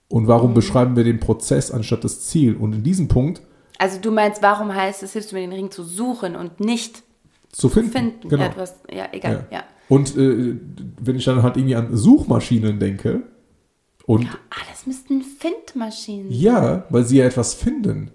[0.07, 2.55] Und warum beschreiben wir den Prozess anstatt das Ziel?
[2.55, 3.41] Und in diesem Punkt
[3.77, 7.03] also du meinst, warum heißt es, hilfst du mir den Ring zu suchen und nicht
[7.51, 7.91] zu finden.
[7.91, 8.29] finden?
[8.29, 8.43] Genau.
[8.43, 9.63] Ja, hast, ja egal, ja.
[9.89, 10.57] Und äh,
[11.01, 13.23] wenn ich dann halt irgendwie an Suchmaschinen denke,
[14.05, 16.39] und Ah, das müssten Findmaschinen sein.
[16.39, 18.11] ja, weil sie ja etwas finden.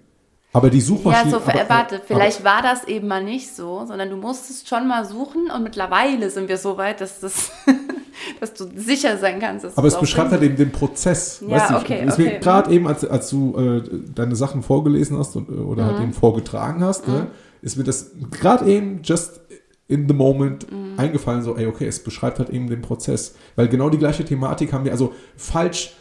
[0.54, 1.30] Aber die Ja, Suchmaschinen.
[1.30, 4.86] so, aber, warte, aber- vielleicht war das eben mal nicht so, sondern du musstest schon
[4.86, 7.50] mal suchen und mittlerweile sind wir so weit, dass, das,
[8.40, 9.66] dass du sicher sein kannst.
[9.78, 11.40] Aber es beschreibt halt eben den Prozess.
[11.46, 12.38] Ja, weißt du, okay, okay.
[12.40, 13.82] Gerade eben, als, als du äh,
[14.14, 15.88] deine Sachen vorgelesen hast und, äh, oder Mhm.
[15.88, 17.28] halt eben vorgetragen hast, ne,
[17.62, 19.40] ist mir das gerade eben just
[19.88, 20.98] in the moment Mhm.
[20.98, 23.34] eingefallen, so, ey, okay, es beschreibt halt eben den Prozess.
[23.56, 25.94] Weil genau die gleiche Thematik haben wir, also falsch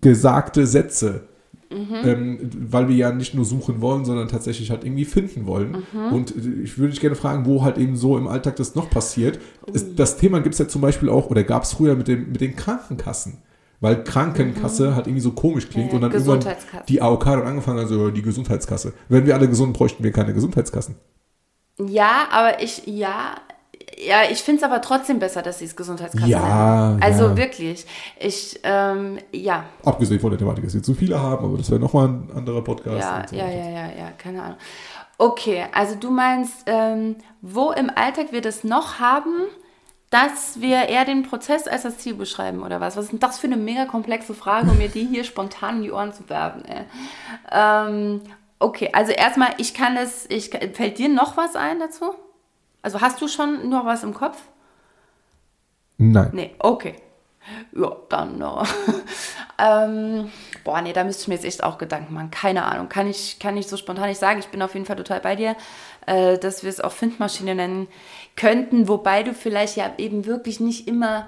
[0.00, 1.28] gesagte Sätze.
[1.76, 2.08] Mhm.
[2.08, 5.84] Ähm, weil wir ja nicht nur suchen wollen, sondern tatsächlich halt irgendwie finden wollen.
[5.92, 6.12] Mhm.
[6.12, 8.88] Und äh, ich würde dich gerne fragen, wo halt eben so im Alltag das noch
[8.88, 9.38] passiert.
[9.72, 12.32] Es, das Thema gibt es ja zum Beispiel auch, oder gab es früher mit, dem,
[12.32, 13.38] mit den Krankenkassen.
[13.80, 16.00] Weil Krankenkasse halt irgendwie so komisch klingt Mhm.
[16.00, 16.56] Ja, und dann irgendwann
[16.88, 18.94] die AOK dann angefangen hat, so die Gesundheitskasse.
[19.08, 20.96] Wenn wir alle gesund, bräuchten wir keine Gesundheitskassen.
[21.78, 23.34] Ja, aber ich, ja,
[23.98, 27.02] ja, ich finde es aber trotzdem besser, dass sie es Gesundheitskasse Ja, nennen.
[27.02, 27.36] Also ja.
[27.36, 27.86] wirklich.
[28.18, 31.80] Ich, ähm, ja, Abgesehen von der Thematik, dass wir zu viele haben, aber das wäre
[31.80, 32.98] nochmal ein anderer Podcast.
[32.98, 34.58] ja, so ja, ja, ja, ja, keine Ahnung.
[35.18, 39.32] Okay, also du meinst, ähm, wo im Alltag wir das noch haben,
[40.10, 42.96] dass wir eher den Prozess als das Ziel beschreiben oder was?
[42.96, 45.82] Was ist denn das für eine mega komplexe Frage, um mir die hier spontan in
[45.84, 46.64] die Ohren zu werfen?
[46.66, 46.84] Ey?
[47.50, 48.20] Ähm,
[48.58, 52.14] okay, also erstmal, ich kann es, ich, fällt dir noch was ein dazu?
[52.86, 54.40] Also hast du schon noch was im Kopf?
[55.96, 56.30] Nein.
[56.32, 56.94] Nee, okay.
[57.72, 58.40] Ja, dann.
[58.40, 58.64] Äh,
[59.58, 60.30] ähm,
[60.62, 62.30] boah, nee, da müsste ich mir jetzt echt auch Gedanken machen.
[62.30, 62.88] Keine Ahnung.
[62.88, 64.38] Kann ich, kann ich so spontan nicht sagen.
[64.38, 65.56] Ich bin auf jeden Fall total bei dir,
[66.06, 67.88] äh, dass wir es auch Findmaschine nennen
[68.36, 71.26] könnten, wobei du vielleicht ja eben wirklich nicht immer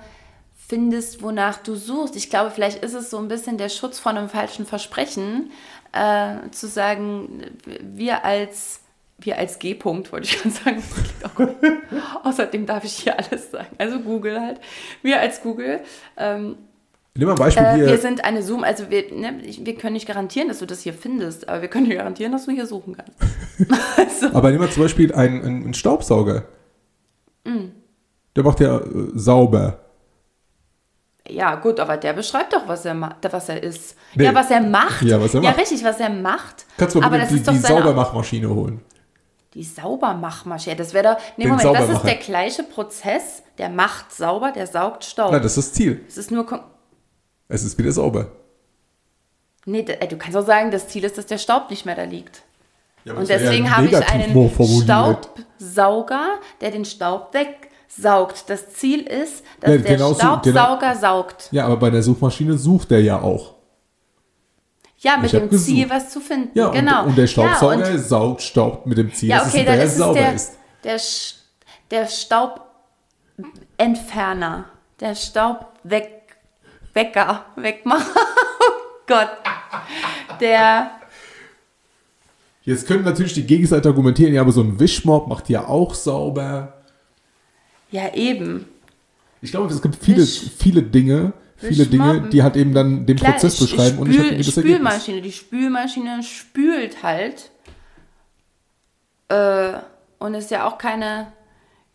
[0.54, 2.14] findest, wonach du suchst.
[2.14, 5.50] Ich glaube, vielleicht ist es so ein bisschen der Schutz vor einem falschen Versprechen,
[5.90, 7.42] äh, zu sagen,
[7.82, 8.82] wir als
[9.20, 10.76] wir als G-Punkt, wollte ich gerade sagen.
[10.76, 11.48] Das klingt auch gut.
[12.24, 13.74] Außerdem darf ich hier alles sagen.
[13.78, 14.60] Also Google halt.
[15.02, 15.80] Wir als Google.
[16.16, 16.56] Ähm,
[17.14, 17.86] Nimm mal ein Beispiel äh, hier.
[17.86, 20.94] wir sind eine Zoom, also wir, ne, wir können nicht garantieren, dass du das hier
[20.94, 23.12] findest, aber wir können dir garantieren, dass du hier suchen kannst.
[23.96, 26.44] also, Aber nehmen wir zum Beispiel einen, einen, Staubsauger.
[27.42, 27.70] Mm.
[28.36, 29.80] Der macht ja äh, sauber.
[31.28, 33.96] ja, gut, aber der beschreibt doch, was er, was er ist.
[34.14, 34.26] Nee.
[34.26, 35.02] Ja, was er macht.
[35.02, 35.60] Ja, was er Ja, macht.
[35.60, 36.66] richtig, was er macht.
[36.76, 38.80] Kannst du mal aber die, die Saubermachmaschine holen?
[39.54, 40.76] Die Saubermachmaschine.
[40.76, 41.22] Das wäre doch.
[41.36, 43.42] Nee, Den Moment, das ist der gleiche Prozess.
[43.56, 45.32] Der macht sauber, der saugt Staub.
[45.32, 46.04] Nein, das ist das Ziel.
[46.06, 46.46] es ist nur.
[47.48, 48.30] Es ist wieder sauber.
[49.64, 52.04] Nee, äh, du kannst auch sagen, das Ziel ist, dass der Staub nicht mehr da
[52.04, 52.42] liegt.
[53.04, 54.50] Ja, Und deswegen ja habe ich einen.
[54.82, 56.26] Staubsauger,
[56.60, 58.44] der den Staub wegsaugt.
[58.48, 61.48] Das Ziel ist, dass Ja, der genau so- Staubsauger saugt.
[61.52, 63.54] Ja, aber bei der Suchmaschine sucht der ja auch.
[65.00, 65.66] Ja, mit dem gesucht.
[65.66, 66.50] Ziel, was zu finden.
[66.58, 67.02] Ja, genau.
[67.02, 69.84] und, und der Staubsauger Ja, und, saugt Staub mit dem Ziel, ja dass es okay,
[69.84, 70.58] ist es sauber der, ist.
[70.84, 71.00] der,
[71.90, 72.06] der
[73.76, 74.64] Staubentferner.
[75.00, 78.06] Der Staubwegwecker, Wegmacher.
[78.60, 78.72] oh
[79.06, 79.28] Gott.
[80.40, 80.90] Der,
[82.64, 86.74] Jetzt können natürlich die Gegenseite argumentieren, ja, aber so ein Wischmob macht ja auch sauber.
[87.90, 88.66] ja eben.
[89.40, 93.16] Ich glaube, es gibt viele, Wisch- viele Dinge, viele Dinge, die halt eben dann den
[93.16, 94.72] Klar, Prozess beschreiben und ich Spül, habe das Ergebnis.
[94.78, 95.22] Spülmaschine.
[95.22, 97.50] Die Spülmaschine spült halt.
[99.28, 99.74] Äh,
[100.18, 101.32] und ist ja auch keine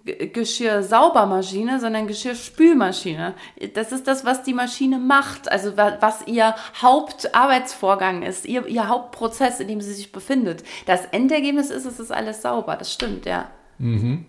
[0.06, 3.34] Geschirrsaubermaschine, sondern Geschirrspülmaschine.
[3.74, 5.52] Das ist das, was die Maschine macht.
[5.52, 10.64] Also wa- was ihr Hauptarbeitsvorgang ist, ihr, ihr Hauptprozess, in dem sie sich befindet.
[10.86, 12.76] Das Endergebnis ist, es ist alles sauber.
[12.76, 13.50] Das stimmt, ja.
[13.80, 14.26] Mhm.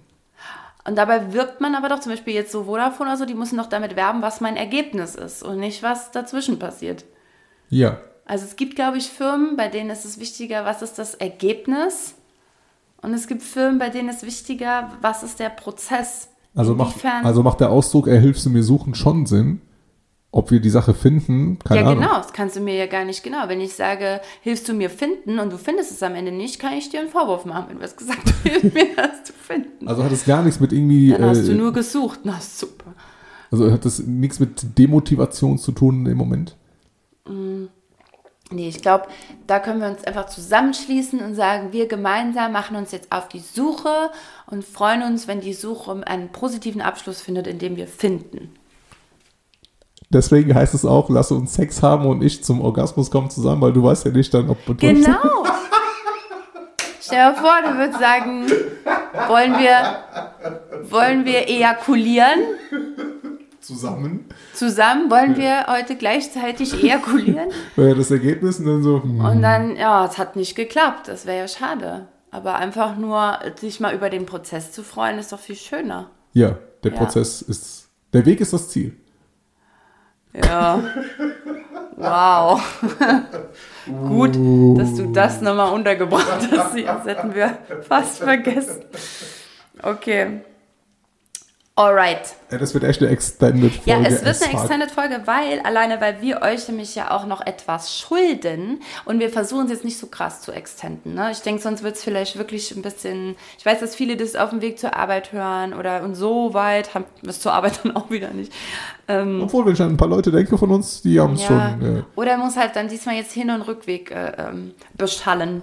[0.87, 3.57] Und dabei wirkt man aber doch zum Beispiel jetzt so Vodafone oder so, die müssen
[3.57, 7.05] doch damit werben, was mein Ergebnis ist und nicht, was dazwischen passiert.
[7.70, 7.99] Ja.
[8.26, 12.14] Also es gibt, glaube ich, Firmen, bei denen ist es wichtiger, was ist das Ergebnis.
[13.01, 16.28] Und es gibt Firmen, bei denen ist wichtiger, was ist der Prozess.
[16.55, 19.61] Also macht, also macht der Ausdruck, er hilfst du mir suchen, schon Sinn.
[20.35, 22.03] Ob wir die Sache finden, keine ja, Ahnung.
[22.03, 23.47] genau, das kannst du mir ja gar nicht genau.
[23.47, 26.72] Wenn ich sage, hilfst du mir finden und du findest es am Ende nicht, kann
[26.72, 29.87] ich dir einen Vorwurf machen, wenn du hast gesagt, hilf mir das zu finden.
[29.87, 31.11] Also hat es gar nichts mit irgendwie.
[31.11, 32.18] Dann hast äh, du nur gesucht.
[32.24, 32.95] Na super.
[33.53, 36.57] Also hat das nichts mit Demotivation zu tun im Moment?
[38.51, 39.07] Nee, ich glaube,
[39.47, 43.39] da können wir uns einfach zusammenschließen und sagen, wir gemeinsam machen uns jetzt auf die
[43.39, 44.11] Suche
[44.47, 48.51] und freuen uns, wenn die Suche einen positiven Abschluss findet, indem wir finden.
[50.15, 53.73] Deswegen heißt es auch, lass uns Sex haben und ich zum Orgasmus kommen zusammen, weil
[53.73, 55.45] du weißt ja nicht dann, ob Genau.
[57.01, 58.47] Stell dir vor, du würdest sagen,
[59.29, 59.99] wollen wir,
[60.89, 62.39] wollen wir ejakulieren?
[63.61, 64.27] zusammen.
[64.53, 67.49] Zusammen wollen wir heute gleichzeitig ejakulieren?
[67.77, 69.03] Wäre ja das Ergebnis und dann so.
[69.03, 69.21] hm.
[69.25, 71.09] Und dann, ja, es hat nicht geklappt.
[71.09, 72.07] Das wäre ja schade.
[72.31, 76.11] Aber einfach nur sich mal über den Prozess zu freuen, ist doch viel schöner.
[76.35, 76.99] Ja, der Ja.
[76.99, 77.89] Prozess ist.
[78.12, 78.95] Der Weg ist das Ziel.
[80.35, 80.82] Ja.
[81.97, 82.61] Wow.
[84.09, 84.35] Gut,
[84.78, 86.76] dass du das nochmal untergebracht hast.
[86.76, 88.85] Das hätten wir fast vergessen.
[89.82, 90.41] Okay.
[91.77, 92.37] Alright.
[92.53, 93.91] Ja, das wird echt eine Extended Folge.
[93.91, 94.61] Ja, es wird eine fuck.
[94.61, 99.29] Extended Folge, weil, alleine weil wir euch nämlich ja auch noch etwas schulden und wir
[99.29, 101.14] versuchen es jetzt nicht so krass zu extenden.
[101.14, 101.33] Ne?
[101.33, 104.51] Ich denke, sonst wird es vielleicht wirklich ein bisschen, ich weiß, dass viele das auf
[104.51, 107.97] dem Weg zur Arbeit hören oder und so weit haben wir es zur Arbeit dann
[107.97, 108.53] auch wieder nicht.
[109.09, 111.77] Ähm, Obwohl, wenn ich an ein paar Leute denke von uns, die haben es ja.
[111.81, 111.97] schon.
[111.99, 115.62] Äh, Oder muss halt dann diesmal jetzt Hin- und Rückweg äh, ähm, beschallen.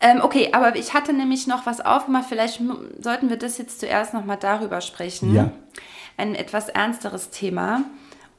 [0.00, 2.26] Ähm, okay, aber ich hatte nämlich noch was aufgemacht.
[2.28, 2.60] Vielleicht
[3.00, 5.34] sollten wir das jetzt zuerst nochmal darüber sprechen.
[5.34, 5.50] Ja.
[6.16, 7.84] Ein etwas ernsteres Thema.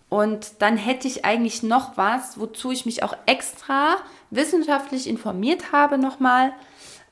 [0.09, 3.97] Und dann hätte ich eigentlich noch was, wozu ich mich auch extra
[4.29, 6.53] wissenschaftlich informiert habe nochmal.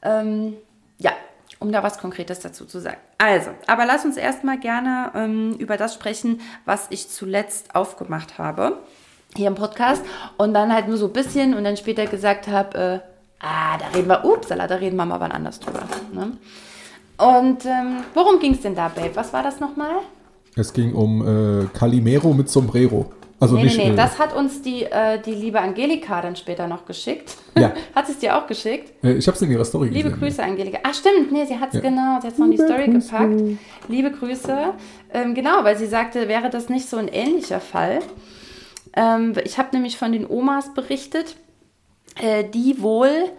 [0.02, 0.56] Ähm,
[0.98, 1.12] ja,
[1.60, 2.98] um da was Konkretes dazu zu sagen.
[3.18, 8.80] Also, aber lass uns erstmal gerne ähm, über das sprechen, was ich zuletzt aufgemacht habe
[9.36, 10.04] hier im Podcast
[10.38, 13.88] und dann halt nur so ein bisschen und dann später gesagt habe, äh, ah, da
[13.96, 15.84] reden wir, upsala, da reden wir mal wann anders drüber.
[16.14, 16.32] Ne?
[17.18, 19.12] Und ähm, worum ging es denn da, Babe?
[19.16, 19.98] Was war das nochmal?
[20.58, 21.22] es ging um
[21.64, 23.12] äh, Calimero mit Sombrero.
[23.42, 23.78] Also Nee, nicht.
[23.78, 27.36] nee, nee, äh, das hat uns die, äh, die liebe Angelika dann später noch geschickt.
[27.60, 27.74] Ja.
[27.96, 28.94] hat sie es dir auch geschickt?
[29.04, 30.20] äh, ich habe es in ihrer Story Liebe gesehen.
[30.22, 30.80] Grüße, Angelika.
[30.84, 31.82] Ach, stimmt, nee, sie hat es Ja.
[31.82, 33.42] genau, sie hat es noch in die Story gepackt.
[33.90, 34.58] Liebe Grüße.
[35.14, 38.00] Ähm, genau, weil sie sagte, wäre das nicht so ein ähnlicher Fall.
[38.96, 41.36] Ähm, ich habe nämlich von den Omas berichtet,
[42.54, 43.32] die wohl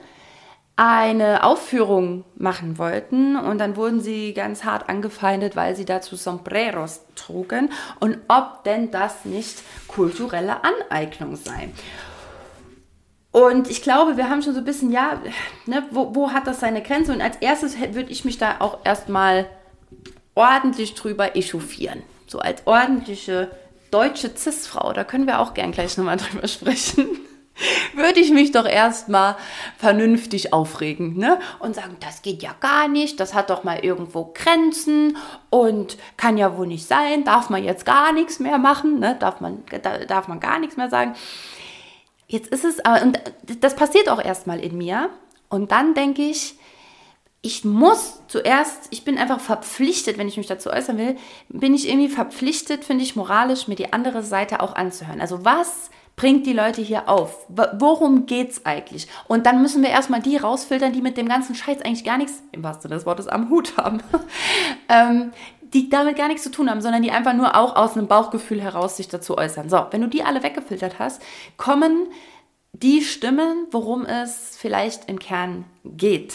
[0.76, 7.00] eine Aufführung machen wollten und dann wurden sie ganz hart angefeindet, weil sie dazu Sombreros
[7.14, 11.70] trugen und ob denn das nicht kulturelle Aneignung sei.
[13.32, 15.20] Und ich glaube, wir haben schon so ein bisschen, ja,
[15.66, 17.12] ne, wo, wo hat das seine Grenze?
[17.12, 19.46] Und als erstes würde ich mich da auch erstmal
[20.34, 22.02] ordentlich drüber echauffieren.
[22.26, 23.50] So als ordentliche
[23.90, 27.08] deutsche Cis-Frau, da können wir auch gern gleich nochmal drüber sprechen.
[27.94, 29.36] Würde ich mich doch erstmal
[29.78, 31.38] vernünftig aufregen ne?
[31.58, 35.16] und sagen, das geht ja gar nicht, das hat doch mal irgendwo Grenzen
[35.50, 39.16] und kann ja wohl nicht sein, darf man jetzt gar nichts mehr machen, ne?
[39.18, 41.14] darf, man, da, darf man gar nichts mehr sagen.
[42.28, 43.20] Jetzt ist es, aber- und
[43.60, 45.10] das passiert auch erstmal in mir.
[45.48, 46.56] Und dann denke ich,
[47.40, 51.16] ich muss zuerst, ich bin einfach verpflichtet, wenn ich mich dazu äußern will,
[51.48, 55.20] bin ich irgendwie verpflichtet, finde ich moralisch, mir die andere Seite auch anzuhören.
[55.20, 57.46] Also was bringt die Leute hier auf?
[57.48, 59.06] Wo- Worum geht's eigentlich?
[59.28, 62.42] Und dann müssen wir erstmal die rausfiltern, die mit dem ganzen Scheiß eigentlich gar nichts,
[62.52, 64.02] im wahrsten Sinne des Wortes, am Hut haben.
[64.88, 65.32] ähm,
[65.74, 68.62] die damit gar nichts zu tun haben, sondern die einfach nur auch aus einem Bauchgefühl
[68.62, 69.68] heraus sich dazu äußern.
[69.68, 71.20] So, wenn du die alle weggefiltert hast,
[71.56, 72.06] kommen
[72.72, 76.34] die Stimmen, worum es vielleicht im Kern geht.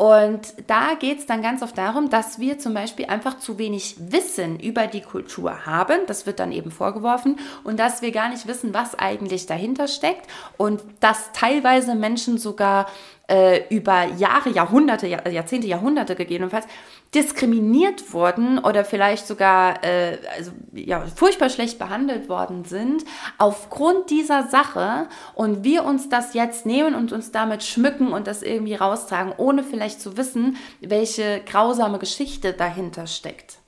[0.00, 3.96] Und da geht es dann ganz oft darum, dass wir zum Beispiel einfach zu wenig
[3.98, 5.98] Wissen über die Kultur haben.
[6.06, 7.38] Das wird dann eben vorgeworfen.
[7.64, 10.26] Und dass wir gar nicht wissen, was eigentlich dahinter steckt.
[10.56, 12.86] Und dass teilweise Menschen sogar
[13.30, 16.66] äh, über Jahre, Jahrhunderte, Jahr, Jahrzehnte, Jahrhunderte gegebenenfalls
[17.14, 23.04] diskriminiert wurden oder vielleicht sogar äh, also, ja, furchtbar schlecht behandelt worden sind
[23.38, 28.42] aufgrund dieser Sache und wir uns das jetzt nehmen und uns damit schmücken und das
[28.42, 33.58] irgendwie raustragen, ohne vielleicht zu wissen, welche grausame Geschichte dahinter steckt.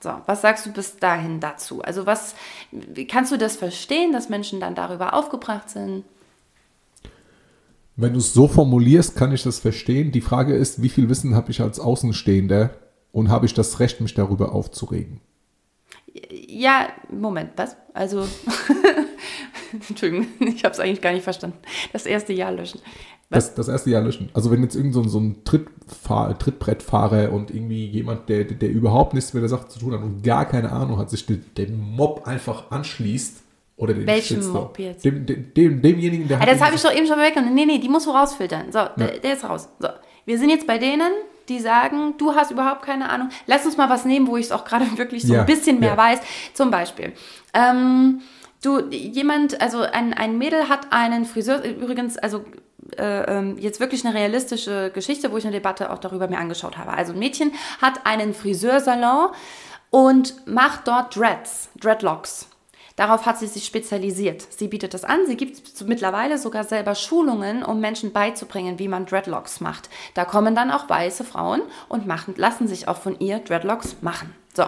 [0.00, 1.82] So, was sagst du bis dahin dazu?
[1.82, 2.34] Also was
[3.08, 6.04] kannst du das verstehen, dass Menschen dann darüber aufgebracht sind?
[7.96, 10.10] Wenn du es so formulierst, kann ich das verstehen.
[10.10, 12.70] Die Frage ist, wie viel Wissen habe ich als Außenstehender
[13.12, 15.20] und habe ich das Recht, mich darüber aufzuregen?
[16.30, 17.76] Ja, Moment, was?
[17.92, 18.26] Also,
[19.88, 21.58] Entschuldigung, ich habe es eigentlich gar nicht verstanden.
[21.92, 22.80] Das erste Jahr löschen.
[23.30, 24.28] Das, das erste Jahr löschen.
[24.34, 28.70] Also wenn jetzt irgend so ein, so ein Trittfahr Trittbrettfahrer und irgendwie jemand, der, der
[28.70, 31.78] überhaupt nichts mit der Sache zu tun hat und gar keine Ahnung hat, sich den
[31.78, 33.43] Mob einfach anschließt
[33.76, 34.64] oder den Welchen Shitstorm.
[34.64, 35.04] Mob jetzt?
[35.04, 37.54] Dem, dem, dem, demjenigen, der Ah, das habe ich doch eben schon weggenommen.
[37.54, 38.70] Nee, nee, die muss so rausfiltern.
[38.70, 39.68] So, der, der ist raus.
[39.80, 39.88] So,
[40.26, 41.10] wir sind jetzt bei denen,
[41.48, 43.30] die sagen, du hast überhaupt keine Ahnung.
[43.46, 45.80] Lass uns mal was nehmen, wo ich es auch gerade wirklich so Ja, ein bisschen
[45.80, 45.96] mehr ja.
[45.96, 46.20] weiß.
[46.54, 47.12] Zum Beispiel.
[47.52, 48.20] Ähm,
[48.62, 52.44] du, jemand, also ein, ein Mädel hat einen Friseur, übrigens, also
[52.96, 56.78] äh, ähm, jetzt wirklich eine realistische Geschichte, wo ich eine Debatte auch darüber mir angeschaut
[56.78, 56.92] habe.
[56.92, 57.50] Also ein Mädchen
[57.82, 59.30] hat einen Friseursalon
[59.90, 62.48] und macht dort Dreads, Dreadlocks.
[62.96, 64.46] Darauf hat sie sich spezialisiert.
[64.50, 65.26] Sie bietet das an.
[65.26, 69.90] Sie gibt mittlerweile sogar selber Schulungen, um Menschen beizubringen, wie man Dreadlocks macht.
[70.14, 74.32] Da kommen dann auch weiße Frauen und machen, lassen sich auch von ihr Dreadlocks machen.
[74.54, 74.64] So.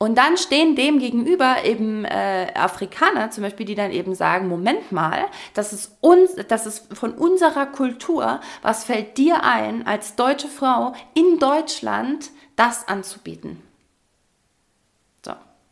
[0.00, 4.92] Und dann stehen dem gegenüber eben äh, Afrikaner zum Beispiel, die dann eben sagen, Moment
[4.92, 10.46] mal, das ist, uns, das ist von unserer Kultur, was fällt dir ein, als deutsche
[10.46, 13.60] Frau in Deutschland das anzubieten?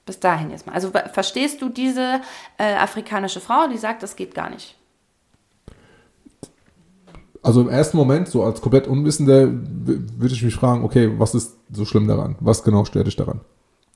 [0.06, 0.72] Bis dahin jetzt mal.
[0.72, 2.20] Also ver- verstehst du diese
[2.58, 4.76] äh, afrikanische Frau, die sagt, das geht gar nicht?
[7.42, 11.34] Also im ersten Moment, so als komplett Unwissender, w- würde ich mich fragen, okay, was
[11.34, 12.36] ist so schlimm daran?
[12.40, 13.40] Was genau stört dich daran?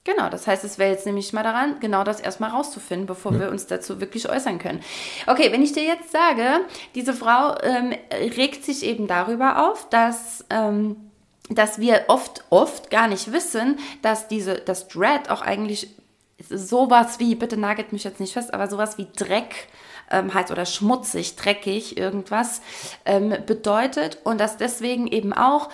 [0.05, 3.51] Genau, das heißt, es wäre jetzt nämlich mal daran, genau das erstmal rauszufinden, bevor wir
[3.51, 4.81] uns dazu wirklich äußern können.
[5.27, 6.43] Okay, wenn ich dir jetzt sage,
[6.95, 7.93] diese Frau ähm,
[8.37, 10.97] regt sich eben darüber auf, dass, ähm,
[11.51, 15.95] dass wir oft, oft gar nicht wissen, dass diese, das Dread auch eigentlich
[16.49, 19.69] sowas wie, bitte nagelt mich jetzt nicht fest, aber sowas wie Dreck
[20.11, 22.61] ähm, halt oder schmutzig, dreckig, irgendwas
[23.05, 25.69] ähm, bedeutet und dass deswegen eben auch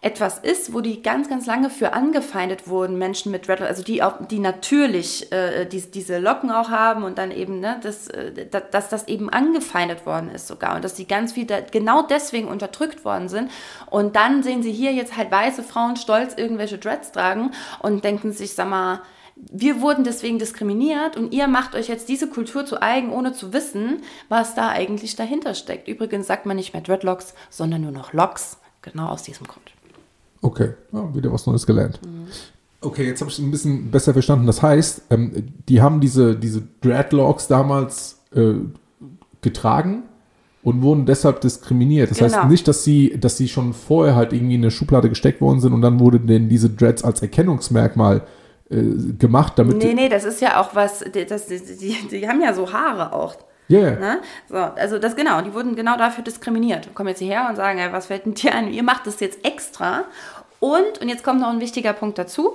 [0.00, 4.02] etwas ist, wo die ganz, ganz lange für angefeindet wurden, Menschen mit Dreadlock, also die
[4.02, 8.46] auch, die natürlich äh, die, diese Locken auch haben und dann eben, ne, das, äh,
[8.50, 12.02] da- dass das eben angefeindet worden ist sogar und dass sie ganz viel da, genau
[12.02, 13.50] deswegen unterdrückt worden sind.
[13.90, 18.32] Und dann sehen sie hier jetzt halt weiße Frauen stolz irgendwelche Dreads tragen und denken
[18.32, 19.00] sich, sag mal,
[19.36, 23.52] wir wurden deswegen diskriminiert und ihr macht euch jetzt diese Kultur zu eigen, ohne zu
[23.52, 25.88] wissen, was da eigentlich dahinter steckt.
[25.88, 29.72] Übrigens sagt man nicht mehr Dreadlocks, sondern nur noch Locks, genau aus diesem Grund.
[30.40, 31.98] Okay, ja, wieder was Neues gelernt.
[32.80, 34.46] Okay, jetzt habe ich es ein bisschen besser verstanden.
[34.46, 38.54] Das heißt, ähm, die haben diese, diese Dreadlocks damals äh,
[39.40, 40.02] getragen
[40.62, 42.10] und wurden deshalb diskriminiert.
[42.10, 42.48] Das heißt Genau.
[42.48, 45.72] nicht, dass sie, dass sie schon vorher halt irgendwie in eine Schublade gesteckt worden sind
[45.72, 48.22] und dann wurde denn diese Dreads als Erkennungsmerkmal äh,
[49.18, 49.76] gemacht, damit.
[49.78, 52.72] Nee, nee, das ist ja auch was, die- das, die, die, die haben ja so
[52.72, 53.36] Haare auch.
[53.68, 53.90] Ja, ja.
[53.92, 54.20] Ne?
[54.48, 56.94] So, also das genau, die wurden genau dafür diskriminiert.
[56.94, 58.72] Kommen jetzt hierher und sagen, ey, was fällt denn dir ein?
[58.72, 60.04] Ihr macht das jetzt extra.
[60.60, 62.54] Und, und jetzt kommt noch ein wichtiger Punkt dazu,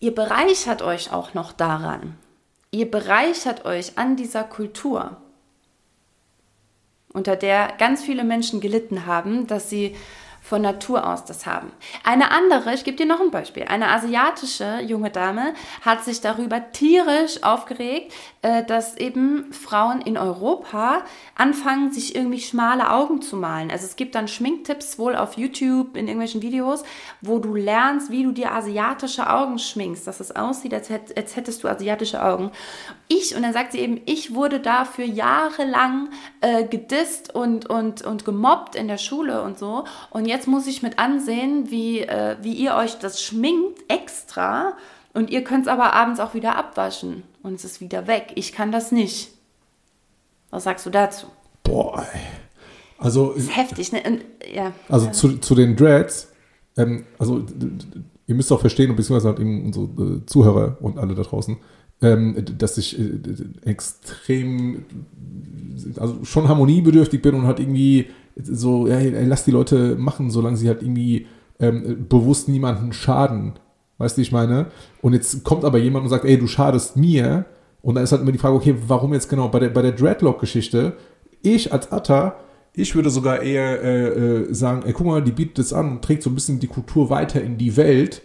[0.00, 2.16] ihr bereichert euch auch noch daran.
[2.70, 5.16] Ihr bereichert euch an dieser Kultur,
[7.12, 9.94] unter der ganz viele Menschen gelitten haben, dass sie
[10.52, 11.72] von Natur aus das haben.
[12.04, 16.72] Eine andere, ich gebe dir noch ein Beispiel, eine asiatische junge Dame hat sich darüber
[16.72, 18.12] tierisch aufgeregt,
[18.42, 21.02] dass eben Frauen in Europa
[21.36, 23.70] anfangen, sich irgendwie schmale Augen zu malen.
[23.70, 26.82] Also es gibt dann Schminktipps wohl auf YouTube in irgendwelchen Videos,
[27.20, 31.68] wo du lernst, wie du dir asiatische Augen schminkst, dass es aussieht, als hättest du
[31.68, 32.50] asiatische Augen.
[33.06, 36.08] Ich, und dann sagt sie eben, ich wurde dafür jahrelang
[36.40, 39.84] äh, gedisst und, und, und gemobbt in der Schule und so.
[40.10, 44.72] Und jetzt muss ich mit ansehen, wie, äh, wie ihr euch das schminkt extra
[45.14, 48.32] und ihr könnt es aber abends auch wieder abwaschen und es ist wieder weg.
[48.36, 49.28] Ich kann das nicht.
[50.50, 51.26] Was sagst du dazu?
[51.62, 52.20] Boah, ey.
[52.98, 54.02] Also, Das ist heftig, ne?
[54.06, 54.24] Und,
[54.54, 54.72] ja.
[54.88, 56.28] also zu, zu den Dreads,
[56.76, 57.44] ähm, also
[58.26, 61.56] ihr müsst auch verstehen, beziehungsweise halt eben unsere äh, Zuhörer und alle da draußen,
[62.00, 63.18] ähm, dass ich äh,
[63.64, 64.84] extrem,
[65.96, 70.68] also schon harmoniebedürftig bin und halt irgendwie so, ja, lass die Leute machen, solange sie
[70.68, 71.26] halt irgendwie
[71.58, 73.54] ähm, bewusst niemanden schaden.
[73.98, 74.66] Weißt du, ich meine?
[75.00, 77.44] Und jetzt kommt aber jemand und sagt, ey, du schadest mir.
[77.82, 79.48] Und dann ist halt immer die Frage, okay, warum jetzt genau?
[79.48, 80.94] Bei der, bei der Dreadlock-Geschichte,
[81.42, 82.36] ich als Atta,
[82.74, 86.02] ich würde sogar eher äh, äh, sagen, ey, guck mal, die bietet es an und
[86.02, 88.22] trägt so ein bisschen die Kultur weiter in die Welt,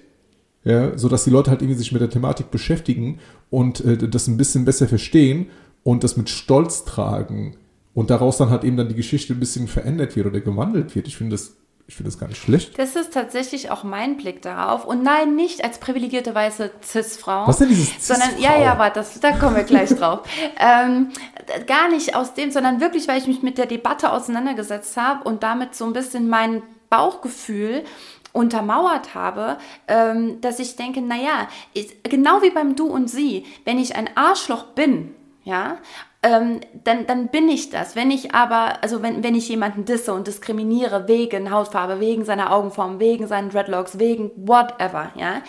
[0.63, 4.37] ja, sodass die Leute halt irgendwie sich mit der Thematik beschäftigen und äh, das ein
[4.37, 5.47] bisschen besser verstehen
[5.83, 7.55] und das mit Stolz tragen
[7.93, 11.07] und daraus dann halt eben dann die Geschichte ein bisschen verändert wird oder gewandelt wird.
[11.07, 11.55] Ich finde das,
[11.87, 12.77] ich finde das gar nicht schlecht.
[12.77, 14.83] Das ist tatsächlich auch mein Blick darauf.
[14.83, 17.47] Und nein, nicht als privilegierte weiße Cis-Frau.
[17.47, 18.43] Was denn dieses Sondern, Cis-Frau?
[18.43, 20.27] ja, ja, warte, das, da kommen wir gleich drauf.
[20.59, 21.11] Ähm,
[21.65, 25.43] gar nicht aus dem, sondern wirklich, weil ich mich mit der Debatte auseinandergesetzt habe und
[25.43, 27.85] damit so ein bisschen mein Bauchgefühl
[28.33, 29.57] untermauert habe,
[29.87, 34.09] ähm, dass ich denke, naja, ist, genau wie beim Du und Sie, wenn ich ein
[34.15, 35.15] Arschloch bin,
[35.45, 35.77] ja,
[36.23, 37.95] ähm, dann, dann bin ich das.
[37.95, 42.51] Wenn ich aber, also wenn, wenn ich jemanden disse und diskriminiere wegen Hautfarbe, wegen seiner
[42.51, 45.41] Augenform, wegen seinen Dreadlocks, wegen whatever, ja.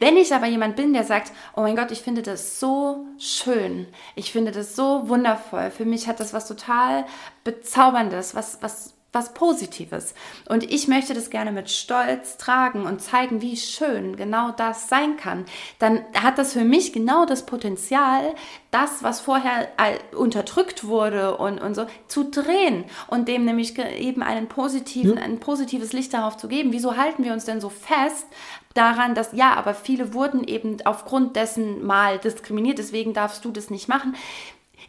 [0.00, 3.86] Wenn ich aber jemand bin, der sagt, oh mein Gott, ich finde das so schön,
[4.16, 7.04] ich finde das so wundervoll, für mich hat das was total
[7.44, 10.14] Bezauberndes, was, was, was Positives.
[10.46, 15.16] Und ich möchte das gerne mit Stolz tragen und zeigen, wie schön genau das sein
[15.16, 15.46] kann.
[15.78, 18.34] Dann hat das für mich genau das Potenzial,
[18.70, 19.68] das, was vorher
[20.14, 25.22] unterdrückt wurde und, und so, zu drehen und dem nämlich eben einen positiven, ja.
[25.22, 26.72] ein positives Licht darauf zu geben.
[26.72, 28.26] Wieso halten wir uns denn so fest
[28.74, 33.70] daran, dass ja, aber viele wurden eben aufgrund dessen mal diskriminiert, deswegen darfst du das
[33.70, 34.14] nicht machen.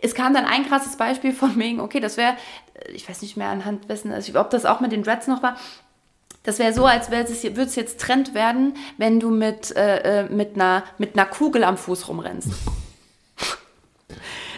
[0.02, 2.36] Es kam dann ein krasses Beispiel von wegen, okay, das wäre,
[2.94, 5.58] ich weiß nicht mehr anhand dessen, also ob das auch mit den Dreads noch war,
[6.44, 10.56] das wäre so, als würde es jetzt Trend werden, wenn du mit, äh, äh, mit,
[10.56, 12.48] einer, mit einer Kugel am Fuß rumrennst.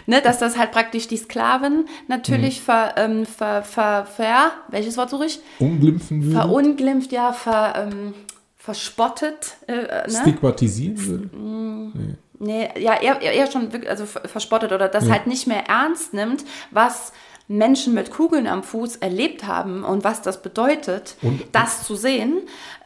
[0.06, 2.64] ne, dass das halt praktisch die Sklaven natürlich mhm.
[2.64, 5.40] ver, ähm, ver, ver, ver, welches Wort suche ich?
[5.58, 6.36] Unglimpfen würde?
[6.36, 8.14] Verunglimpft, ja, ver, ähm,
[8.56, 9.56] verspottet.
[9.66, 10.20] Äh, äh ne?
[10.20, 11.36] Stigmatisieren würde?
[11.36, 12.14] Mm, nee.
[12.42, 15.12] Nee, ja, eher, eher schon also verspottet oder das ja.
[15.12, 17.12] halt nicht mehr ernst nimmt, was
[17.48, 22.38] Menschen mit Kugeln am Fuß erlebt haben und was das bedeutet, und, das zu sehen.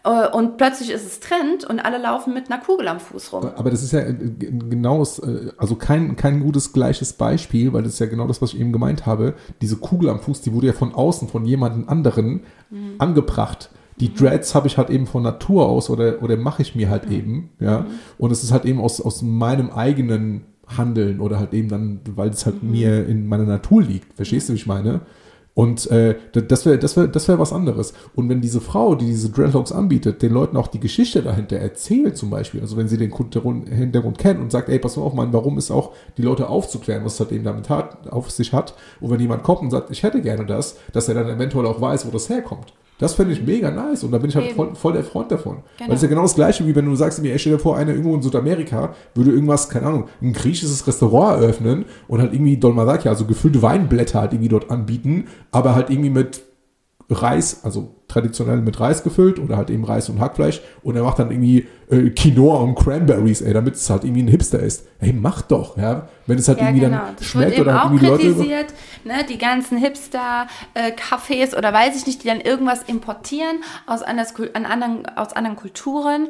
[0.02, 3.50] Äh, und plötzlich ist es Trend und alle laufen mit einer Kugel am Fuß rum.
[3.54, 5.04] Aber das ist ja genau
[5.58, 8.72] also kein, kein gutes gleiches Beispiel, weil das ist ja genau das, was ich eben
[8.72, 9.34] gemeint habe.
[9.60, 12.94] Diese Kugel am Fuß, die wurde ja von außen, von jemandem anderen mhm.
[12.98, 13.70] angebracht
[14.00, 17.08] die Dreads habe ich halt eben von Natur aus oder, oder mache ich mir halt
[17.08, 17.12] mhm.
[17.12, 17.80] eben, ja.
[17.80, 17.86] Mhm.
[18.18, 22.30] Und es ist halt eben aus, aus meinem eigenen Handeln oder halt eben dann, weil
[22.30, 22.70] es halt mhm.
[22.70, 24.14] mir in meiner Natur liegt.
[24.14, 25.02] Verstehst du, wie ich meine?
[25.54, 27.94] Und äh, das wäre das wär, das wär was anderes.
[28.16, 32.16] Und wenn diese Frau, die diese Dreadlocks anbietet, den Leuten auch die Geschichte dahinter erzählt
[32.16, 35.32] zum Beispiel, also wenn sie den Hintergrund kennt und sagt, ey, pass mal auf, mein
[35.32, 38.74] Warum ist auch, die Leute aufzuklären, was es halt eben damit hat, auf sich hat.
[39.00, 41.80] Und wenn jemand kommt und sagt, ich hätte gerne das, dass er dann eventuell auch
[41.80, 42.74] weiß, wo das herkommt.
[42.98, 45.62] Das fände ich mega nice und da bin ich halt voll, voll, der Freund davon.
[45.78, 45.88] Genau.
[45.88, 47.76] Weil es ist ja genau das gleiche, wie wenn du sagst mir, stell dir vor,
[47.76, 52.56] einer irgendwo in Südamerika würde irgendwas, keine Ahnung, ein griechisches Restaurant eröffnen und halt irgendwie
[52.56, 56.42] Dolmadakia, also gefüllte Weinblätter halt irgendwie dort anbieten, aber halt irgendwie mit
[57.10, 61.18] Reis, also traditionell mit Reis gefüllt oder halt eben Reis und Hackfleisch und er macht
[61.18, 64.86] dann irgendwie äh, Quinoa und Cranberries, ey, damit es halt irgendwie ein Hipster ist.
[65.00, 66.08] Ey, mach doch, ja.
[66.26, 66.98] Wenn es halt ja, irgendwie genau.
[66.98, 68.72] dann das schmeckt oder halt irgendwie kritisiert,
[69.04, 69.18] Leute.
[69.18, 74.34] Ne, die ganzen Hipster-Cafés äh, oder weiß ich nicht, die dann irgendwas importieren aus, anders,
[74.54, 76.28] an anderen, aus anderen Kulturen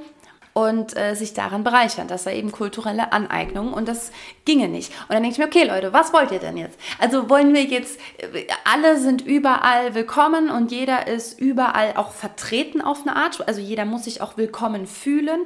[0.54, 2.08] und äh, sich daran bereichern.
[2.08, 4.12] Das war eben kulturelle Aneignung und das
[4.44, 4.90] ginge nicht.
[5.02, 6.78] Und dann denke ich mir, okay Leute, was wollt ihr denn jetzt?
[7.00, 12.80] Also wollen wir jetzt, äh, alle sind überall willkommen und jeder ist überall auch vertreten
[12.80, 13.46] auf eine Art.
[13.48, 15.40] Also jeder muss sich auch willkommen fühlen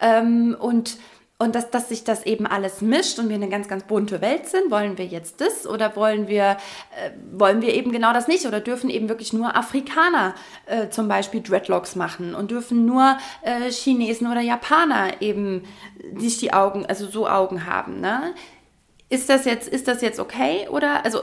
[0.00, 0.96] ähm, und
[1.38, 4.46] und dass, dass sich das eben alles mischt und wir eine ganz, ganz bunte Welt
[4.48, 4.70] sind.
[4.70, 6.56] Wollen wir jetzt das oder wollen wir,
[6.96, 10.34] äh, wollen wir eben genau das nicht oder dürfen eben wirklich nur Afrikaner
[10.66, 15.64] äh, zum Beispiel Dreadlocks machen und dürfen nur äh, Chinesen oder Japaner eben
[16.12, 18.00] nicht die Augen, also so Augen haben.
[18.00, 18.32] Ne?
[19.08, 20.68] Ist das jetzt, ist das jetzt okay?
[20.68, 21.18] Oder also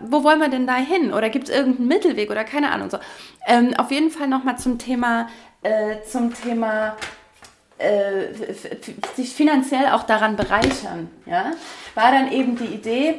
[0.00, 1.14] wo wollen wir denn da hin?
[1.14, 2.98] Oder gibt es irgendeinen Mittelweg oder keine Ahnung so?
[3.46, 5.28] Ähm, auf jeden Fall nochmal zum Thema,
[5.62, 6.96] äh, zum Thema
[7.78, 8.52] äh,
[9.14, 11.52] sich finanziell auch daran bereichern, ja,
[11.94, 13.14] war dann eben die Idee,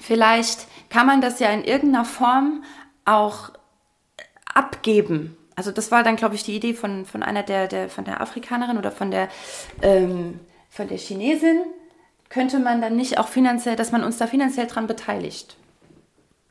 [0.00, 2.64] vielleicht kann man das ja in irgendeiner Form
[3.04, 3.50] auch
[4.54, 5.36] abgeben.
[5.54, 8.20] Also das war dann, glaube ich, die Idee von, von einer der, der, von der
[8.20, 9.28] Afrikanerin oder von der,
[9.82, 10.40] ähm,
[10.70, 11.62] von der Chinesin.
[12.28, 15.56] Könnte man dann nicht auch finanziell, dass man uns da finanziell dran beteiligt?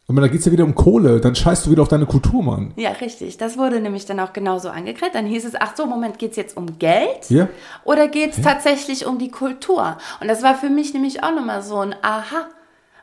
[0.10, 2.42] Aber da geht es ja wieder um Kohle, dann scheißt du wieder auf deine Kultur,
[2.42, 2.72] Mann.
[2.78, 3.38] Ja, richtig.
[3.38, 5.16] Das wurde nämlich dann auch genauso angekriegt.
[5.16, 7.30] Dann hieß es, ach so, Moment, geht es jetzt um Geld?
[7.30, 7.50] Ja.
[7.84, 8.44] Oder geht es ja.
[8.44, 9.98] tatsächlich um die Kultur?
[10.22, 12.48] Und das war für mich nämlich auch nochmal so ein Aha,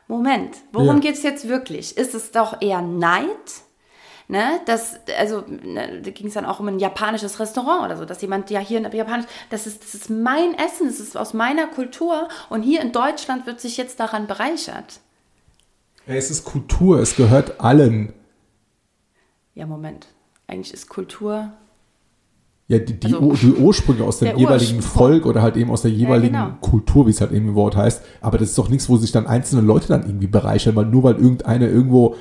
[0.07, 1.01] Moment, worum ja.
[1.01, 1.95] geht es jetzt wirklich?
[1.95, 3.27] Ist es doch eher Neid?
[4.27, 8.05] Ne, das, also, ne, da ging es dann auch um ein japanisches Restaurant oder so,
[8.05, 11.35] dass jemand ja hier in Japanisch, das ist, das ist mein Essen, das ist aus
[11.35, 14.99] meiner Kultur und hier in Deutschland wird sich jetzt daran bereichert.
[16.07, 18.13] Es ist Kultur, es gehört allen.
[19.55, 20.07] Ja, Moment.
[20.47, 21.51] Eigentlich ist Kultur.
[22.67, 24.81] Ja, die, die, also, die Ursprünge aus dem jeweiligen Ursprung.
[24.81, 26.57] Volk oder halt eben aus der jeweiligen ja, genau.
[26.61, 28.01] Kultur, wie es halt eben im Wort heißt.
[28.21, 31.03] Aber das ist doch nichts, wo sich dann einzelne Leute dann irgendwie bereichern, weil nur
[31.03, 32.15] weil irgendeiner irgendwo,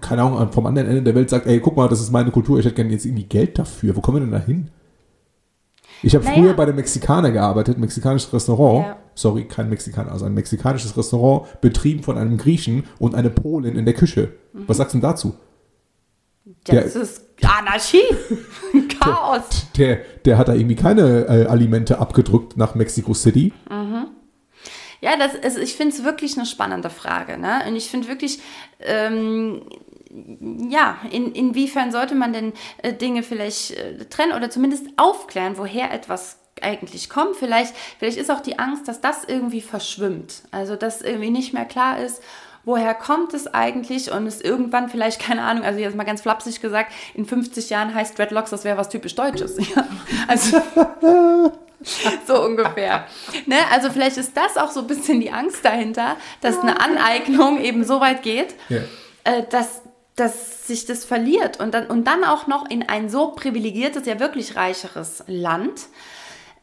[0.00, 2.60] keine Ahnung, vom anderen Ende der Welt sagt, ey, guck mal, das ist meine Kultur,
[2.60, 3.96] ich hätte gerne jetzt irgendwie Geld dafür.
[3.96, 4.70] Wo kommen wir denn da hin?
[6.02, 6.36] Ich habe naja.
[6.36, 8.86] früher bei der Mexikaner gearbeitet, mexikanisches Restaurant.
[8.86, 8.96] Ja.
[9.14, 13.84] Sorry, kein Mexikaner, also ein mexikanisches Restaurant, betrieben von einem Griechen und eine Polin in
[13.84, 14.32] der Küche.
[14.52, 14.64] Mhm.
[14.66, 15.34] Was sagst du denn dazu?
[16.64, 18.02] Das der, ist Anarchie,
[19.00, 19.66] Chaos.
[19.76, 23.52] Der, der, der, hat da irgendwie keine äh, Alimente abgedrückt nach Mexico City.
[23.70, 24.06] Mhm.
[25.00, 27.38] Ja, das ist, ich finde es wirklich eine spannende Frage.
[27.38, 27.60] Ne?
[27.68, 28.40] Und ich finde wirklich,
[28.80, 29.62] ähm,
[30.68, 32.52] ja, in, inwiefern sollte man denn
[32.82, 37.36] äh, Dinge vielleicht äh, trennen oder zumindest aufklären, woher etwas eigentlich kommt.
[37.36, 40.42] Vielleicht, vielleicht ist auch die Angst, dass das irgendwie verschwimmt.
[40.50, 42.22] Also dass irgendwie nicht mehr klar ist,
[42.64, 46.60] woher kommt es eigentlich und ist irgendwann vielleicht, keine Ahnung, also jetzt mal ganz flapsig
[46.60, 49.56] gesagt, in 50 Jahren heißt Dreadlocks, das wäre was typisch Deutsches.
[49.74, 49.86] Ja?
[50.26, 50.60] Also
[52.26, 53.06] so ungefähr.
[53.46, 53.56] Ne?
[53.70, 57.84] Also vielleicht ist das auch so ein bisschen die Angst dahinter, dass eine Aneignung eben
[57.84, 58.78] so weit geht, Ja.
[59.24, 59.82] äh, dass,
[60.18, 64.18] dass sich das verliert und dann, und dann auch noch in ein so privilegiertes, ja
[64.18, 65.86] wirklich reicheres Land.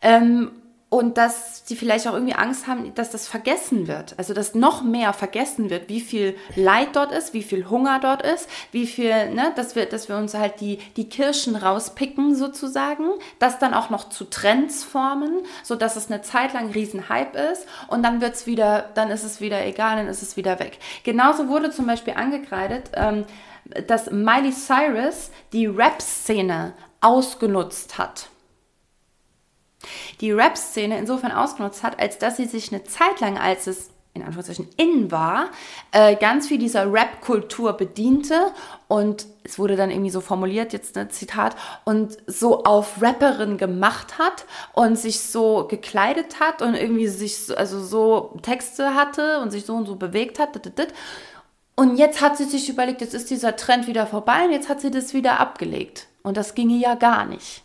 [0.02, 0.52] Ähm,
[0.90, 4.14] und dass sie vielleicht auch irgendwie Angst haben, dass das vergessen wird.
[4.18, 8.22] Also dass noch mehr vergessen wird, wie viel Leid dort ist, wie viel Hunger dort
[8.22, 13.10] ist, wie viel, ne, dass wir, dass wir uns halt die, die Kirschen rauspicken sozusagen,
[13.40, 18.04] das dann auch noch zu Trends formen, sodass es eine Zeit lang Riesenhype ist und
[18.04, 20.78] dann wird's wieder, dann ist es wieder egal, dann ist es wieder weg.
[21.04, 23.26] Genauso wurde zum Beispiel angekreidet, ähm,
[23.88, 28.30] dass Miley Cyrus die Rap-Szene ausgenutzt hat
[30.22, 34.24] die Rap-Szene insofern ausgenutzt hat, als dass sie sich eine Zeit lang, als es in
[34.24, 35.50] Anführungszeichen in war,
[35.92, 38.54] äh, ganz viel dieser Rap-Kultur bediente
[38.88, 44.18] und es wurde dann irgendwie so formuliert, jetzt ein Zitat, und so auf Rapperin gemacht
[44.18, 49.52] hat und sich so gekleidet hat und irgendwie sich so, also so Texte hatte und
[49.52, 50.60] sich so und so bewegt hat.
[51.76, 54.80] Und jetzt hat sie sich überlegt, jetzt ist dieser Trend wieder vorbei und jetzt hat
[54.80, 56.08] sie das wieder abgelegt.
[56.24, 57.64] Und das ginge ja gar nicht.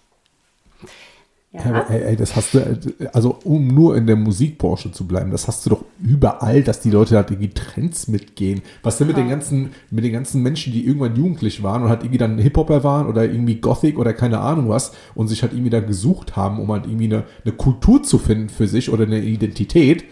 [1.53, 2.79] Ja, aber, ey, ey, das hast du,
[3.13, 6.91] also um nur in der Musikbranche zu bleiben, das hast du doch überall, dass die
[6.91, 8.63] Leute halt irgendwie Trends mitgehen.
[8.85, 12.03] Was denn mit den ganzen, mit den ganzen Menschen, die irgendwann jugendlich waren und halt
[12.03, 15.71] irgendwie dann Hip-Hopper waren oder irgendwie Gothic oder keine Ahnung was und sich halt irgendwie
[15.71, 19.19] da gesucht haben, um halt irgendwie eine, eine Kultur zu finden für sich oder eine
[19.19, 20.05] Identität.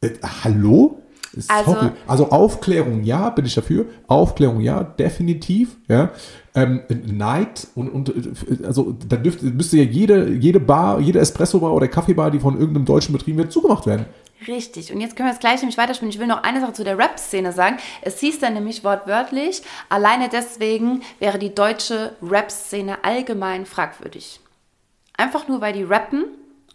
[0.00, 0.10] Äh,
[0.42, 0.98] hallo?
[1.48, 1.92] Also-.
[2.08, 3.86] Also, Aufklärung, ja, bin ich dafür.
[4.08, 5.76] Aufklärung, ja, definitiv.
[5.88, 6.10] Ja.
[6.54, 8.12] Ähm, Neid und, und
[8.64, 12.84] also da dürfte, müsste ja jede, jede Bar, jede Espresso-Bar oder Kaffeebar, die von irgendeinem
[12.84, 14.04] Deutschen betrieben wird, zugemacht werden.
[14.46, 14.92] Richtig.
[14.92, 16.12] Und jetzt können wir das gleich nämlich weiterspielen.
[16.12, 17.78] Ich will noch eine Sache zu der Rap-Szene sagen.
[18.02, 24.40] Es hieß dann nämlich wortwörtlich, alleine deswegen wäre die deutsche Rap-Szene allgemein fragwürdig.
[25.16, 26.24] Einfach nur, weil die rappen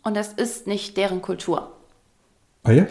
[0.04, 1.72] und das ist nicht deren Kultur.
[2.64, 2.88] Ah ja?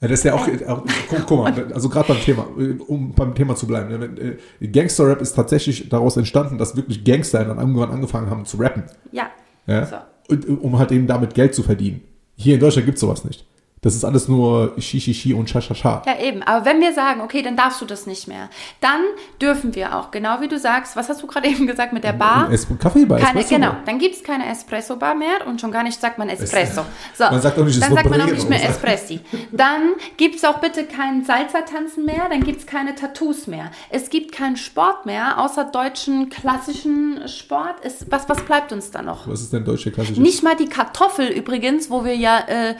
[0.00, 3.14] Ja, das ist ja auch, auch guck, guck mal, also gerade beim Thema, äh, um
[3.14, 3.88] beim Thema zu bleiben.
[3.98, 8.58] ne, äh, Gangster-Rap ist tatsächlich daraus entstanden, dass wirklich Gangster dann irgendwann angefangen haben zu
[8.58, 8.84] rappen.
[9.12, 9.30] Ja.
[9.66, 9.86] Ja?
[9.86, 9.96] So.
[10.28, 12.02] Und, äh, um halt eben damit Geld zu verdienen.
[12.36, 13.46] Hier in Deutschland gibt es sowas nicht.
[13.84, 16.02] Das ist alles nur Shishi und Shashasha.
[16.06, 16.42] Ja, eben.
[16.42, 18.48] Aber wenn wir sagen, okay, dann darfst du das nicht mehr,
[18.80, 19.02] dann
[19.42, 22.14] dürfen wir auch, genau wie du sagst, was hast du gerade eben gesagt mit der
[22.14, 22.48] Bar?
[22.78, 26.16] Kaffeebar, Keine, Espresso genau, dann gibt es keine Espresso-Bar mehr und schon gar nicht sagt
[26.18, 26.86] man Espresso.
[27.14, 29.20] So, Man sagt auch nicht dann sagt man auch nicht mehr Espressi.
[29.52, 33.70] Dann gibt es auch bitte kein Salsa-Tanzen mehr, dann gibt es keine Tattoos mehr.
[33.90, 37.76] Es gibt keinen Sport mehr, außer deutschen klassischen Sport.
[37.82, 39.28] Es, was, was bleibt uns da noch?
[39.28, 40.20] Was ist denn deutsche klassische?
[40.20, 42.74] Nicht mal die Kartoffel übrigens, wo wir ja äh,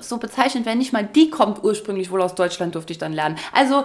[0.00, 3.36] so bezeichnet werden, nicht mal die kommt ursprünglich wohl aus Deutschland, durfte ich dann lernen.
[3.52, 3.84] Also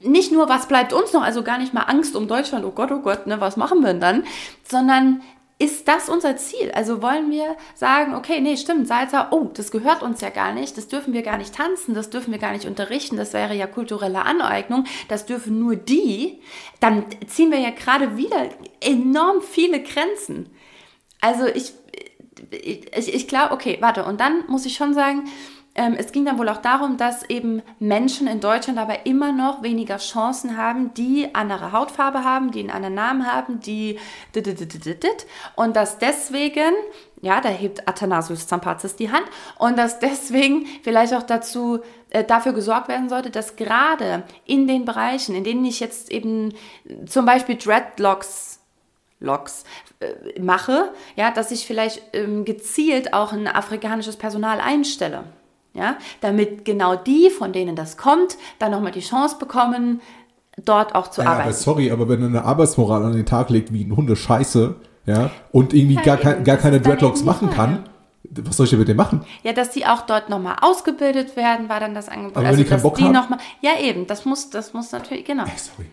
[0.00, 2.92] nicht nur, was bleibt uns noch, also gar nicht mal Angst um Deutschland, oh Gott,
[2.92, 4.24] oh Gott, ne, was machen wir denn dann,
[4.62, 5.22] sondern
[5.58, 6.70] ist das unser Ziel?
[6.72, 10.76] Also wollen wir sagen, okay, nee, stimmt, Salsa, oh, das gehört uns ja gar nicht,
[10.76, 13.66] das dürfen wir gar nicht tanzen, das dürfen wir gar nicht unterrichten, das wäre ja
[13.66, 16.40] kulturelle Aneignung, das dürfen nur die,
[16.78, 18.50] dann ziehen wir ja gerade wieder
[18.80, 20.50] enorm viele Grenzen.
[21.22, 21.72] Also ich,
[22.50, 25.24] ich, ich glaube, okay, warte, und dann muss ich schon sagen,
[25.76, 29.98] es ging dann wohl auch darum, dass eben Menschen in Deutschland aber immer noch weniger
[29.98, 33.98] Chancen haben, die andere Hautfarbe haben, die einen anderen Namen haben, die
[35.54, 36.72] und dass deswegen,
[37.20, 39.26] ja, da hebt Athanasius Zampazis die Hand,
[39.58, 44.84] und dass deswegen vielleicht auch dazu äh, dafür gesorgt werden sollte, dass gerade in den
[44.84, 46.54] Bereichen, in denen ich jetzt eben
[47.06, 48.60] zum Beispiel Dreadlocks
[49.18, 49.64] Loks
[50.00, 55.24] äh, mache, ja, dass ich vielleicht ähm, gezielt auch ein afrikanisches Personal einstelle.
[55.76, 60.00] Ja, damit genau die, von denen das kommt, dann nochmal die Chance bekommen,
[60.64, 61.56] dort auch zu ja, aber arbeiten.
[61.56, 65.74] sorry, aber wenn er eine Arbeitsmoral an den Tag legt wie ein Hundescheiße, ja, und
[65.74, 67.84] irgendwie Ja, gar, kein, gar keine Dreadlocks machen kann,
[68.30, 69.24] was soll ich denn mit dem machen?
[69.42, 72.36] Ja, dass die auch dort nochmal ausgebildet werden, war dann das Angebot.
[72.38, 73.12] Aber wenn die keinen Bock die haben?
[73.12, 75.44] noch mal, ja eben, das muss, das muss natürlich, genau.
[75.44, 75.88] Sorry.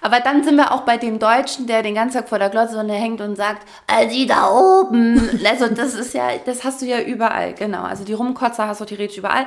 [0.00, 2.82] Aber dann sind wir auch bei dem Deutschen, der den ganzen Tag vor der Glotze
[2.88, 3.66] hängt und sagt,
[4.12, 5.40] die da oben.
[5.46, 7.82] Also das ist ja, das hast du ja überall, genau.
[7.82, 9.46] Also die Rumkotzer hast du theoretisch überall.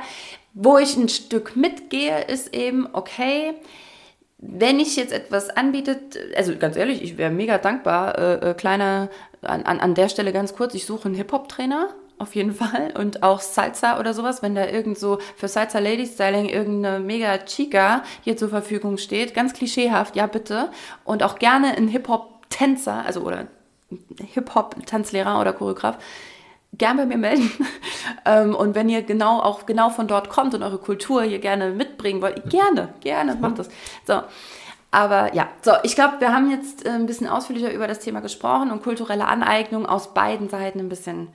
[0.54, 3.54] Wo ich ein Stück mitgehe, ist eben, okay,
[4.38, 6.00] wenn ich jetzt etwas anbiete,
[6.36, 9.10] also ganz ehrlich, ich wäre mega dankbar, äh, äh, kleiner,
[9.42, 11.90] an, an, an der Stelle ganz kurz, ich suche einen Hip-Hop-Trainer,
[12.20, 16.06] auf jeden Fall, und auch Salsa oder sowas, wenn da irgend so für Salsa Lady
[16.06, 20.70] Styling irgendeine mega Chica hier zur Verfügung steht, ganz klischeehaft, ja bitte,
[21.04, 23.46] und auch gerne ein Hip-Hop-Tänzer, also oder
[24.34, 25.98] Hip-Hop-Tanzlehrer oder Choreograf,
[26.74, 27.50] gern bei mir melden.
[28.24, 31.70] ähm, und wenn ihr genau auch genau von dort kommt und eure Kultur hier gerne
[31.70, 33.68] mitbringen wollt, gerne, gerne, macht das.
[34.06, 34.22] So.
[34.92, 38.20] Aber ja, so, ich glaube, wir haben jetzt äh, ein bisschen ausführlicher über das Thema
[38.20, 41.28] gesprochen und kulturelle Aneignung aus beiden Seiten ein bisschen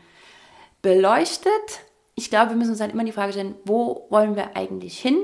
[0.85, 1.81] beleuchtet.
[2.13, 5.17] Ich glaube, wir müssen uns halt immer die Frage stellen, wo wollen wir eigentlich hin?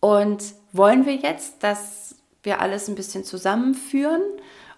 [0.00, 0.42] Und
[0.72, 4.22] wollen wir jetzt, dass wir alles ein bisschen zusammenführen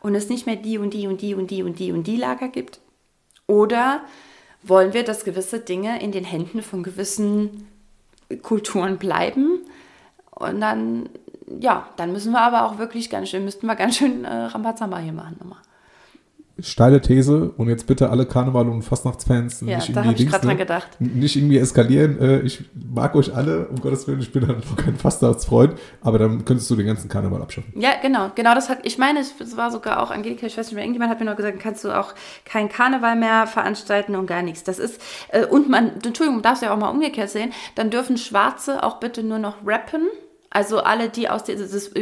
[0.01, 2.19] und es nicht mehr die und die und die und die und die und die
[2.19, 2.81] Lager gibt?
[3.47, 4.03] Oder
[4.63, 7.67] wollen wir, dass gewisse Dinge in den Händen von gewissen
[8.43, 9.61] Kulturen bleiben?
[10.33, 11.09] Und dann,
[11.47, 14.99] ja, dann müssen wir aber auch wirklich ganz schön, müssten wir ganz schön äh, Rambazamba
[14.99, 15.63] hier machen nochmal
[16.63, 20.41] steile These und jetzt bitte alle Karneval- und Fastnachtsfans ja, nicht da irgendwie, ich Dings,
[20.41, 21.01] dran ne, gedacht.
[21.01, 22.21] nicht irgendwie eskalieren.
[22.21, 26.19] Äh, ich mag euch alle, um Gottes Willen, ich bin halt noch kein Fastnachtsfreund, aber
[26.19, 27.73] dann könntest du den ganzen Karneval abschaffen.
[27.77, 30.75] Ja, genau, genau das hat, ich meine, es war sogar auch Angelika, ich weiß nicht
[30.75, 34.43] mehr, irgendjemand hat mir noch gesagt, kannst du auch kein Karneval mehr veranstalten und gar
[34.43, 34.65] nichts.
[34.65, 38.17] Das ist, äh, und man, Entschuldigung, darfst du ja auch mal umgekehrt sehen, dann dürfen
[38.17, 40.09] Schwarze auch bitte nur noch rappen
[40.51, 41.93] also alle, die aus dieses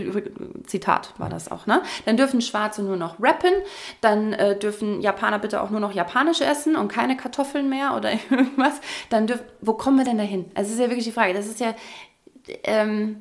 [0.67, 1.83] Zitat war das auch, ne?
[2.07, 3.53] Dann dürfen Schwarze nur noch rappen,
[4.01, 8.11] dann äh, dürfen Japaner bitte auch nur noch Japanisch essen und keine Kartoffeln mehr oder
[8.31, 8.81] irgendwas.
[9.11, 10.47] Dann dürfen, wo kommen wir denn dahin?
[10.55, 11.35] Also ist ja wirklich die Frage.
[11.35, 11.75] Das ist ja,
[12.65, 13.17] ähm,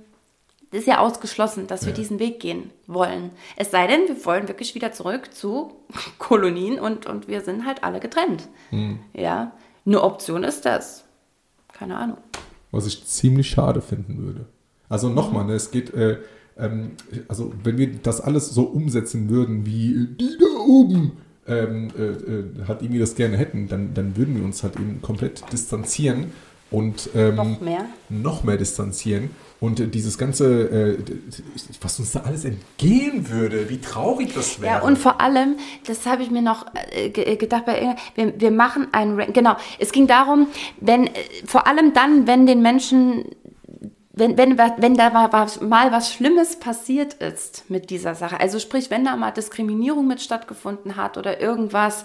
[0.72, 1.96] das ist ja ausgeschlossen, dass wir ja.
[1.98, 3.32] diesen Weg gehen wollen.
[3.58, 5.76] Es sei denn, wir wollen wirklich wieder zurück zu
[6.20, 8.48] Kolonien und, und wir sind halt alle getrennt.
[8.70, 9.00] Hm.
[9.14, 9.52] Ja,
[9.86, 11.04] eine Option ist das.
[11.74, 12.18] Keine Ahnung.
[12.72, 14.46] Was ich ziemlich schade finden würde.
[14.90, 16.18] Also nochmal, ne, es geht, äh,
[16.58, 16.92] ähm,
[17.28, 21.14] also wenn wir das alles so umsetzen würden, wie die da oben
[21.48, 25.02] ähm, äh, äh, halt irgendwie das gerne hätten, dann, dann würden wir uns halt eben
[25.02, 26.32] komplett distanzieren
[26.70, 29.30] und ähm, noch mehr noch mehr distanzieren
[29.60, 30.98] und äh, dieses ganze, äh,
[31.82, 34.76] was uns da alles entgehen würde, wie traurig das wäre.
[34.76, 38.88] Ja, und vor allem, das habe ich mir noch äh, gedacht, bei, wir, wir machen
[38.92, 40.48] ein, genau, es ging darum,
[40.80, 41.10] wenn,
[41.46, 43.26] vor allem dann, wenn den Menschen
[44.18, 49.06] wenn, wenn, wenn da mal was Schlimmes passiert ist mit dieser Sache, also sprich, wenn
[49.06, 52.04] da mal Diskriminierung mit stattgefunden hat oder irgendwas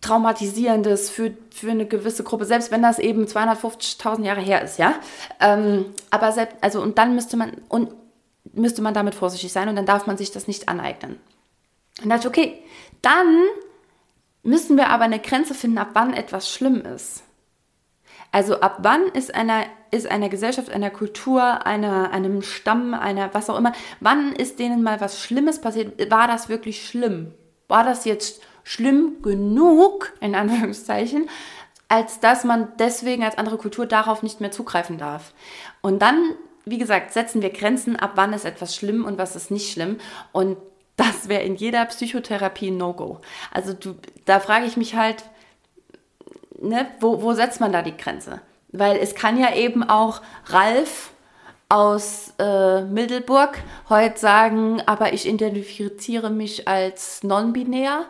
[0.00, 4.94] Traumatisierendes für, für eine gewisse Gruppe, selbst wenn das eben 250.000 Jahre her ist, ja.
[5.40, 7.90] Ähm, aber selbst, also und dann müsste man und
[8.52, 11.18] müsste man damit vorsichtig sein und dann darf man sich das nicht aneignen.
[12.02, 12.62] Und dachte, okay,
[13.02, 13.44] dann
[14.42, 17.22] müssen wir aber eine Grenze finden, ab wann etwas schlimm ist.
[18.34, 23.48] Also ab wann ist einer ist einer Gesellschaft, einer Kultur, einer, einem Stamm, einer was
[23.48, 26.10] auch immer, wann ist denen mal was Schlimmes passiert?
[26.10, 27.32] War das wirklich schlimm?
[27.68, 31.30] War das jetzt schlimm genug, in Anführungszeichen,
[31.86, 35.32] als dass man deswegen als andere Kultur darauf nicht mehr zugreifen darf?
[35.80, 36.32] Und dann,
[36.64, 39.98] wie gesagt, setzen wir Grenzen, ab wann ist etwas schlimm und was ist nicht schlimm.
[40.32, 40.56] Und
[40.96, 43.20] das wäre in jeder Psychotherapie ein No-Go.
[43.52, 45.22] Also du, da frage ich mich halt,
[46.60, 48.40] ne, wo, wo setzt man da die Grenze?
[48.72, 51.12] Weil es kann ja eben auch Ralf
[51.68, 58.04] aus äh, Middelburg heute sagen, aber ich identifiziere mich als non-binär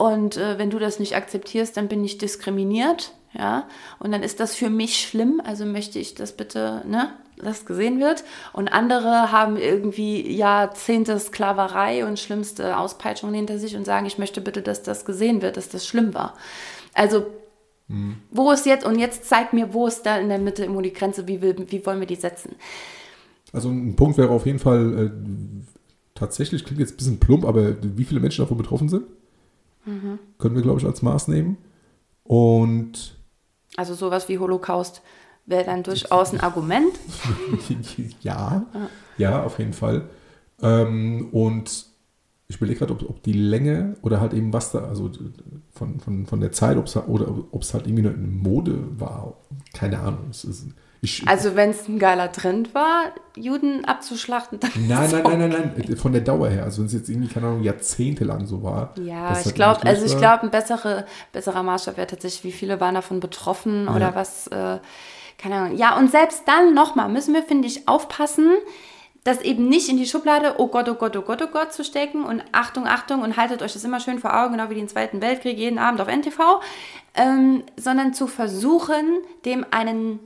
[0.00, 3.68] und äh, wenn du das nicht akzeptierst, dann bin ich diskriminiert, ja,
[3.98, 8.00] und dann ist das für mich schlimm, also möchte ich das bitte, ne, das gesehen
[8.00, 8.24] wird.
[8.52, 14.40] Und andere haben irgendwie Jahrzehnte Sklaverei und schlimmste Auspeitschungen hinter sich und sagen, ich möchte
[14.40, 16.34] bitte, dass das gesehen wird, dass das schlimm war.
[16.94, 17.26] Also
[17.90, 18.18] Mhm.
[18.30, 20.92] Wo ist jetzt, und jetzt zeig mir, wo ist da in der Mitte irgendwo die
[20.92, 22.54] Grenze, wie, will, wie wollen wir die setzen?
[23.52, 25.10] Also ein Punkt wäre auf jeden Fall, äh,
[26.14, 29.06] tatsächlich klingt jetzt ein bisschen plump, aber wie viele Menschen davon betroffen sind,
[29.84, 30.20] mhm.
[30.38, 31.56] können wir, glaube ich, als Maß nehmen.
[32.22, 33.16] Und
[33.76, 35.02] also sowas wie Holocaust
[35.46, 36.92] wäre dann durchaus ein Argument.
[38.22, 38.66] ja,
[39.18, 40.08] ja, auf jeden Fall.
[40.62, 41.86] Ähm, und
[42.50, 45.08] ich überlege gerade, ob, ob, die Länge oder halt eben was da, also
[45.72, 49.34] von, von, von der Zeit, ob's, oder ob es halt irgendwie eine Mode war.
[49.72, 50.30] Keine Ahnung.
[50.30, 50.66] Ist,
[51.00, 55.74] ich, also wenn es ein geiler Trend war, Juden abzuschlachten, dann Nein, nein, nein, nein,
[55.76, 56.64] nein, von der Dauer her.
[56.64, 58.94] Also wenn es jetzt irgendwie, keine Ahnung, jahrzehntelang so war.
[58.96, 62.80] Ja, ich halt glaube, also ich glaube, ein bessere, besserer Maßstab wäre tatsächlich, wie viele
[62.80, 63.94] waren davon betroffen ja.
[63.94, 64.80] oder was, äh,
[65.38, 65.78] keine Ahnung.
[65.78, 68.50] Ja, und selbst dann nochmal müssen wir, finde ich, aufpassen,
[69.24, 71.84] das eben nicht in die Schublade, oh Gott, oh Gott, oh Gott, oh Gott zu
[71.84, 74.88] stecken und Achtung, Achtung und haltet euch das immer schön vor Augen, genau wie den
[74.88, 76.60] Zweiten Weltkrieg, jeden Abend auf NTV,
[77.14, 80.20] ähm, sondern zu versuchen, dem einen,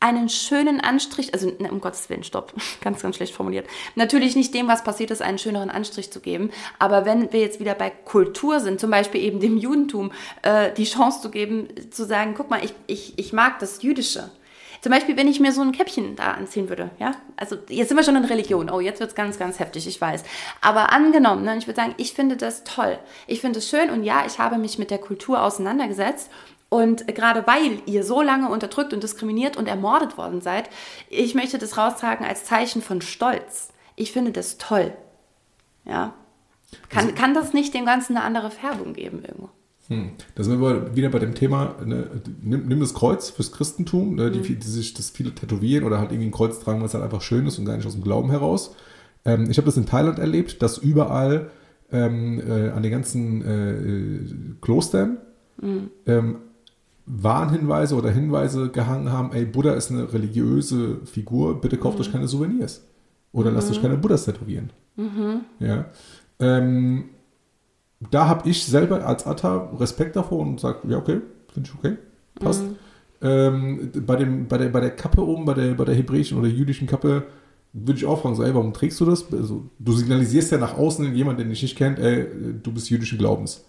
[0.00, 4.52] einen schönen Anstrich, also ne, um Gottes Willen, stopp, ganz, ganz schlecht formuliert, natürlich nicht
[4.54, 6.50] dem, was passiert ist, einen schöneren Anstrich zu geben,
[6.80, 10.10] aber wenn wir jetzt wieder bei Kultur sind, zum Beispiel eben dem Judentum,
[10.42, 14.30] äh, die Chance zu geben, zu sagen, guck mal, ich, ich, ich mag das Jüdische,
[14.82, 17.96] zum Beispiel, wenn ich mir so ein Käppchen da anziehen würde, ja, also jetzt sind
[17.96, 20.24] wir schon in Religion, oh, jetzt wird es ganz, ganz heftig, ich weiß.
[20.60, 22.98] Aber angenommen, ne, ich würde sagen, ich finde das toll,
[23.28, 26.30] ich finde es schön und ja, ich habe mich mit der Kultur auseinandergesetzt
[26.72, 30.70] Und gerade weil ihr so lange unterdrückt und diskriminiert und ermordet worden seid,
[31.10, 33.68] ich möchte das raustragen als Zeichen von Stolz.
[33.94, 34.94] Ich finde das toll.
[35.84, 36.14] Ja.
[36.88, 39.50] Kann, also, kann das nicht dem Ganzen eine andere Färbung geben irgendwo?
[39.88, 40.12] Hm.
[40.34, 42.06] Da sind wir wieder bei dem Thema, ne,
[42.40, 44.60] nimm, nimm, das Kreuz fürs Christentum, ne, die, mhm.
[44.60, 47.46] die, sich das viele tätowieren oder halt irgendwie ein Kreuz tragen, was halt einfach schön
[47.46, 48.76] ist und gar nicht aus dem Glauben heraus.
[49.24, 51.50] Ähm, ich habe das in Thailand erlebt, dass überall
[51.90, 55.18] ähm, äh, an den ganzen äh, Klostern
[55.60, 55.90] mhm.
[56.06, 56.36] ähm,
[57.06, 62.02] Warnhinweise oder Hinweise gehangen haben, ey, Buddha ist eine religiöse Figur, bitte kauft mhm.
[62.02, 62.86] euch keine Souvenirs.
[63.32, 64.70] Oder lasst euch keine Buddhas tätowieren.
[64.96, 65.40] Mhm.
[65.58, 65.86] Ja.
[66.38, 67.06] Ähm,
[68.10, 71.20] da habe ich selber als Atta Respekt davor und sage, ja, okay,
[71.52, 71.96] finde ich okay,
[72.40, 72.62] passt.
[72.62, 72.76] Mhm.
[73.22, 76.48] Ähm, bei, dem, bei, der, bei der Kappe oben, bei der, bei der hebräischen oder
[76.48, 77.24] jüdischen Kappe,
[77.72, 79.32] würde ich auch fragen, so, ey, warum trägst du das?
[79.32, 82.26] Also, du signalisierst ja nach außen jemand, den dich nicht kennt, ey,
[82.62, 83.64] du bist jüdischen Glaubens.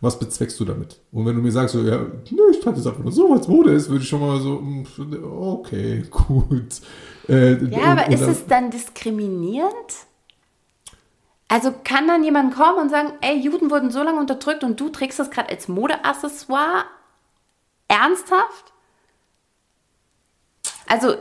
[0.00, 0.98] Was bezweckst du damit?
[1.12, 3.46] Und wenn du mir sagst, so, ja, ne, ich trage das einfach nur so, als
[3.46, 4.84] Mode ist, würde ich schon mal so, hm,
[5.24, 6.80] okay, gut.
[7.28, 9.72] Äh, ja, aber ist es dann diskriminierend?
[11.52, 14.88] Also kann dann jemand kommen und sagen, ey, Juden wurden so lange unterdrückt und du
[14.88, 16.84] trägst das gerade als Modeaccessoire?
[17.88, 18.72] Ernsthaft?
[20.86, 21.16] Also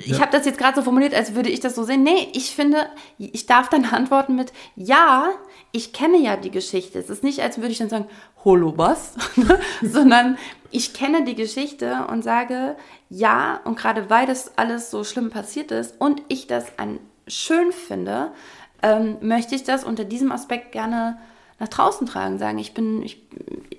[0.00, 0.20] ich ja.
[0.20, 2.02] habe das jetzt gerade so formuliert, als würde ich das so sehen.
[2.02, 5.30] Nee, ich finde, ich darf dann antworten mit, ja,
[5.72, 6.98] ich kenne ja die Geschichte.
[6.98, 8.08] Es ist nicht, als würde ich dann sagen,
[8.44, 9.14] holo was,
[9.82, 10.36] sondern
[10.70, 12.76] ich kenne die Geschichte und sage,
[13.08, 17.72] ja, und gerade weil das alles so schlimm passiert ist und ich das an schön
[17.72, 18.32] finde,
[18.82, 21.18] ähm, möchte ich das unter diesem Aspekt gerne
[21.58, 23.22] nach draußen tragen, sagen, ich bin, ich,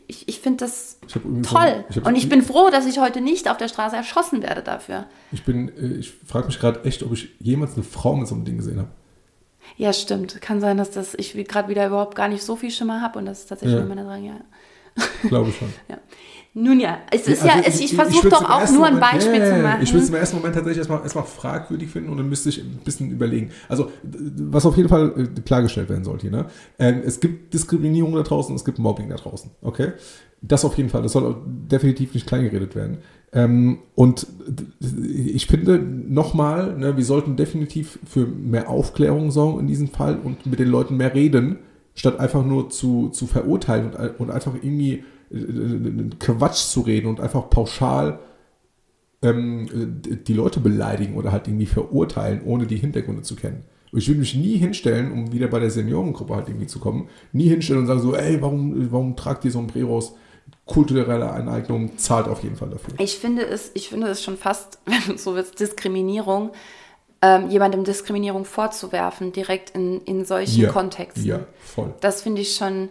[0.08, 1.00] ich, ich finde das
[1.44, 1.84] toll.
[1.90, 5.06] Ich und ich bin froh, dass ich heute nicht auf der Straße erschossen werde dafür.
[5.32, 8.36] Ich bin, äh, ich frage mich gerade echt, ob ich jemals eine Frau mit so
[8.36, 8.90] einem Ding gesehen habe.
[9.78, 10.42] Ja, stimmt.
[10.42, 13.26] Kann sein, dass das ich gerade wieder überhaupt gar nicht so viel Schimmer habe und
[13.26, 13.84] das ist tatsächlich ja.
[13.84, 14.36] immer dran, ja.
[15.28, 15.74] Glaube schon.
[15.90, 15.98] ja.
[16.54, 19.56] Nun ja, es ist also ja, ich, ich versuche doch auch nur ein Beispiel Moment,
[19.56, 19.84] zu machen.
[19.84, 22.60] Ich würde es im ersten Moment tatsächlich erstmal, erstmal fragwürdig finden und dann müsste ich
[22.60, 23.52] ein bisschen überlegen.
[23.70, 26.48] Also, was auf jeden Fall äh, klargestellt werden sollte hier, ne?
[26.78, 29.94] Ähm, es gibt Diskriminierung da draußen, es gibt Mobbing da draußen, okay?
[30.42, 32.98] Das auf jeden Fall, das soll definitiv nicht kleingeredet werden.
[33.32, 34.28] Ähm, und
[34.82, 40.46] ich finde nochmal, ne, wir sollten definitiv für mehr Aufklärung sorgen in diesem Fall und
[40.48, 41.60] mit den Leuten mehr reden,
[41.96, 45.06] statt einfach nur zu, zu verurteilen und, und einfach irgendwie
[46.20, 48.20] Quatsch zu reden und einfach pauschal
[49.22, 49.68] ähm,
[50.04, 53.64] die Leute beleidigen oder halt irgendwie verurteilen, ohne die Hintergründe zu kennen.
[53.94, 57.50] Ich würde mich nie hinstellen, um wieder bei der Seniorengruppe halt irgendwie zu kommen, nie
[57.50, 60.16] hinstellen und sagen so, ey, warum, warum tragt ihr so ein Breros?
[60.66, 62.94] Kulturelle Aneignung zahlt auf jeden Fall dafür.
[63.00, 66.52] Ich finde es, ich finde es schon fast, wenn du so willst, Diskriminierung,
[67.22, 71.26] ähm, jemandem Diskriminierung vorzuwerfen, direkt in, in solchen ja, Kontexten.
[71.26, 71.94] Ja, voll.
[72.00, 72.90] Das finde ich schon,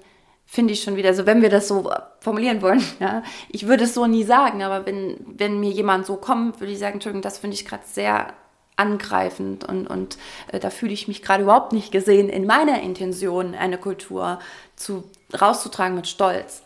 [0.52, 3.94] finde ich schon wieder, also wenn wir das so formulieren wollen, ja, ich würde es
[3.94, 7.38] so nie sagen, aber wenn, wenn mir jemand so kommt, würde ich sagen, Entschuldigung, das
[7.38, 8.32] finde ich gerade sehr
[8.74, 10.18] angreifend und, und
[10.50, 14.40] äh, da fühle ich mich gerade überhaupt nicht gesehen in meiner Intention, eine Kultur
[14.74, 15.04] zu,
[15.40, 16.62] rauszutragen mit Stolz.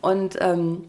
[0.00, 0.88] Und ähm,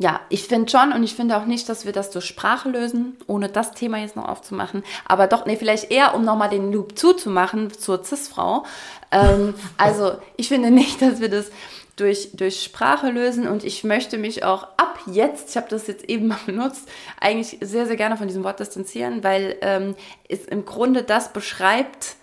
[0.00, 3.18] ja, ich finde schon und ich finde auch nicht, dass wir das durch Sprache lösen,
[3.26, 4.82] ohne das Thema jetzt noch aufzumachen.
[5.04, 8.64] Aber doch, nee, vielleicht eher, um nochmal den Loop zuzumachen zur CIS-Frau.
[9.12, 11.50] Ähm, also ich finde nicht, dass wir das
[11.96, 16.08] durch, durch Sprache lösen und ich möchte mich auch ab jetzt, ich habe das jetzt
[16.08, 16.88] eben mal benutzt,
[17.20, 19.94] eigentlich sehr, sehr gerne von diesem Wort distanzieren, weil ähm,
[20.30, 22.16] es im Grunde das beschreibt,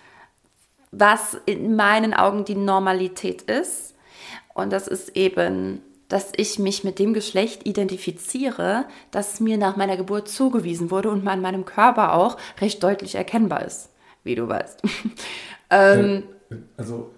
[0.90, 3.94] was in meinen Augen die Normalität ist.
[4.56, 9.98] Und das ist eben, dass ich mich mit dem Geschlecht identifiziere, das mir nach meiner
[9.98, 13.90] Geburt zugewiesen wurde und an meinem Körper auch recht deutlich erkennbar ist,
[14.24, 14.82] wie du weißt.
[15.70, 16.24] ähm,
[16.78, 17.12] also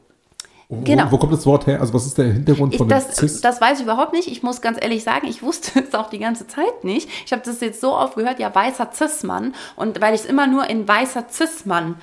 [0.72, 1.12] wo, genau.
[1.12, 1.82] wo, kommt das Wort her?
[1.82, 3.42] Also was ist der Hintergrund von das, Cis?
[3.42, 4.28] Das weiß ich überhaupt nicht.
[4.28, 7.10] Ich muss ganz ehrlich sagen, ich wusste es auch die ganze Zeit nicht.
[7.26, 9.56] Ich habe das jetzt so oft gehört, ja, weißer Cis-Mann.
[9.76, 11.96] Und weil ich es immer nur in weißer Cis-Mann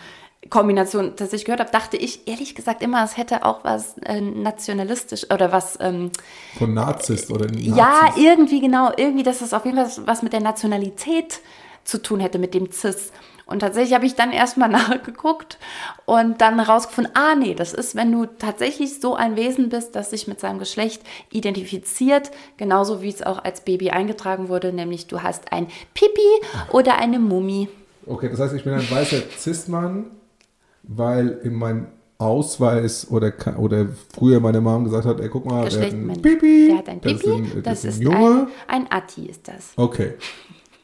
[0.51, 5.31] Kombination tatsächlich gehört habe, dachte ich ehrlich gesagt immer, es hätte auch was äh, nationalistisch
[5.31, 6.11] oder was ähm,
[6.59, 7.77] von Nazis oder Nazis.
[7.77, 11.41] Ja, irgendwie genau, irgendwie, dass es auf jeden Fall was mit der Nationalität
[11.85, 13.13] zu tun hätte, mit dem Cis.
[13.47, 15.59] Und tatsächlich habe ich dann erstmal nachgeguckt
[16.05, 20.11] und dann herausgefunden, ah nee, das ist, wenn du tatsächlich so ein Wesen bist, das
[20.11, 25.23] sich mit seinem Geschlecht identifiziert, genauso wie es auch als Baby eingetragen wurde, nämlich du
[25.23, 26.21] hast ein Pipi
[26.73, 27.69] oder eine Mumie.
[28.05, 30.11] Okay, das heißt, ich bin ein weißer Cis-Mann,
[30.87, 31.87] weil in meinem
[32.19, 36.69] Ausweis oder, oder früher meine Mom gesagt hat, ey, guck mal, der hat ein Pipi.
[36.69, 38.49] Der hat ein Pipi, das ist ein, das ist ein Junge.
[38.67, 39.73] Ein, ein Atti ist das.
[39.77, 40.15] Okay.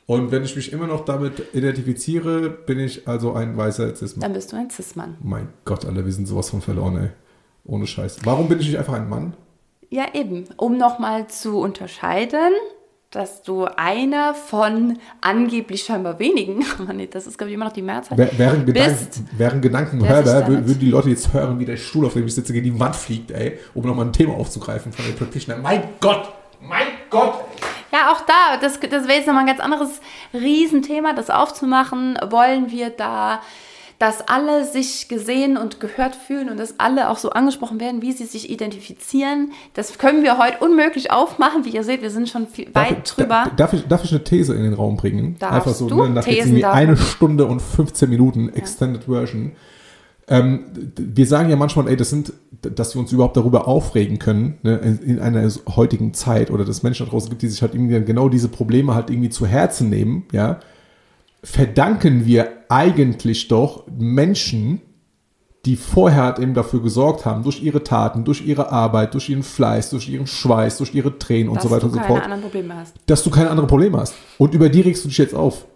[0.06, 4.20] Und wenn ich mich immer noch damit identifiziere, bin ich also ein weißer Cis-Mann.
[4.20, 5.16] Dann bist du ein Cis-Mann.
[5.22, 7.08] Mein Gott, alle, wir sind sowas von verloren, ey.
[7.64, 8.18] Ohne Scheiß.
[8.24, 9.34] Warum bin ich nicht einfach ein Mann?
[9.88, 10.44] Ja, eben.
[10.56, 12.52] Um nochmal zu unterscheiden,
[13.12, 16.64] dass du einer von angeblich scheinbar wenigen,
[17.10, 18.98] das ist, glaube ich, immer noch die Mehrzahl, Während Gedanken,
[19.36, 22.54] bist, Gedanken hörbar, würden die Leute jetzt hören, wie der Stuhl, auf dem ich sitze,
[22.54, 25.58] gegen die Wand fliegt, ey, um nochmal ein Thema aufzugreifen von den Practitioner.
[25.60, 26.32] Mein Gott!
[26.60, 27.34] Mein Gott!
[27.92, 30.00] Ja, auch da, das, das wäre jetzt nochmal ein ganz anderes
[30.32, 32.18] Riesenthema, das aufzumachen.
[32.30, 33.42] Wollen wir da,
[34.02, 38.10] dass alle sich gesehen und gehört fühlen und dass alle auch so angesprochen werden, wie
[38.10, 39.52] sie sich identifizieren?
[39.74, 41.64] Das können wir heute unmöglich aufmachen.
[41.64, 43.44] Wie ihr seht, wir sind schon Darf weit ich- drüber.
[43.44, 45.36] da- Darf ich, darf ich eine These in den Raum bringen?
[45.38, 46.02] Darfst Einfach so, du?
[46.02, 46.96] ne, nach jetzt Thesen darf eine.
[46.96, 49.52] Stunde und 15 Minuten Extended Version.
[50.26, 50.64] Ähm,
[50.96, 54.78] wir sagen ja manchmal, ey, das sind, dass wir uns überhaupt darüber aufregen können, ne,
[54.78, 57.74] in, in einer heutigen Zeit oder dass es Menschen da draußen gibt, die sich halt
[57.74, 60.58] irgendwie genau diese Probleme halt irgendwie zu Herzen nehmen, ja,
[61.44, 64.80] verdanken wir eigentlich doch Menschen,
[65.64, 69.90] die vorher eben dafür gesorgt haben, durch ihre Taten, durch ihre Arbeit, durch ihren Fleiß,
[69.90, 72.24] durch ihren Schweiß, durch ihre Tränen und dass so weiter du und so keine fort,
[72.24, 72.94] anderen Probleme hast.
[73.06, 74.14] dass du keine anderen Probleme hast.
[74.38, 75.66] Und über die regst du dich jetzt auf.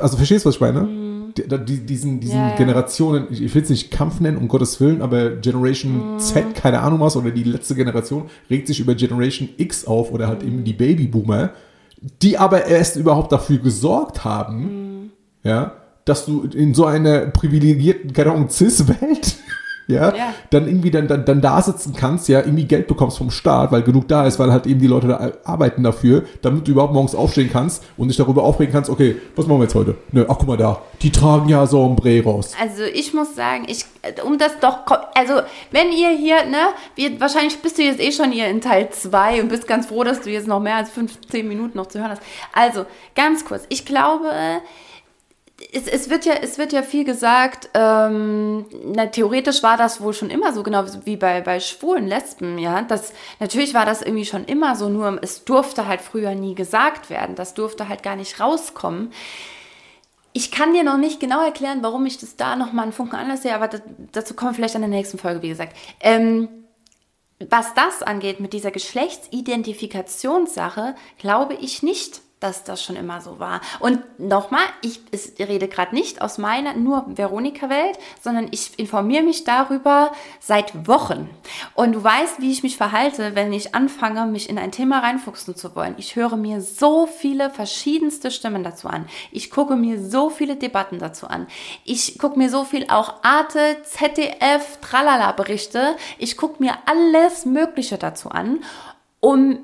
[0.00, 0.88] Also verstehst du, was ich meine?
[1.36, 2.56] Die, die, diesen diesen Ja, ja.
[2.56, 7.00] Generationen, ich, will es nicht Kampf nennen, um Gottes Willen, aber Generation Z, keine Ahnung
[7.00, 10.72] was, oder die letzte Generation, regt sich über Generation X auf oder halt eben die
[10.72, 11.50] Babyboomer,
[12.22, 15.10] die aber erst überhaupt dafür gesorgt haben,
[15.42, 15.72] ja,
[16.06, 19.36] dass du in so einer privilegierten, keine Ahnung, Cis-Welt,
[19.88, 20.34] ja, Ja.
[20.50, 23.82] dann irgendwie dann, dann, dann da sitzen kannst, ja, irgendwie Geld bekommst vom Staat, weil
[23.82, 27.14] genug da ist, weil halt eben die Leute da arbeiten dafür, damit du überhaupt morgens
[27.14, 29.96] aufstehen kannst und dich darüber aufregen kannst, okay, was machen wir jetzt heute?
[30.10, 32.52] Ne, ach guck mal da, die tragen ja Sombreros.
[32.60, 33.84] Also ich muss sagen, ich,
[34.24, 34.78] um das doch,
[35.14, 35.34] also
[35.70, 39.42] wenn ihr hier, ne, wir, wahrscheinlich bist du jetzt eh schon hier in Teil 2
[39.42, 42.10] und bist ganz froh, dass du jetzt noch mehr als 15 Minuten noch zu hören
[42.10, 42.22] hast.
[42.52, 44.30] Also, ganz kurz, ich glaube,
[45.72, 50.12] es, es, wird ja, es wird ja viel gesagt, ähm, na, theoretisch war das wohl
[50.12, 52.82] schon immer so, genau wie bei, bei schwulen Lesben, ja.
[52.82, 57.08] Das, natürlich war das irgendwie schon immer so, nur es durfte halt früher nie gesagt
[57.08, 57.36] werden.
[57.36, 59.12] Das durfte halt gar nicht rauskommen.
[60.34, 63.40] Ich kann dir noch nicht genau erklären, warum ich das da nochmal einen Funken anders
[63.42, 63.80] sehe, aber das,
[64.12, 65.74] dazu kommen wir vielleicht in der nächsten Folge, wie gesagt.
[66.00, 66.50] Ähm,
[67.38, 73.62] was das angeht mit dieser Geschlechtsidentifikationssache, glaube ich nicht, dass das schon immer so war.
[73.80, 79.44] Und nochmal, ich, ich rede gerade nicht aus meiner nur Veronika-Welt, sondern ich informiere mich
[79.44, 81.30] darüber seit Wochen.
[81.74, 85.56] Und du weißt, wie ich mich verhalte, wenn ich anfange, mich in ein Thema reinfuchsen
[85.56, 85.94] zu wollen.
[85.96, 89.06] Ich höre mir so viele verschiedenste Stimmen dazu an.
[89.32, 91.46] Ich gucke mir so viele Debatten dazu an.
[91.84, 95.96] Ich gucke mir so viel auch Arte, ZDF, Tralala-Berichte.
[96.18, 98.62] Ich gucke mir alles Mögliche dazu an,
[99.20, 99.60] um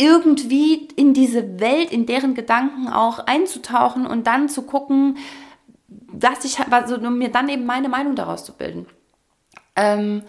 [0.00, 5.18] irgendwie in diese Welt, in deren Gedanken auch einzutauchen und dann zu gucken,
[5.88, 8.86] dass ich also um mir dann eben meine Meinung daraus zu bilden.
[9.76, 10.22] Ähm,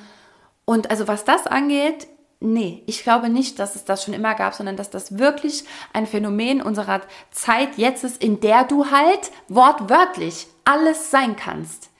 [0.66, 2.08] und also was das angeht,
[2.42, 6.06] nee, ich glaube nicht, dass es das schon immer gab, sondern dass das wirklich ein
[6.06, 11.91] Phänomen unserer Zeit jetzt ist, in der du halt wortwörtlich alles sein kannst.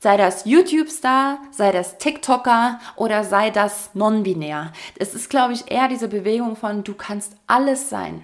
[0.00, 4.72] Sei das YouTube-Star, sei das TikToker oder sei das non-binär.
[4.98, 8.22] Es ist, glaube ich, eher diese Bewegung von, du kannst alles sein.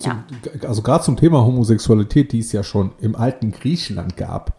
[0.00, 0.24] Ja.
[0.66, 4.56] Also gerade zum Thema Homosexualität, die es ja schon im alten Griechenland gab.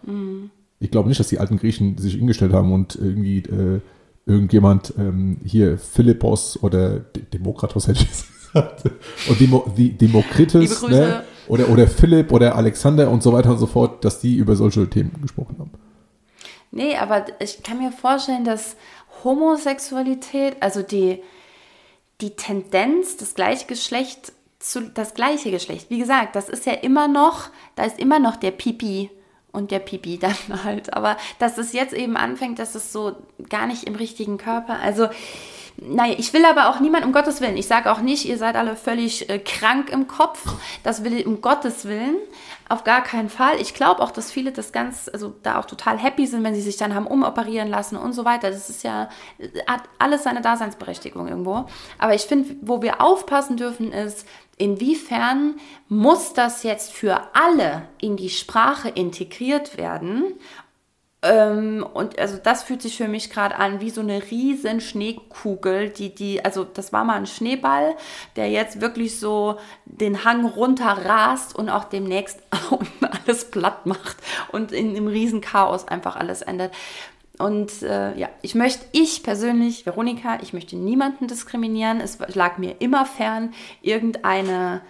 [0.80, 3.81] Ich glaube nicht, dass die alten Griechen sich hingestellt haben und irgendwie äh,
[4.26, 8.84] irgendjemand ähm, hier Philippos oder De Demokratos hätte ich jetzt gesagt
[9.30, 11.23] und Demo die Demokritus ne?
[11.47, 14.89] Oder, oder Philipp oder Alexander und so weiter und so fort, dass die über solche
[14.89, 15.71] Themen gesprochen haben.
[16.71, 18.75] Nee, aber ich kann mir vorstellen, dass
[19.23, 21.21] Homosexualität, also die,
[22.19, 27.07] die Tendenz, das gleiche Geschlecht zu, das gleiche Geschlecht, wie gesagt, das ist ja immer
[27.07, 29.11] noch, da ist immer noch der Pipi
[29.51, 30.93] und der Pipi dann halt.
[30.93, 33.15] Aber dass es jetzt eben anfängt, dass es so
[33.49, 35.07] gar nicht im richtigen Körper, also
[35.77, 38.55] naja, ich will aber auch niemand, um Gottes Willen, ich sage auch nicht, ihr seid
[38.55, 40.45] alle völlig äh, krank im Kopf.
[40.83, 42.17] Das will ich um Gottes Willen.
[42.69, 43.59] Auf gar keinen Fall.
[43.59, 46.61] Ich glaube auch, dass viele das ganz, also da auch total happy sind, wenn sie
[46.61, 48.51] sich dann haben umoperieren lassen und so weiter.
[48.51, 49.09] Das ist ja,
[49.67, 51.65] hat alles seine Daseinsberechtigung irgendwo.
[51.97, 54.25] Aber ich finde, wo wir aufpassen dürfen, ist,
[54.57, 55.55] inwiefern
[55.89, 60.35] muss das jetzt für alle in die Sprache integriert werden
[61.23, 65.89] ähm, und also das fühlt sich für mich gerade an wie so eine riesen Schneekugel,
[65.89, 67.95] die, die, also das war mal ein Schneeball,
[68.35, 72.39] der jetzt wirklich so den Hang runter rast und auch demnächst
[73.25, 74.17] alles platt macht
[74.51, 76.73] und in einem riesen Chaos einfach alles endet.
[77.37, 82.01] Und äh, ja, ich möchte, ich persönlich, Veronika, ich möchte niemanden diskriminieren.
[82.01, 84.81] Es lag mir immer fern, irgendeine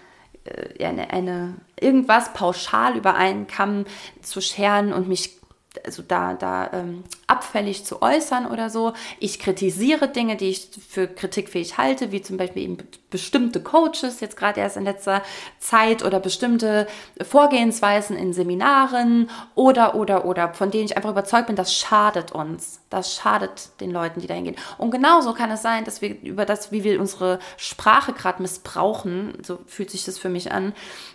[0.45, 3.85] äh, eine, eine, irgendwas pauschal über einen Kamm
[4.21, 5.39] zu scheren und mich
[5.85, 8.93] also da, da ähm, abfällig zu äußern oder so.
[9.19, 12.77] Ich kritisiere Dinge, die ich für kritikfähig halte, wie zum Beispiel eben
[13.09, 15.21] bestimmte Coaches, jetzt gerade erst in letzter
[15.59, 16.87] Zeit oder bestimmte
[17.21, 22.79] Vorgehensweisen in Seminaren oder, oder, oder, von denen ich einfach überzeugt bin, das schadet uns.
[22.89, 24.55] Das schadet den Leuten, die dahin gehen.
[24.77, 29.37] Und genauso kann es sein, dass wir über das, wie wir unsere Sprache gerade missbrauchen,
[29.43, 30.73] so fühlt sich das für mich an,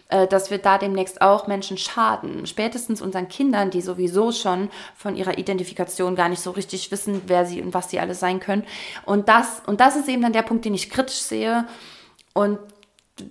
[0.08, 2.46] dass wir da demnächst auch Menschen schaden.
[2.46, 7.44] Spätestens unseren Kindern, die sowieso schon von ihrer Identifikation gar nicht so richtig wissen, wer
[7.44, 8.64] sie und was sie alles sein können.
[9.04, 11.66] Und das, und das ist eben dann der Punkt, den ich kritisch sehe
[12.32, 12.58] und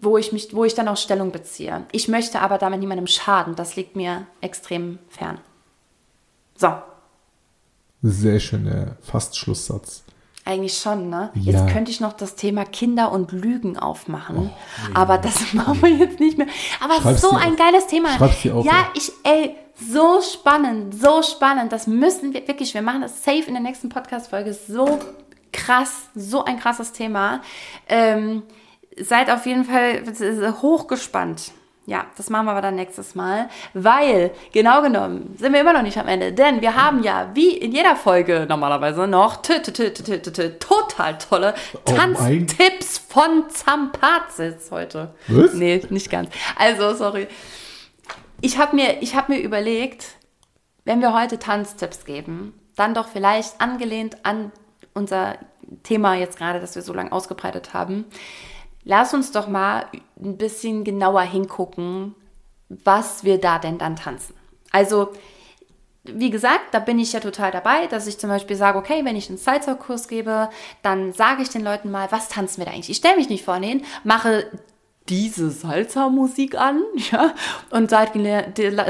[0.02, 1.86] wo ich mich, wo ich dann auch Stellung beziehe.
[1.91, 3.56] Ich möchte aber damit niemandem schaden.
[3.56, 5.40] Das liegt mir extrem fern.
[6.56, 6.74] So.
[8.04, 10.04] Sehr schöner Fast-Schlusssatz.
[10.48, 11.30] Eigentlich schon, ne?
[11.34, 11.52] Ja.
[11.52, 14.49] Jetzt könnte ich noch das Thema Kinder und Lügen aufmachen.
[14.49, 16.48] Oh, aber das machen wir jetzt nicht mehr.
[16.80, 17.57] Aber Schreib's so ein auf.
[17.57, 18.15] geiles Thema.
[18.15, 18.88] Schreib's dir auf, ja, ja.
[18.94, 21.74] ich, ey, so spannend, so spannend.
[21.74, 24.53] Das müssen wir wirklich, wir machen das safe in der nächsten Podcast-Folge.
[24.53, 24.99] So
[25.52, 27.41] krass, so ein krasses Thema.
[27.90, 28.44] Ähm,
[28.98, 30.03] seid auf jeden Fall
[30.61, 31.52] hochgespannt.
[31.88, 35.84] Ja, das machen wir aber dann nächstes Mal, weil, genau genommen, sind wir immer noch
[35.84, 41.55] nicht am Ende, denn wir haben ja, wie in jeder Folge normalerweise, noch total tolle
[41.73, 45.15] Oh Tanztipps von Zampazis heute.
[45.30, 45.53] Was?
[45.53, 46.30] Nee, nicht ganz.
[46.57, 47.30] Also, sorry.
[48.41, 50.18] Ich habe mir, ich hab mir überlegt,
[50.84, 54.51] wenn wir heute Tanztipps geben, dann doch vielleicht angelehnt an
[54.93, 55.38] unser
[55.84, 58.03] Thema jetzt gerade, das wir so lange ausgebreitet haben,
[58.88, 59.85] lass uns doch mal
[60.19, 62.15] ein bisschen genauer hingucken,
[62.69, 64.34] was wir da denn dann tanzen.
[64.72, 65.09] Also,
[66.03, 69.18] wie gesagt, da bin ich ja total dabei, dass ich zum Beispiel sage, okay, wenn
[69.18, 70.49] ich einen Salsa-Kurs gebe,
[70.84, 72.89] dann sage ich den Leuten mal, was tanzen wir da eigentlich?
[72.89, 74.45] Ich stelle mich nicht vorne hin, mache
[75.09, 76.81] diese Salsa-Musik an,
[77.11, 77.34] ja,
[77.72, 78.14] und sag,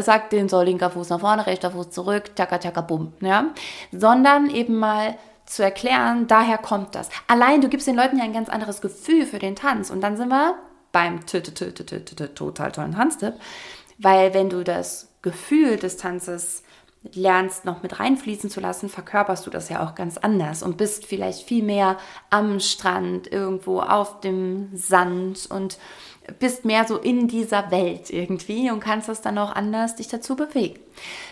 [0.01, 3.47] sag denen so, linker Fuß nach vorne, rechter Fuß zurück, tschakka, tschakka, bumm, ja,
[3.91, 5.17] sondern eben mal
[5.47, 7.09] zu erklären, daher kommt das.
[7.27, 10.17] Allein, du gibst den Leuten ja ein ganz anderes Gefühl für den Tanz und dann
[10.17, 10.55] sind wir
[10.91, 13.33] beim total tollen Tanztipp,
[13.97, 16.63] weil wenn du das Gefühl des Tanzes
[17.13, 21.05] lernst, noch mit reinfließen zu lassen, verkörperst du das ja auch ganz anders und bist
[21.05, 21.97] vielleicht viel mehr
[22.29, 25.77] am Strand, irgendwo auf dem Sand und
[26.39, 30.35] bist mehr so in dieser Welt irgendwie und kannst das dann auch anders dich dazu
[30.35, 30.79] bewegen.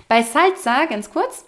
[0.08, 1.46] Bei Salsa, ganz kurz,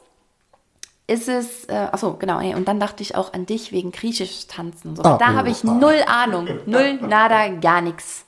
[1.07, 4.47] ist es, äh, achso, genau, ey, und dann dachte ich auch an dich wegen griechisch
[4.47, 4.95] tanzen.
[4.95, 5.03] So.
[5.03, 6.47] Ah, da habe ich null Ahnung.
[6.65, 8.25] Null, nada, gar nichts.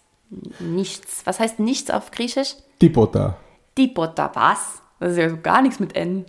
[0.60, 1.22] Nichts.
[1.26, 2.56] Was heißt nichts auf Griechisch?
[2.80, 3.38] Tipota.
[3.78, 4.82] Dipota, was?
[5.00, 6.26] Das ist ja so gar nichts mit N.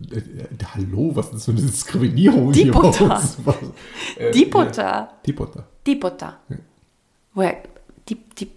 [0.00, 3.08] Äh, äh, hallo, was ist das für eine Diskriminierung hier Dipota.
[3.08, 3.36] Was?
[4.16, 4.82] Äh, Dipota.
[4.82, 5.64] ja, Tipota.
[5.86, 6.38] Dipota.
[7.34, 7.62] Woher?
[8.08, 8.50] Die, die,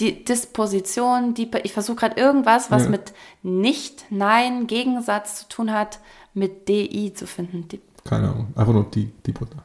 [0.00, 2.90] die Disposition, die, ich versuche gerade irgendwas, was Ja.
[2.90, 3.12] mit
[3.42, 6.00] nicht, nein, Gegensatz zu tun hat,
[6.34, 7.68] mit DI zu finden.
[7.68, 8.48] Die, Keine Ahnung.
[8.54, 9.56] Einfach nur die, Tipota.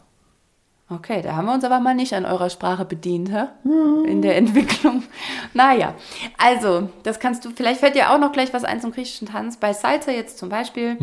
[0.90, 3.46] Okay, da haben wir uns aber mal nicht an eurer Sprache bedient, hä?
[4.06, 5.04] In der Entwicklung.
[5.54, 5.96] Naja,
[6.38, 9.56] also, das kannst du, vielleicht fällt dir auch noch gleich was ein zum griechischen Tanz.
[9.58, 10.98] Bei Salsa jetzt zum Beispiel,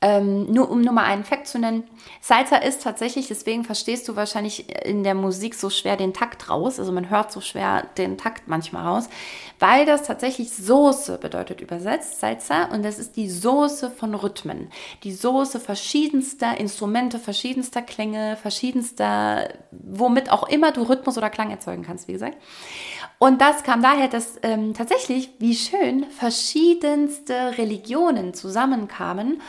[0.00, 1.84] ähm, nur um nur mal einen Fakt zu nennen.
[2.20, 6.78] Salsa ist tatsächlich, deswegen verstehst du wahrscheinlich in der Musik so schwer den Takt raus.
[6.78, 9.08] Also man hört so schwer den Takt manchmal raus,
[9.58, 12.66] weil das tatsächlich Soße bedeutet übersetzt, Salsa.
[12.66, 14.70] Und das ist die Soße von Rhythmen.
[15.02, 21.82] Die Soße verschiedenster Instrumente, verschiedenster Klänge, verschiedenster, womit auch immer du Rhythmus oder Klang erzeugen
[21.82, 22.36] kannst, wie gesagt.
[23.18, 29.42] Und das kam daher, dass ähm, tatsächlich, wie schön, verschiedenste Religionen zusammenkamen,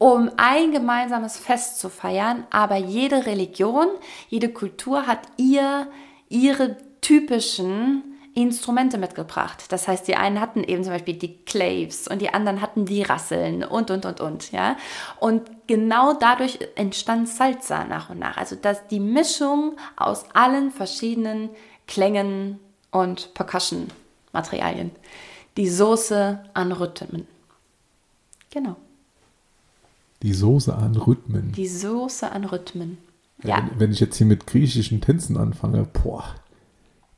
[0.00, 2.44] um ein gemeinsames Fest zu feiern.
[2.50, 3.86] Aber jede Religion,
[4.30, 5.88] jede Kultur hat ihr,
[6.30, 8.02] ihre typischen
[8.34, 9.64] Instrumente mitgebracht.
[9.68, 13.02] Das heißt, die einen hatten eben zum Beispiel die Claves und die anderen hatten die
[13.02, 14.76] Rasseln und, und, und, und, ja.
[15.18, 18.38] Und genau dadurch entstand Salsa nach und nach.
[18.38, 21.50] Also, dass die Mischung aus allen verschiedenen
[21.86, 22.58] Klängen
[22.90, 24.92] und Percussion-Materialien.
[25.58, 27.28] Die Soße an Rhythmen.
[28.50, 28.76] Genau.
[30.22, 31.52] Die Soße an Rhythmen.
[31.52, 32.98] Die Soße an Rhythmen.
[33.42, 33.56] Ja.
[33.72, 36.24] Wenn, wenn ich jetzt hier mit griechischen Tänzen anfange, boah.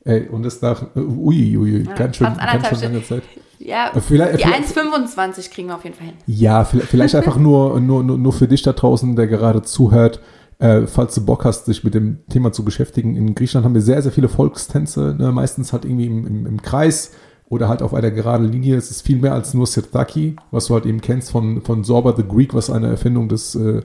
[0.05, 3.23] Ey, und das nach, äh, ui, ganz schön, ganz schön lange Zeit.
[3.59, 6.15] Ja, Äh, vielleicht- die vielleicht- 1,25 kriegen wir auf jeden Fall hin.
[6.27, 10.19] Ja, vielleicht, vielleicht einfach nur, nur, nur, für dich da draußen, der gerade zuhört,
[10.59, 13.15] äh, falls du Bock hast, sich mit dem Thema zu beschäftigen.
[13.15, 15.31] In Griechenland haben wir sehr, sehr viele Volkstänze, ne?
[15.31, 17.11] meistens halt irgendwie im, im, im Kreis
[17.53, 18.75] oder halt auf einer geraden Linie.
[18.75, 22.15] Es ist viel mehr als nur Sirtaki, was du halt eben kennst von, von Zorba
[22.15, 23.81] the Greek, was eine Erfindung des äh,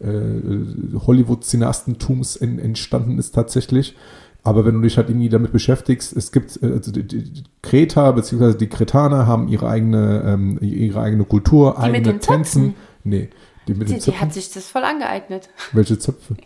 [0.00, 0.40] äh,
[1.06, 3.96] Hollywood-Cinastentums en, entstanden ist tatsächlich.
[4.44, 8.10] Aber wenn du dich halt irgendwie damit beschäftigst, es gibt, äh, also die, die Kreta
[8.10, 8.54] bzw.
[8.58, 12.74] die Kretaner haben ihre eigene, ähm, ihre eigene Kultur, Die mit eigene den Tänzen.
[13.04, 13.28] Nee.
[13.68, 14.20] Die mit Die, den die Zöpfen.
[14.20, 15.48] hat sich das voll angeeignet.
[15.72, 16.36] Welche Zöpfe?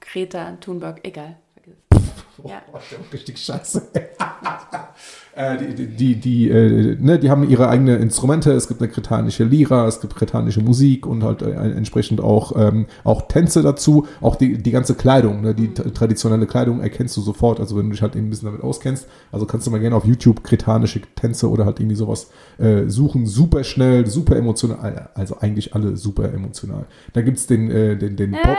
[0.00, 1.36] Greta Thunberg, egal.
[1.70, 2.00] Es.
[2.44, 2.62] Ja.
[2.72, 2.78] Oh,
[3.12, 3.88] richtig scheiße.
[5.34, 8.52] äh, die, die, die, äh, ne, die haben ihre eigene Instrumente.
[8.52, 12.86] Es gibt eine kretanische Lira, es gibt kretanische Musik und halt äh, entsprechend auch, ähm,
[13.04, 14.06] auch Tänze dazu.
[14.20, 17.60] Auch die, die ganze Kleidung, ne, die traditionelle Kleidung erkennst du sofort.
[17.60, 19.06] Also wenn du dich halt eben ein bisschen damit auskennst.
[19.32, 23.26] Also kannst du mal gerne auf YouTube kretanische Tänze oder halt irgendwie sowas äh, suchen.
[23.26, 25.10] Super schnell, super emotional.
[25.14, 26.86] Also eigentlich alle super emotional.
[27.12, 28.56] Da gibt's den, äh, den, den Pop.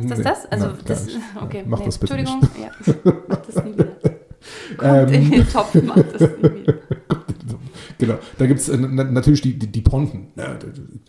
[0.00, 0.46] Ist das Nee, das?
[0.46, 1.18] Also, nein, das, nicht.
[1.42, 1.64] okay.
[1.66, 2.94] Mach das bitte Entschuldigung, ja.
[3.28, 3.84] Mach das nie wieder.
[4.76, 5.22] Kommt Ähm.
[5.22, 6.74] in den Topf, mach das nie wieder.
[7.98, 10.58] Genau, da gibt es äh, na- natürlich die, die, die Ponten, der,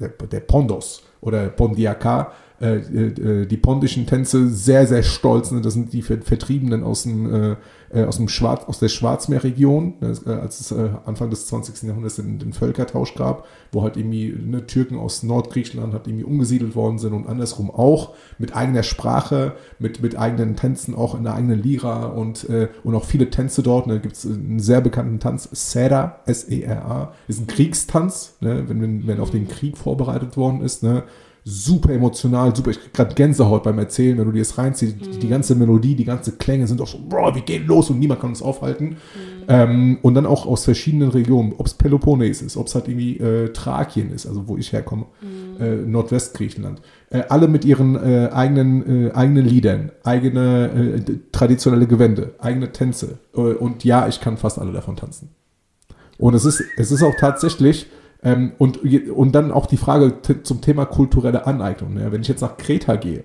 [0.10, 2.32] der Pondos oder Pondiaka,
[2.62, 5.52] äh, äh, die pondischen Tänze, sehr, sehr stolz.
[5.52, 5.60] Ne?
[5.60, 7.58] Das sind die Ver- Vertriebenen aus, dem,
[7.90, 10.14] äh, aus, dem Schwarz, aus der Schwarzmeerregion, ne?
[10.26, 11.84] äh, als es äh, Anfang des 20.
[11.84, 16.76] Jahrhunderts den, den Völkertausch gab, wo halt irgendwie ne, Türken aus Nordgriechenland halt irgendwie umgesiedelt
[16.76, 21.36] worden sind und andersrum auch, mit eigener Sprache, mit, mit eigenen Tänzen, auch in der
[21.36, 23.88] eigenen Lira und, äh, und auch viele Tänze dort.
[23.88, 24.00] Ne?
[24.00, 28.64] gibt es einen sehr bekannten Tanz, Sera, S-E-R-A, ist ein Kriegstanz, ne?
[28.68, 30.84] wenn, wenn, wenn auf den Krieg vorbereitet worden ist.
[30.84, 31.04] Ne?
[31.50, 32.72] Super emotional, super.
[32.72, 34.98] Ich krieg gerade Gänsehaut beim Erzählen, wenn du dir das reinziehst.
[35.00, 38.00] Die, die ganze Melodie, die ganze Klänge sind auch so, boah, wir gehen los und
[38.00, 38.98] niemand kann uns aufhalten.
[39.48, 43.18] Ähm, und dann auch aus verschiedenen Regionen, ob es Peloponnes ist, ob es halt irgendwie
[43.20, 45.06] äh, Thrakien ist, also wo ich herkomme,
[45.58, 46.82] äh, Nordwestgriechenland.
[47.12, 53.20] Äh, alle mit ihren äh, eigenen, äh, eigenen Liedern, eigene äh, traditionelle Gewände, eigene Tänze.
[53.32, 55.30] Und ja, ich kann fast alle davon tanzen.
[56.18, 57.88] Und es ist, es ist auch tatsächlich,
[58.24, 58.80] ähm, und,
[59.10, 61.94] und dann auch die Frage zum Thema kulturelle Aneignung.
[61.94, 62.12] Ne?
[62.12, 63.24] Wenn ich jetzt nach Kreta gehe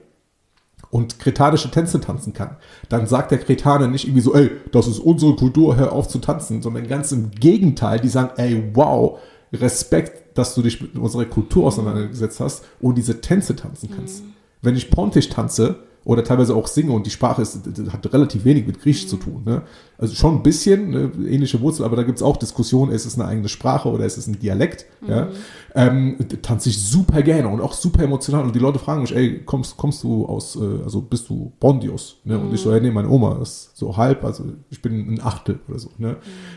[0.91, 2.57] und kretanische Tänze tanzen kann,
[2.89, 6.19] dann sagt der Kretaner nicht irgendwie so, ey, das ist unsere Kultur, hör auf zu
[6.19, 9.19] tanzen, sondern ganz im Gegenteil, die sagen, ey, wow,
[9.53, 14.23] Respekt, dass du dich mit unserer Kultur auseinandergesetzt hast und diese Tänze tanzen kannst.
[14.63, 17.61] Wenn ich Pontisch tanze oder teilweise auch singe und die Sprache ist,
[17.91, 19.43] hat relativ wenig mit Griechisch zu tun.
[19.45, 19.63] Ne?
[20.03, 23.15] Also schon ein bisschen, ne, ähnliche Wurzel, aber da gibt es auch Diskussionen, ist es
[23.15, 24.85] eine eigene Sprache oder ist es ein Dialekt?
[25.07, 25.29] Ja?
[25.77, 28.43] Ähm, tanze ich super gerne und auch super emotional.
[28.43, 32.17] Und die Leute fragen mich, ey, kommst, kommst du aus, äh, also bist du Bondios?
[32.25, 32.37] Ne?
[32.37, 35.61] Und ich so, ja, nee, meine Oma ist so halb, also ich bin ein Achtel
[35.69, 35.91] oder so.
[35.99, 36.17] Ne?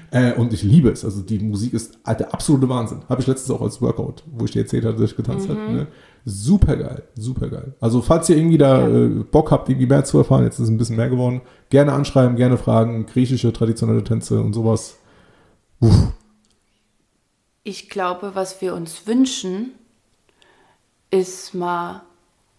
[0.09, 1.05] Äh, und ich liebe es.
[1.05, 3.01] Also die Musik ist der absolute Wahnsinn.
[3.07, 5.59] Habe ich letztens auch als Workout, wo ich dir erzählt hatte, dass ich getanzt habe.
[5.71, 5.87] Ne?
[6.27, 7.75] Super geil, super geil.
[7.79, 10.69] Also falls ihr irgendwie da äh, Bock habt, irgendwie mehr zu erfahren, jetzt ist es
[10.69, 14.97] ein bisschen mehr geworden, gerne anschreiben, gerne fragen, griechische traditionelle Tänze und sowas.
[15.79, 16.13] Uff.
[17.63, 19.71] Ich glaube, was wir uns wünschen,
[21.09, 22.03] ist mal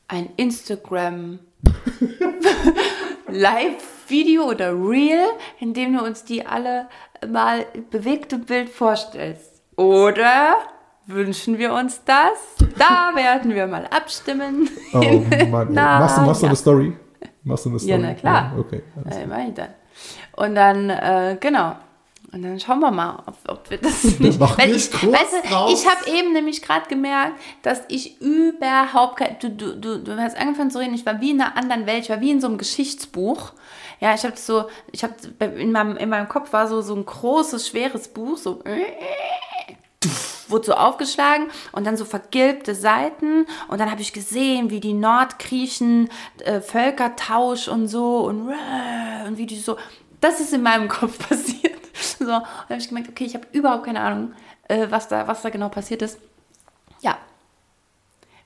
[0.09, 1.39] ein Instagram
[3.29, 5.25] Live-Video oder Reel,
[5.61, 6.89] in dem du uns die alle
[7.29, 9.63] mal bewegte Bild vorstellst.
[9.77, 10.57] Oder
[11.07, 12.67] wünschen wir uns das?
[12.79, 14.69] Da werden wir mal abstimmen.
[14.93, 14.99] Oh
[15.51, 16.97] Mann, machst du, machst du eine Story?
[17.47, 17.93] Machst du eine Story?
[17.93, 18.53] Ja, na klar.
[18.55, 18.83] Ja, okay.
[19.09, 19.69] Äh, mach ich dann.
[20.37, 21.77] Und dann, äh, genau.
[22.33, 24.41] Und dann schauen wir mal, ob, ob wir das nicht.
[24.41, 29.39] machen Weil ich, weißt du, ich habe eben nämlich gerade gemerkt, dass ich überhaupt kein.
[29.39, 32.03] Du, du, du, du hast angefangen zu reden, ich war wie in einer anderen Welt,
[32.03, 33.53] ich war wie in so einem Geschichtsbuch.
[34.01, 35.15] Ja, ich habe so, ich habe
[35.57, 38.61] in meinem, in meinem Kopf war so, so ein großes, schweres Buch, so
[40.49, 44.95] wurde so aufgeschlagen und dann so vergilbte Seiten und dann habe ich gesehen, wie die
[44.95, 46.09] Nordgriechen
[46.45, 48.53] äh, Völkertausch und so und,
[49.27, 49.77] und wie die so,
[50.21, 51.75] das ist in meinem Kopf passiert.
[52.19, 54.33] So, und habe ich gemerkt, okay, ich habe überhaupt keine Ahnung,
[54.69, 56.19] äh, was, da, was da genau passiert ist.
[57.01, 57.19] Ja.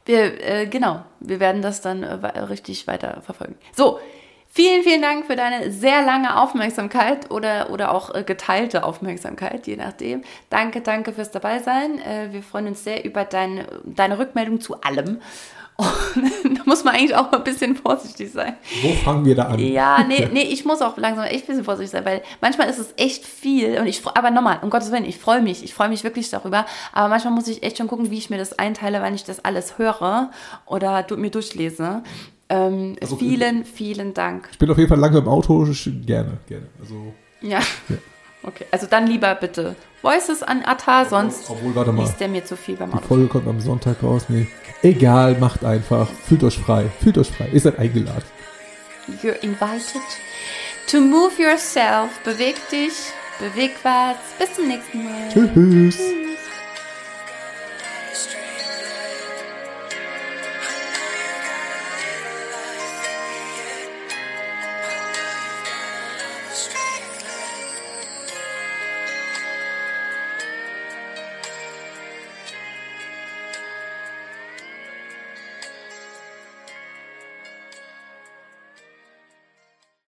[0.04, 3.56] Wir, äh, genau, wir werden das dann äh, richtig weiter verfolgen.
[3.76, 4.00] So,
[4.50, 9.76] vielen, vielen Dank für deine sehr lange Aufmerksamkeit oder, oder auch äh, geteilte Aufmerksamkeit, je
[9.76, 10.22] nachdem.
[10.50, 12.00] Danke, danke fürs Dabeisein.
[12.00, 15.20] Äh, wir freuen uns sehr über dein, deine Rückmeldung zu allem.
[16.44, 18.56] Und da muss man eigentlich auch mal ein bisschen vorsichtig sein.
[18.82, 19.58] Wo fangen wir da an?
[19.58, 22.78] Ja, nee, nee, ich muss auch langsam echt ein bisschen vorsichtig sein, weil manchmal ist
[22.78, 25.88] es echt viel und ich, aber nochmal, um Gottes Willen, ich freue mich, ich freue
[25.88, 29.00] mich wirklich darüber, aber manchmal muss ich echt schon gucken, wie ich mir das einteile,
[29.02, 30.30] wenn ich das alles höre
[30.66, 32.02] oder mir durchlese.
[32.50, 34.48] Ähm, Also, vielen, vielen Dank.
[34.52, 35.66] Ich bin auf jeden Fall lange im Auto,
[36.06, 36.66] gerne, gerne.
[36.80, 37.60] Also, Ja.
[38.42, 42.04] Okay, also dann lieber bitte Voices an Atta, sonst obwohl, warte mal.
[42.04, 43.06] liest der mir zu viel beim Die Auto.
[43.06, 44.24] Folge kommt am Sonntag raus.
[44.30, 44.46] Nee.
[44.82, 46.08] Egal, macht einfach.
[46.08, 46.86] Fühlt euch frei.
[47.02, 47.48] Fühlt euch frei.
[47.52, 48.22] Ihr seid eingeladen.
[49.22, 50.00] You're invited
[50.90, 52.18] to move yourself.
[52.24, 52.94] Beweg dich,
[53.40, 54.16] beweg was.
[54.38, 55.28] Bis zum nächsten Mal.
[55.30, 55.50] Tschüss.
[55.52, 55.98] Tschüss.